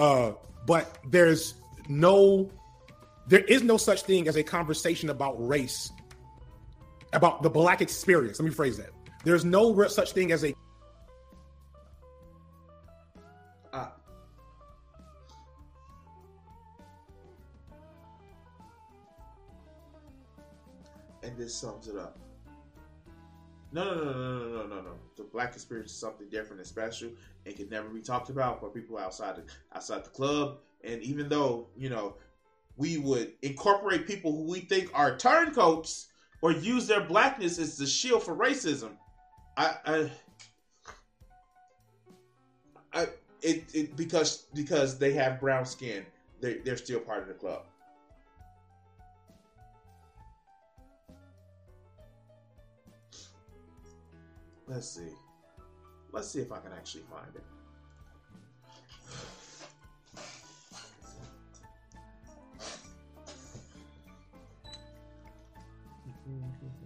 uh, 0.00 0.32
but 0.66 0.98
there's 1.08 1.54
no, 1.88 2.50
there 3.28 3.44
is 3.44 3.62
no 3.62 3.76
such 3.76 4.02
thing 4.02 4.26
as 4.26 4.34
a 4.36 4.42
conversation 4.42 5.10
about 5.10 5.36
race, 5.38 5.92
about 7.12 7.44
the 7.44 7.50
black 7.50 7.80
experience. 7.80 8.40
Let 8.40 8.46
me 8.46 8.50
phrase 8.50 8.76
that. 8.78 8.90
There's 9.22 9.44
no 9.44 9.86
such 9.86 10.12
thing 10.12 10.32
as 10.32 10.44
a 10.44 10.52
and 21.24 21.36
this 21.36 21.54
sums 21.54 21.88
it 21.88 21.96
up. 21.96 22.18
No, 23.72 23.84
no, 23.92 23.94
no, 23.94 24.12
no, 24.12 24.12
no, 24.12 24.48
no, 24.48 24.66
no, 24.66 24.82
no. 24.82 24.94
The 25.16 25.24
black 25.24 25.54
experience 25.54 25.90
is 25.90 25.98
something 25.98 26.28
different 26.28 26.60
and 26.60 26.66
special, 26.66 27.08
and 27.44 27.56
can 27.56 27.68
never 27.68 27.88
be 27.88 28.00
talked 28.00 28.30
about 28.30 28.60
for 28.60 28.68
people 28.68 28.98
outside 28.98 29.36
the 29.36 29.42
outside 29.74 30.04
the 30.04 30.10
club. 30.10 30.58
And 30.84 31.02
even 31.02 31.28
though 31.28 31.66
you 31.76 31.88
know 31.88 32.14
we 32.76 32.98
would 32.98 33.32
incorporate 33.42 34.06
people 34.06 34.32
who 34.32 34.50
we 34.50 34.60
think 34.60 34.90
are 34.94 35.16
turncoats 35.16 36.08
or 36.40 36.52
use 36.52 36.86
their 36.86 37.00
blackness 37.00 37.58
as 37.58 37.76
the 37.76 37.86
shield 37.86 38.22
for 38.22 38.36
racism, 38.36 38.90
I, 39.56 39.76
I, 39.84 40.10
I 42.92 43.06
it, 43.42 43.64
it 43.74 43.96
because 43.96 44.46
because 44.54 44.98
they 44.98 45.12
have 45.14 45.40
brown 45.40 45.66
skin, 45.66 46.06
they 46.40 46.58
they're 46.58 46.76
still 46.76 47.00
part 47.00 47.22
of 47.22 47.28
the 47.28 47.34
club. 47.34 47.64
Let's 54.74 54.88
see. 54.88 55.14
Let's 56.10 56.28
see 56.32 56.40
if 56.40 56.50
I 56.50 56.58
can 56.58 56.72
actually 56.72 57.04
find 57.08 57.32
it. 57.36 57.44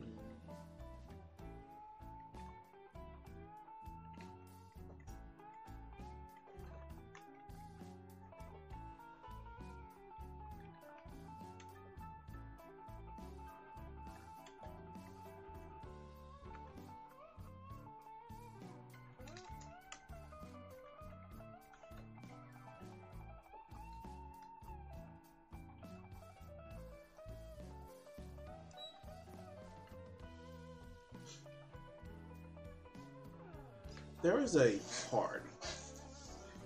there 34.29 34.41
is 34.41 34.57
a 34.57 34.79
part, 35.11 35.43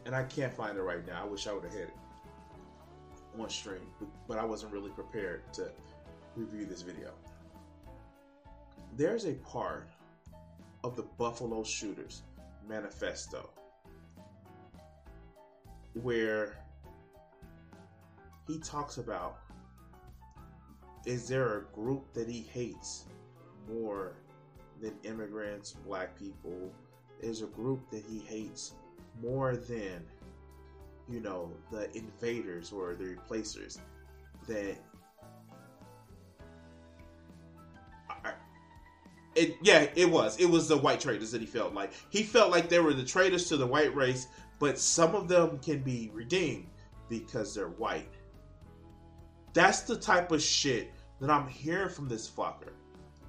and 0.05 0.17
I 0.17 0.25
can't 0.25 0.53
find 0.53 0.77
it 0.77 0.83
right 0.83 1.07
now. 1.07 1.23
I 1.23 1.27
wish 1.27 1.47
I 1.47 1.53
would 1.53 1.63
have 1.63 1.73
had 1.73 1.83
it 1.83 1.95
on 3.39 3.49
stream, 3.49 3.87
but 4.27 4.37
I 4.37 4.45
wasn't 4.45 4.73
really 4.73 4.91
prepared 4.91 5.43
to 5.53 5.71
review 6.35 6.67
this 6.67 6.83
video. 6.83 7.13
There's 8.97 9.27
a 9.27 9.35
part 9.35 9.89
of 10.83 10.97
the 10.97 11.05
Buffalo 11.05 11.63
Shooters 11.63 12.23
manifesto 12.69 13.49
where 15.95 16.57
he 18.49 18.59
talks 18.59 18.99
about 18.99 19.39
is 21.07 21.29
there 21.29 21.59
a 21.59 21.63
group 21.77 22.13
that 22.13 22.29
he 22.29 22.41
hates 22.41 23.05
more 23.71 24.15
than 24.81 24.95
immigrants, 25.05 25.71
black 25.87 26.19
people? 26.19 26.73
Is 27.23 27.43
a 27.43 27.47
group 27.47 27.89
that 27.91 28.05
he 28.05 28.19
hates 28.19 28.73
more 29.23 29.57
than 29.57 30.05
you 31.09 31.21
know 31.21 31.53
the 31.71 31.95
invaders 31.97 32.73
or 32.73 32.95
the 32.95 33.05
replacers 33.05 33.79
that 34.49 34.77
it 39.35 39.57
yeah 39.63 39.87
it 39.95 40.11
was. 40.11 40.39
It 40.39 40.47
was 40.47 40.69
the 40.69 40.77
white 40.77 41.01
traitors 41.01 41.31
that 41.33 41.41
he 41.41 41.47
felt 41.47 41.75
like. 41.75 41.93
He 42.11 42.23
felt 42.23 42.51
like 42.51 42.69
they 42.69 42.81
were 42.81 42.93
the 42.93 43.05
traitors 43.05 43.49
to 43.49 43.57
the 43.57 43.67
white 43.67 43.95
race 43.95 44.27
but 44.63 44.79
some 44.79 45.17
of 45.17 45.27
them 45.27 45.59
can 45.59 45.81
be 45.81 46.09
redeemed 46.15 46.69
because 47.09 47.53
they're 47.53 47.67
white. 47.67 48.09
That's 49.55 49.81
the 49.81 49.97
type 49.97 50.31
of 50.31 50.41
shit 50.41 50.93
that 51.21 51.31
i'm 51.31 51.49
hearing 51.49 51.89
from 51.89 52.09
this 52.09 52.31
fucker. 52.31 52.71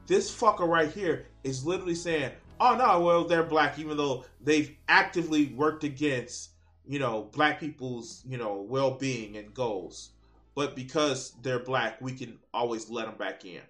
This 0.05 0.29
fucker 0.31 0.67
right 0.67 0.91
here 0.91 1.25
is 1.43 1.65
literally 1.65 1.95
saying 1.95 2.33
oh 2.64 2.76
no 2.76 3.01
well 3.01 3.26
they're 3.26 3.43
black 3.43 3.78
even 3.78 3.97
though 3.97 4.24
they've 4.41 4.76
actively 4.88 5.47
worked 5.47 5.84
against 5.84 6.51
you 6.88 6.97
know 6.97 7.30
black 7.34 7.59
people's 7.59 8.24
you 8.28 8.38
know 8.38 8.66
well-being 8.68 9.38
and 9.38 9.53
goals. 9.53 10.09
But 10.55 10.76
because 10.76 11.34
they're 11.41 11.59
black 11.59 11.99
we 12.01 12.14
can 12.14 12.39
always 12.53 12.89
let 12.89 13.05
them 13.05 13.16
back 13.18 13.43
in. 13.45 13.61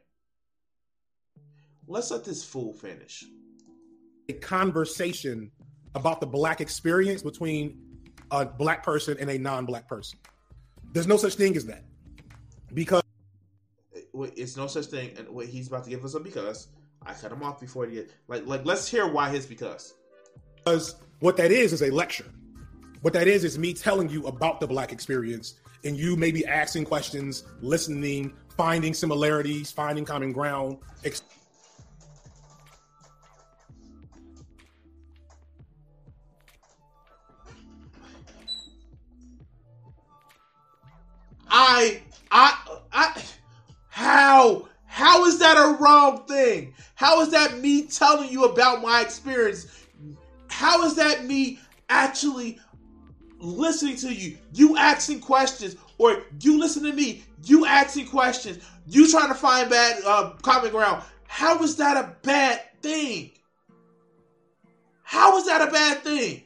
Let's 1.88 2.12
let 2.12 2.24
this 2.24 2.44
fool 2.44 2.74
finish. 2.74 3.26
A 4.30 4.34
conversation 4.34 5.52
about 5.96 6.22
the 6.22 6.28
black 6.28 6.62
experience 6.62 7.22
between 7.22 7.80
a 8.32 8.46
black 8.46 8.84
person 8.84 9.18
and 9.20 9.30
a 9.30 9.38
non-black 9.38 9.88
person. 9.88 10.18
There's 10.94 11.08
no 11.08 11.18
such 11.18 11.36
thing 11.36 11.58
as 11.58 11.66
that. 11.66 11.84
Because 12.74 13.04
it's 14.14 14.56
no 14.56 14.68
such 14.68 14.86
thing 14.86 15.12
and 15.18 15.28
what 15.30 15.48
he's 15.48 15.68
about 15.68 15.84
to 15.84 15.89
give 15.89 16.04
us 16.06 16.16
a 16.16 16.20
because 16.20 16.68
i 17.06 17.14
cut 17.14 17.32
him 17.32 17.43
off 17.43 17.60
before 17.60 17.86
he 17.86 18.04
like 18.28 18.45
like 18.45 18.66
let's 18.66 18.88
hear 18.88 19.08
why 19.08 19.30
his 19.30 19.45
because 19.45 19.93
because 20.56 20.95
what 21.20 21.38
that 21.38 21.51
is 21.51 21.74
is 21.74 21.82
a 21.82 21.91
lecture 21.91 22.26
what 23.01 23.14
that 23.14 23.28
is 23.28 23.43
is 23.43 23.58
me 23.58 23.74
telling 23.74 24.10
you 24.10 24.26
about 24.28 24.60
the 24.60 24.68
black 24.68 24.91
experience 24.91 25.56
and 25.84 25.97
you 25.97 26.16
maybe 26.16 26.45
asking 26.45 26.86
questions, 26.86 27.43
listening, 27.62 28.34
finding 28.56 28.93
similarities, 28.93 29.72
finding 29.72 30.06
common 30.06 30.32
ground. 30.32 30.78
I, 41.56 42.01
I, 42.32 42.80
I, 42.91 43.24
how, 43.89 44.68
how 44.94 45.26
is 45.26 45.39
that 45.39 45.58
a 45.58 45.82
wrong 45.82 46.24
thing? 46.28 46.76
How 46.94 47.20
is 47.22 47.32
that 47.32 47.58
me 47.58 47.88
telling 47.88 48.30
you 48.30 48.44
about 48.44 48.84
my 48.84 49.02
experience? 49.02 49.66
How 50.50 50.86
is 50.86 50.94
that 50.98 51.26
me 51.26 51.58
actually 51.89 52.60
listening 53.39 53.96
to 53.96 54.14
you, 54.14 54.38
you 54.54 54.78
asking 54.78 55.22
questions, 55.22 55.78
or 55.98 56.22
you 56.41 56.60
listen 56.60 56.84
to 56.84 56.94
me, 56.94 57.24
you 57.44 57.66
asking 57.66 58.06
questions, 58.06 58.64
you 58.86 59.10
trying 59.10 59.30
to 59.30 59.34
find 59.34 59.68
bad 59.68 60.00
uh, 60.06 60.34
common 60.44 60.70
ground. 60.70 61.02
How 61.28 61.64
is 61.64 61.76
that 61.78 61.98
a 61.98 62.16
bad 62.22 62.62
thing? 62.84 63.32
How 65.02 65.39
is 65.39 65.48
that 65.48 65.68
a 65.68 65.72
bad 65.72 66.04
thing? 66.04 66.44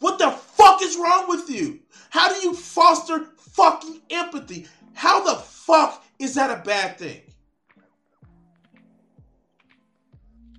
What 0.00 0.18
the 0.18 0.30
fuck 0.30 0.82
is 0.82 0.98
wrong 0.98 1.26
with 1.26 1.48
you? 1.48 1.80
How 2.10 2.28
do 2.28 2.34
you 2.46 2.52
foster 2.52 3.28
fucking 3.38 4.02
empathy? 4.10 4.66
How 4.92 5.24
the 5.24 5.36
fuck 5.36 6.04
is 6.18 6.34
that 6.34 6.50
a 6.50 6.62
bad 6.62 6.98
thing? 6.98 7.22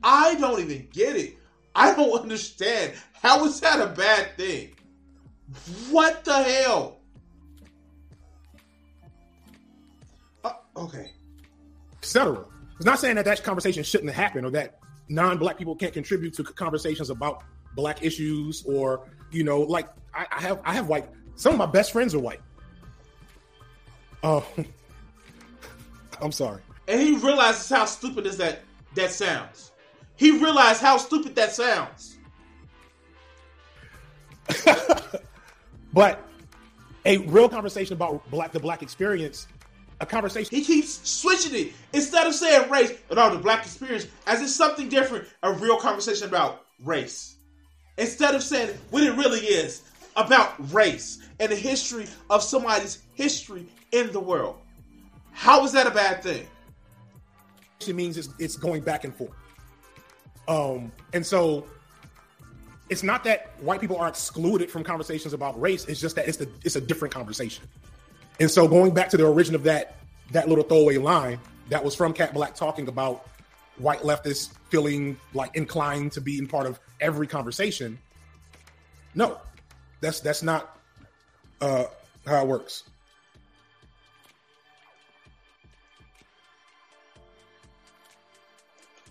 I 0.07 0.35
don't 0.35 0.61
even 0.61 0.87
get 0.93 1.17
it. 1.17 1.35
I 1.75 1.93
don't 1.93 2.21
understand. 2.21 2.93
How 3.21 3.43
is 3.43 3.59
that 3.59 3.81
a 3.81 3.87
bad 3.87 4.37
thing? 4.37 4.73
What 5.91 6.23
the 6.23 6.43
hell? 6.43 7.01
Uh, 10.45 10.53
okay. 10.77 11.11
Etc. 12.01 12.41
It's 12.77 12.85
not 12.85 12.99
saying 12.99 13.17
that 13.17 13.25
that 13.25 13.43
conversation 13.43 13.83
shouldn't 13.83 14.13
happen 14.13 14.45
or 14.45 14.51
that 14.51 14.79
non-black 15.09 15.57
people 15.57 15.75
can't 15.75 15.93
contribute 15.93 16.33
to 16.35 16.43
conversations 16.45 17.09
about 17.09 17.43
black 17.75 18.01
issues 18.01 18.63
or 18.65 19.09
you 19.31 19.43
know, 19.43 19.59
like 19.59 19.89
I, 20.13 20.25
I 20.31 20.41
have 20.41 20.61
I 20.63 20.73
have 20.73 20.87
white. 20.87 21.09
Some 21.35 21.51
of 21.51 21.59
my 21.59 21.65
best 21.65 21.91
friends 21.91 22.15
are 22.15 22.19
white. 22.19 22.39
Oh, 24.23 24.47
I'm 26.21 26.31
sorry. 26.31 26.61
And 26.87 27.01
he 27.01 27.17
realizes 27.17 27.69
how 27.69 27.83
stupid 27.83 28.25
is 28.25 28.37
that 28.37 28.61
that 28.95 29.11
sounds. 29.11 29.73
He 30.17 30.31
realized 30.31 30.81
how 30.81 30.97
stupid 30.97 31.35
that 31.35 31.53
sounds. 31.53 32.17
But 35.97 36.27
a 37.05 37.17
real 37.17 37.49
conversation 37.49 37.93
about 37.93 38.29
black 38.29 38.51
the 38.51 38.59
black 38.59 38.83
experience, 38.83 39.47
a 39.99 40.05
conversation. 40.05 40.55
He 40.55 40.63
keeps 40.63 41.09
switching 41.09 41.55
it 41.55 41.73
instead 41.91 42.27
of 42.27 42.35
saying 42.35 42.69
race, 42.69 42.93
no, 43.11 43.33
the 43.33 43.39
black 43.39 43.65
experience 43.65 44.05
as 44.27 44.39
it's 44.41 44.55
something 44.55 44.89
different. 44.89 45.27
A 45.41 45.53
real 45.53 45.77
conversation 45.77 46.27
about 46.27 46.65
race 46.83 47.37
instead 47.97 48.35
of 48.35 48.43
saying 48.43 48.77
what 48.91 49.01
it 49.01 49.15
really 49.15 49.39
is 49.39 49.89
about 50.15 50.53
race 50.71 51.17
and 51.39 51.51
the 51.51 51.55
history 51.55 52.05
of 52.29 52.43
somebody's 52.43 52.99
history 53.15 53.65
in 53.91 54.11
the 54.11 54.19
world. 54.19 54.57
How 55.31 55.63
is 55.65 55.71
that 55.71 55.87
a 55.87 55.91
bad 55.91 56.21
thing? 56.21 56.45
It 57.87 57.95
means 57.95 58.17
it's, 58.17 58.29
it's 58.37 58.55
going 58.55 58.81
back 58.81 59.03
and 59.03 59.15
forth. 59.15 59.31
Um, 60.47 60.91
and 61.13 61.25
so 61.25 61.67
it's 62.89 63.03
not 63.03 63.23
that 63.25 63.51
white 63.61 63.81
people 63.81 63.97
are 63.97 64.07
excluded 64.07 64.71
from 64.71 64.83
conversations 64.83 65.33
about 65.33 65.59
race. 65.59 65.85
It's 65.85 65.99
just 65.99 66.15
that 66.15 66.27
it's 66.27 66.37
the 66.37 66.49
it's 66.63 66.75
a 66.75 66.81
different 66.81 67.13
conversation. 67.13 67.65
And 68.39 68.49
so 68.49 68.67
going 68.67 68.93
back 68.93 69.09
to 69.09 69.17
the 69.17 69.25
origin 69.25 69.55
of 69.55 69.63
that 69.63 69.95
that 70.31 70.47
little 70.47 70.63
throwaway 70.63 70.97
line 70.97 71.39
that 71.69 71.83
was 71.83 71.95
from 71.95 72.13
Kat 72.13 72.33
Blaque 72.33 72.55
talking 72.55 72.87
about 72.87 73.27
white 73.77 73.99
leftists 74.01 74.49
feeling 74.69 75.17
like 75.33 75.55
inclined 75.55 76.11
to 76.13 76.21
be 76.21 76.37
in 76.37 76.47
part 76.47 76.65
of 76.65 76.79
every 76.99 77.27
conversation. 77.27 77.97
No, 79.15 79.39
that's 80.01 80.19
that's 80.19 80.43
not 80.43 80.77
uh, 81.61 81.85
how 82.25 82.43
it 82.43 82.47
works. 82.47 82.83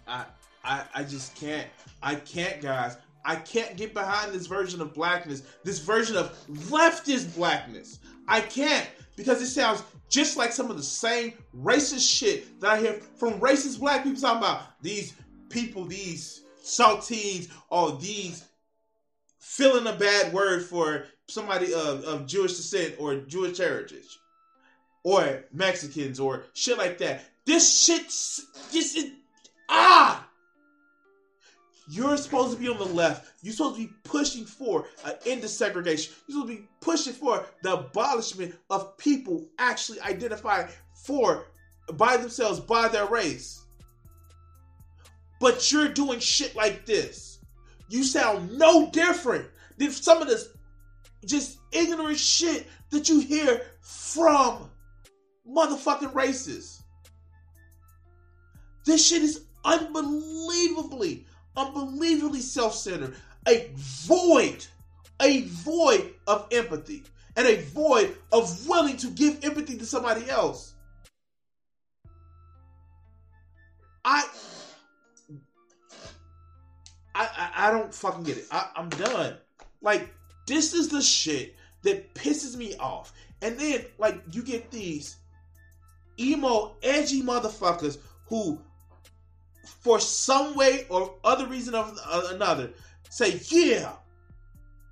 I, 0.08 0.24
I 0.66 0.84
I 0.94 1.02
just 1.04 1.34
can't 1.36 1.66
I 2.02 2.16
can't 2.16 2.60
guys 2.60 2.96
I 3.26 3.34
can't 3.34 3.76
get 3.76 3.92
behind 3.92 4.32
this 4.32 4.46
version 4.46 4.80
of 4.80 4.94
blackness, 4.94 5.42
this 5.64 5.80
version 5.80 6.16
of 6.16 6.38
leftist 6.48 7.34
blackness. 7.34 7.98
I 8.28 8.40
can't 8.40 8.88
because 9.16 9.42
it 9.42 9.48
sounds 9.48 9.82
just 10.08 10.36
like 10.36 10.52
some 10.52 10.70
of 10.70 10.76
the 10.76 10.82
same 10.82 11.32
racist 11.54 12.08
shit 12.08 12.60
that 12.60 12.70
I 12.70 12.78
hear 12.78 12.92
from 13.16 13.40
racist 13.40 13.80
black 13.80 14.04
people 14.04 14.20
talking 14.20 14.38
about 14.38 14.62
these 14.80 15.14
people, 15.50 15.84
these 15.84 16.42
saltines, 16.64 17.50
or 17.68 17.98
these 17.98 18.44
feeling 19.40 19.88
a 19.92 19.96
bad 19.96 20.32
word 20.32 20.64
for 20.64 21.06
somebody 21.28 21.74
of, 21.74 22.04
of 22.04 22.26
Jewish 22.26 22.56
descent 22.56 22.94
or 23.00 23.16
Jewish 23.16 23.58
heritage 23.58 24.18
or 25.02 25.44
Mexicans 25.52 26.20
or 26.20 26.44
shit 26.54 26.78
like 26.78 26.98
that. 26.98 27.24
This 27.44 27.84
shit 27.84 28.04
just 28.04 28.96
it, 28.96 29.12
ah 29.68 30.25
you're 31.88 32.16
supposed 32.16 32.56
to 32.56 32.60
be 32.60 32.68
on 32.68 32.78
the 32.78 32.84
left. 32.84 33.32
You're 33.42 33.54
supposed 33.54 33.76
to 33.76 33.86
be 33.86 33.92
pushing 34.02 34.44
for 34.44 34.86
an 35.04 35.14
end 35.24 35.42
to 35.42 35.48
segregation. 35.48 36.14
You're 36.26 36.40
supposed 36.40 36.56
to 36.56 36.62
be 36.62 36.68
pushing 36.80 37.12
for 37.12 37.46
the 37.62 37.74
abolishment 37.74 38.56
of 38.70 38.96
people 38.98 39.46
actually 39.58 40.00
identifying 40.00 40.68
for 40.94 41.46
by 41.94 42.16
themselves, 42.16 42.58
by 42.58 42.88
their 42.88 43.06
race. 43.06 43.62
But 45.38 45.70
you're 45.70 45.88
doing 45.88 46.18
shit 46.18 46.56
like 46.56 46.86
this. 46.86 47.38
You 47.88 48.02
sound 48.02 48.58
no 48.58 48.90
different 48.90 49.46
than 49.78 49.92
some 49.92 50.20
of 50.20 50.26
this 50.26 50.48
just 51.24 51.58
ignorant 51.70 52.18
shit 52.18 52.66
that 52.90 53.08
you 53.08 53.20
hear 53.20 53.62
from 53.80 54.70
motherfucking 55.48 56.12
racists. 56.12 56.82
This 58.84 59.06
shit 59.06 59.22
is 59.22 59.44
unbelievably 59.64 61.25
unbelievably 61.56 62.40
self 62.40 62.74
centered, 62.74 63.14
a 63.48 63.70
void 63.74 64.66
a 65.20 65.42
void 65.42 66.14
of 66.26 66.46
empathy 66.52 67.02
and 67.36 67.46
a 67.46 67.60
void 67.62 68.16
of 68.32 68.68
willing 68.68 68.96
to 68.98 69.08
give 69.08 69.44
empathy 69.44 69.76
to 69.78 69.86
somebody 69.86 70.28
else. 70.28 70.74
I, 74.04 74.24
I, 77.14 77.28
I, 77.36 77.50
I 77.68 77.70
don't 77.70 77.92
fucking 77.92 78.24
get 78.24 78.38
it. 78.38 78.46
I, 78.50 78.70
I'm 78.76 78.88
done. 78.90 79.36
Like 79.82 80.08
this 80.46 80.74
is 80.74 80.88
the 80.88 81.02
shit 81.02 81.56
that 81.82 82.14
pisses 82.14 82.56
me 82.56 82.76
off. 82.76 83.12
And 83.42 83.58
then 83.58 83.84
like 83.98 84.22
you 84.32 84.42
get 84.42 84.70
these 84.70 85.16
emo, 86.18 86.76
edgy 86.82 87.22
motherfuckers 87.22 87.98
who, 88.26 88.60
for 89.66 90.00
some 90.00 90.54
way 90.56 90.86
or 90.88 91.14
other 91.24 91.46
reason 91.46 91.74
or 91.74 91.86
another, 92.30 92.70
say, 93.10 93.40
"Yeah, 93.48 93.92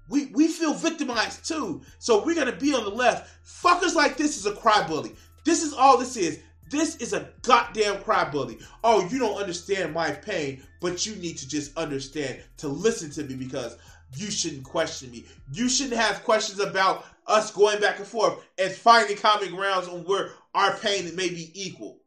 we 0.08 0.26
we 0.26 0.48
feel 0.48 0.74
victimized 0.74 1.46
too, 1.46 1.82
so 1.98 2.24
we're 2.24 2.34
gonna 2.34 2.52
be 2.56 2.74
on 2.74 2.84
the 2.84 2.90
left." 2.90 3.30
Fuckers 3.44 3.94
like 3.94 4.16
this 4.16 4.36
is 4.36 4.46
a 4.46 4.52
cry 4.52 4.86
bully. 4.86 5.14
This 5.44 5.62
is 5.62 5.72
all 5.72 5.98
this 5.98 6.16
is. 6.16 6.40
This 6.70 6.96
is 6.96 7.12
a 7.12 7.28
goddamn 7.42 8.02
cry 8.02 8.24
bully. 8.24 8.58
Oh, 8.82 9.06
you 9.08 9.18
don't 9.18 9.36
understand 9.40 9.92
my 9.92 10.10
pain, 10.10 10.62
but 10.80 11.04
you 11.04 11.14
need 11.16 11.36
to 11.38 11.48
just 11.48 11.76
understand 11.76 12.42
to 12.56 12.68
listen 12.68 13.10
to 13.10 13.22
me 13.22 13.34
because 13.34 13.76
you 14.16 14.30
shouldn't 14.30 14.64
question 14.64 15.10
me. 15.10 15.26
You 15.52 15.68
shouldn't 15.68 16.00
have 16.00 16.24
questions 16.24 16.60
about 16.60 17.04
us 17.26 17.50
going 17.50 17.80
back 17.80 17.98
and 17.98 18.06
forth 18.06 18.42
and 18.58 18.72
finding 18.72 19.16
common 19.16 19.54
grounds 19.54 19.88
on 19.88 20.04
where 20.04 20.32
our 20.54 20.76
pain 20.78 21.14
may 21.16 21.28
be 21.28 21.50
equal. 21.54 21.98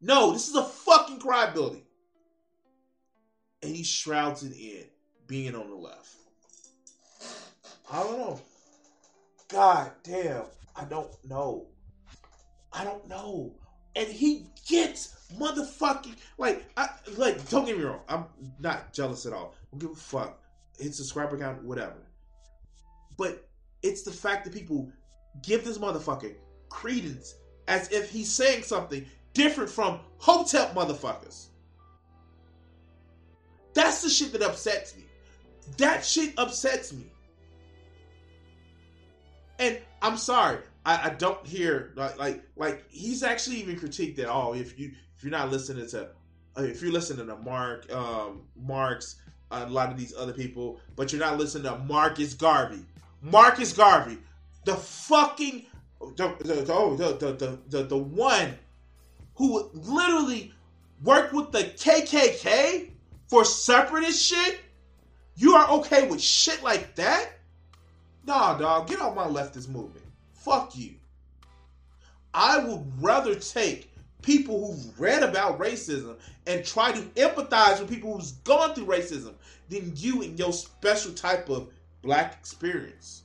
No, 0.00 0.32
this 0.32 0.48
is 0.48 0.54
a 0.54 0.64
fucking 0.64 1.20
crybaby. 1.20 1.82
And 3.62 3.74
he 3.74 3.82
shrouds 3.82 4.42
it 4.42 4.52
in 4.56 4.84
being 5.26 5.54
on 5.54 5.70
the 5.70 5.76
left. 5.76 6.14
I 7.90 8.02
don't 8.02 8.18
know. 8.18 8.40
God 9.48 9.90
damn. 10.02 10.44
I 10.74 10.84
don't 10.84 11.12
know. 11.24 11.66
I 12.72 12.84
don't 12.84 13.08
know. 13.08 13.54
And 13.94 14.08
he 14.08 14.46
gets 14.68 15.16
motherfucking 15.38 16.14
like 16.38 16.64
I 16.76 16.88
like 17.16 17.48
don't 17.48 17.64
get 17.64 17.78
me 17.78 17.84
wrong. 17.84 18.00
I'm 18.08 18.26
not 18.58 18.92
jealous 18.92 19.24
at 19.24 19.32
all. 19.32 19.54
I 19.56 19.66
don't 19.70 19.80
give 19.80 19.90
a 19.92 20.00
fuck. 20.00 20.38
His 20.78 20.96
subscriber 20.96 21.38
count, 21.38 21.62
whatever. 21.62 22.06
But 23.16 23.48
it's 23.82 24.02
the 24.02 24.10
fact 24.10 24.44
that 24.44 24.52
people 24.52 24.90
give 25.42 25.64
this 25.64 25.78
motherfucker 25.78 26.34
credence 26.68 27.34
as 27.68 27.90
if 27.90 28.10
he's 28.10 28.30
saying 28.30 28.62
something 28.62 29.06
different 29.36 29.68
from 29.70 30.00
Hotep 30.18 30.74
motherfuckers. 30.74 31.48
That's 33.74 34.02
the 34.02 34.08
shit 34.08 34.32
that 34.32 34.42
upsets 34.42 34.96
me. 34.96 35.04
That 35.76 36.04
shit 36.04 36.32
upsets 36.38 36.94
me. 36.94 37.04
And 39.58 39.78
I'm 40.00 40.16
sorry, 40.16 40.60
I, 40.86 41.10
I 41.10 41.10
don't 41.10 41.46
hear 41.46 41.92
like, 41.96 42.18
like 42.18 42.42
like 42.56 42.84
he's 42.90 43.22
actually 43.22 43.56
even 43.56 43.76
critiqued 43.76 44.18
at 44.18 44.26
all. 44.26 44.54
if 44.54 44.78
you 44.78 44.92
if 45.16 45.22
you're 45.22 45.30
not 45.30 45.50
listening 45.50 45.86
to 45.88 46.08
uh, 46.56 46.62
if 46.62 46.80
you're 46.82 46.92
listening 46.92 47.26
to 47.26 47.36
Mark 47.36 47.92
um 47.92 48.42
Marks 48.56 49.16
a 49.50 49.66
lot 49.66 49.90
of 49.90 49.98
these 49.98 50.14
other 50.16 50.32
people, 50.32 50.80
but 50.96 51.12
you're 51.12 51.20
not 51.20 51.38
listening 51.38 51.64
to 51.64 51.78
Marcus 51.84 52.34
Garvey. 52.34 52.84
Marcus 53.22 53.72
Garvey, 53.72 54.18
the 54.64 54.74
fucking 54.74 55.66
the 56.16 56.36
the 56.40 56.66
oh, 56.72 56.96
the, 56.96 57.16
the, 57.16 57.32
the, 57.32 57.58
the, 57.68 57.82
the 57.84 57.96
one 57.96 58.54
who 59.36 59.70
literally 59.72 60.52
worked 61.02 61.32
with 61.32 61.52
the 61.52 61.64
KKK 61.64 62.90
for 63.28 63.44
separatist 63.44 64.22
shit. 64.22 64.60
You 65.36 65.54
are 65.54 65.70
okay 65.78 66.08
with 66.08 66.20
shit 66.20 66.62
like 66.62 66.94
that? 66.96 67.30
Nah, 68.24 68.58
dog, 68.58 68.88
get 68.88 69.00
out 69.00 69.14
my 69.14 69.26
leftist 69.26 69.68
movement. 69.68 70.04
Fuck 70.32 70.76
you. 70.76 70.94
I 72.32 72.58
would 72.58 73.02
rather 73.02 73.34
take 73.34 73.90
people 74.22 74.72
who've 74.72 75.00
read 75.00 75.22
about 75.22 75.58
racism 75.58 76.16
and 76.46 76.64
try 76.64 76.92
to 76.92 77.00
empathize 77.00 77.78
with 77.78 77.88
people 77.88 78.16
who's 78.16 78.32
gone 78.32 78.74
through 78.74 78.86
racism 78.86 79.34
than 79.68 79.92
you 79.96 80.22
and 80.22 80.38
your 80.38 80.52
special 80.52 81.12
type 81.12 81.48
of 81.48 81.68
black 82.02 82.34
experience. 82.34 83.22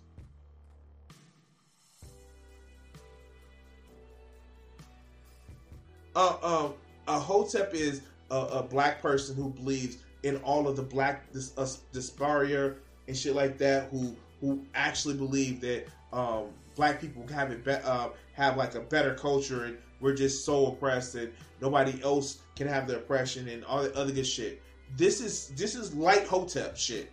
Uh, 6.16 6.38
um, 6.42 6.74
a 7.08 7.20
Hotep 7.20 7.74
is 7.74 8.02
a, 8.30 8.36
a, 8.36 8.64
black 8.64 9.02
person 9.02 9.36
who 9.36 9.50
believes 9.50 9.98
in 10.24 10.38
all 10.38 10.68
of 10.68 10.76
the 10.76 10.82
black 10.84 11.32
dis, 11.32 11.54
uh, 11.58 11.68
dysphoria 11.94 12.76
and 13.08 13.18
shit 13.18 13.36
like 13.36 13.58
that. 13.60 13.90
Who 13.92 14.16
who 14.42 14.66
actually 14.74 15.16
believe 15.16 15.62
that 15.62 15.88
um, 16.12 16.46
black 16.76 17.00
people 17.00 17.26
have 17.28 17.52
it 17.52 17.64
be- 17.64 17.72
uh, 17.72 18.10
have 18.34 18.58
like 18.58 18.76
a 18.76 18.82
better 18.82 19.14
culture 19.14 19.66
and 19.66 19.78
we're 20.00 20.16
just 20.16 20.44
so 20.44 20.68
oppressed 20.68 21.16
and 21.16 21.32
nobody 21.62 22.02
else 22.04 22.40
can 22.56 22.68
have 22.68 22.88
the 22.88 22.98
oppression 22.98 23.48
and 23.48 23.64
all 23.66 23.84
the 23.84 23.96
other 23.96 24.12
good 24.12 24.26
shit. 24.26 24.62
This 24.98 25.22
is 25.22 25.50
this 25.50 25.76
is 25.76 25.94
light 25.94 26.26
Hotep 26.26 26.76
shit, 26.76 27.12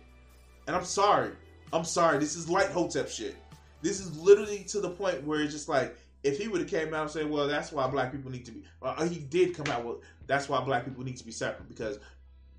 and 0.67 0.75
I'm 0.75 0.83
sorry, 0.83 1.31
I'm 1.71 1.85
sorry. 1.85 2.17
This 2.17 2.35
is 2.35 2.49
light 2.49 2.69
Hotep 2.71 3.09
shit. 3.09 3.35
This 3.81 4.01
is 4.01 4.17
literally 4.19 4.65
to 4.65 4.81
the 4.81 4.89
point 4.89 5.23
where 5.23 5.41
it's 5.41 5.53
just 5.53 5.69
like 5.69 5.95
if 6.23 6.37
he 6.37 6.47
would 6.47 6.61
have 6.61 6.69
came 6.69 6.93
out 6.93 7.03
and 7.03 7.11
said, 7.11 7.29
"Well, 7.29 7.47
that's 7.47 7.71
why 7.71 7.87
black 7.87 8.11
people 8.11 8.31
need 8.31 8.45
to 8.45 8.51
be," 8.51 8.63
uh, 8.81 9.07
he 9.07 9.19
did 9.19 9.55
come 9.55 9.67
out 9.67 9.85
with, 9.85 9.97
"That's 10.27 10.49
why 10.49 10.61
black 10.61 10.85
people 10.85 11.03
need 11.03 11.17
to 11.17 11.25
be 11.25 11.31
separate 11.31 11.67
because 11.69 11.99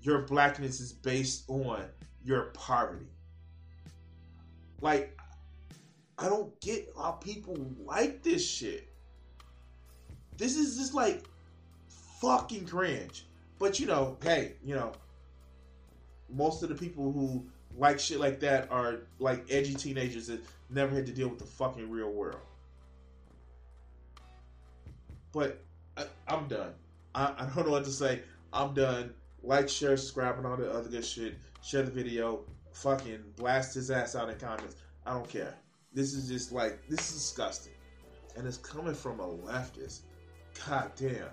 your 0.01 0.23
blackness 0.23 0.79
is 0.79 0.91
based 0.91 1.43
on 1.47 1.83
your 2.23 2.45
poverty." 2.53 3.07
Like, 4.81 5.17
I 6.17 6.27
don't 6.27 6.59
get 6.59 6.91
how 6.97 7.11
people 7.11 7.57
like 7.85 8.23
this 8.23 8.47
shit. 8.47 8.87
This 10.37 10.57
is 10.57 10.77
just 10.77 10.93
like 10.93 11.23
fucking 12.19 12.67
cringe. 12.67 13.25
But 13.59 13.79
you 13.79 13.85
know, 13.85 14.17
hey, 14.23 14.53
you 14.63 14.73
know, 14.73 14.91
most 16.29 16.63
of 16.63 16.69
the 16.69 16.75
people 16.75 17.11
who 17.11 17.45
like 17.77 17.99
shit 17.99 18.19
like 18.19 18.39
that 18.39 18.71
are 18.71 19.01
like 19.19 19.45
edgy 19.49 19.75
teenagers 19.75 20.27
that 20.27 20.41
never 20.69 20.95
had 20.95 21.05
to 21.05 21.11
deal 21.11 21.27
with 21.27 21.39
the 21.39 21.45
fucking 21.45 21.89
real 21.89 22.11
world. 22.11 22.41
But 25.31 25.63
I, 25.97 26.05
am 26.27 26.47
done. 26.47 26.73
I, 27.15 27.33
I 27.37 27.49
don't 27.55 27.65
know 27.65 27.71
what 27.71 27.85
to 27.85 27.91
say. 27.91 28.21
I'm 28.53 28.73
done. 28.73 29.13
Like, 29.43 29.69
share, 29.69 29.97
subscribe, 29.97 30.37
and 30.37 30.45
all 30.45 30.57
the 30.57 30.71
other 30.71 30.89
good 30.89 31.05
shit. 31.05 31.35
Share 31.63 31.83
the 31.83 31.91
video. 31.91 32.41
Fucking 32.73 33.19
blast 33.35 33.75
his 33.75 33.91
ass 33.91 34.15
out 34.15 34.29
in 34.29 34.37
comments. 34.37 34.75
I 35.05 35.13
don't 35.13 35.27
care. 35.27 35.55
This 35.93 36.13
is 36.13 36.29
just 36.29 36.51
like 36.51 36.87
this 36.87 37.09
is 37.09 37.15
disgusting, 37.15 37.73
and 38.37 38.47
it's 38.47 38.57
coming 38.57 38.93
from 38.93 39.19
a 39.19 39.27
leftist. 39.27 40.01
God 40.67 40.91
damn. 40.95 41.27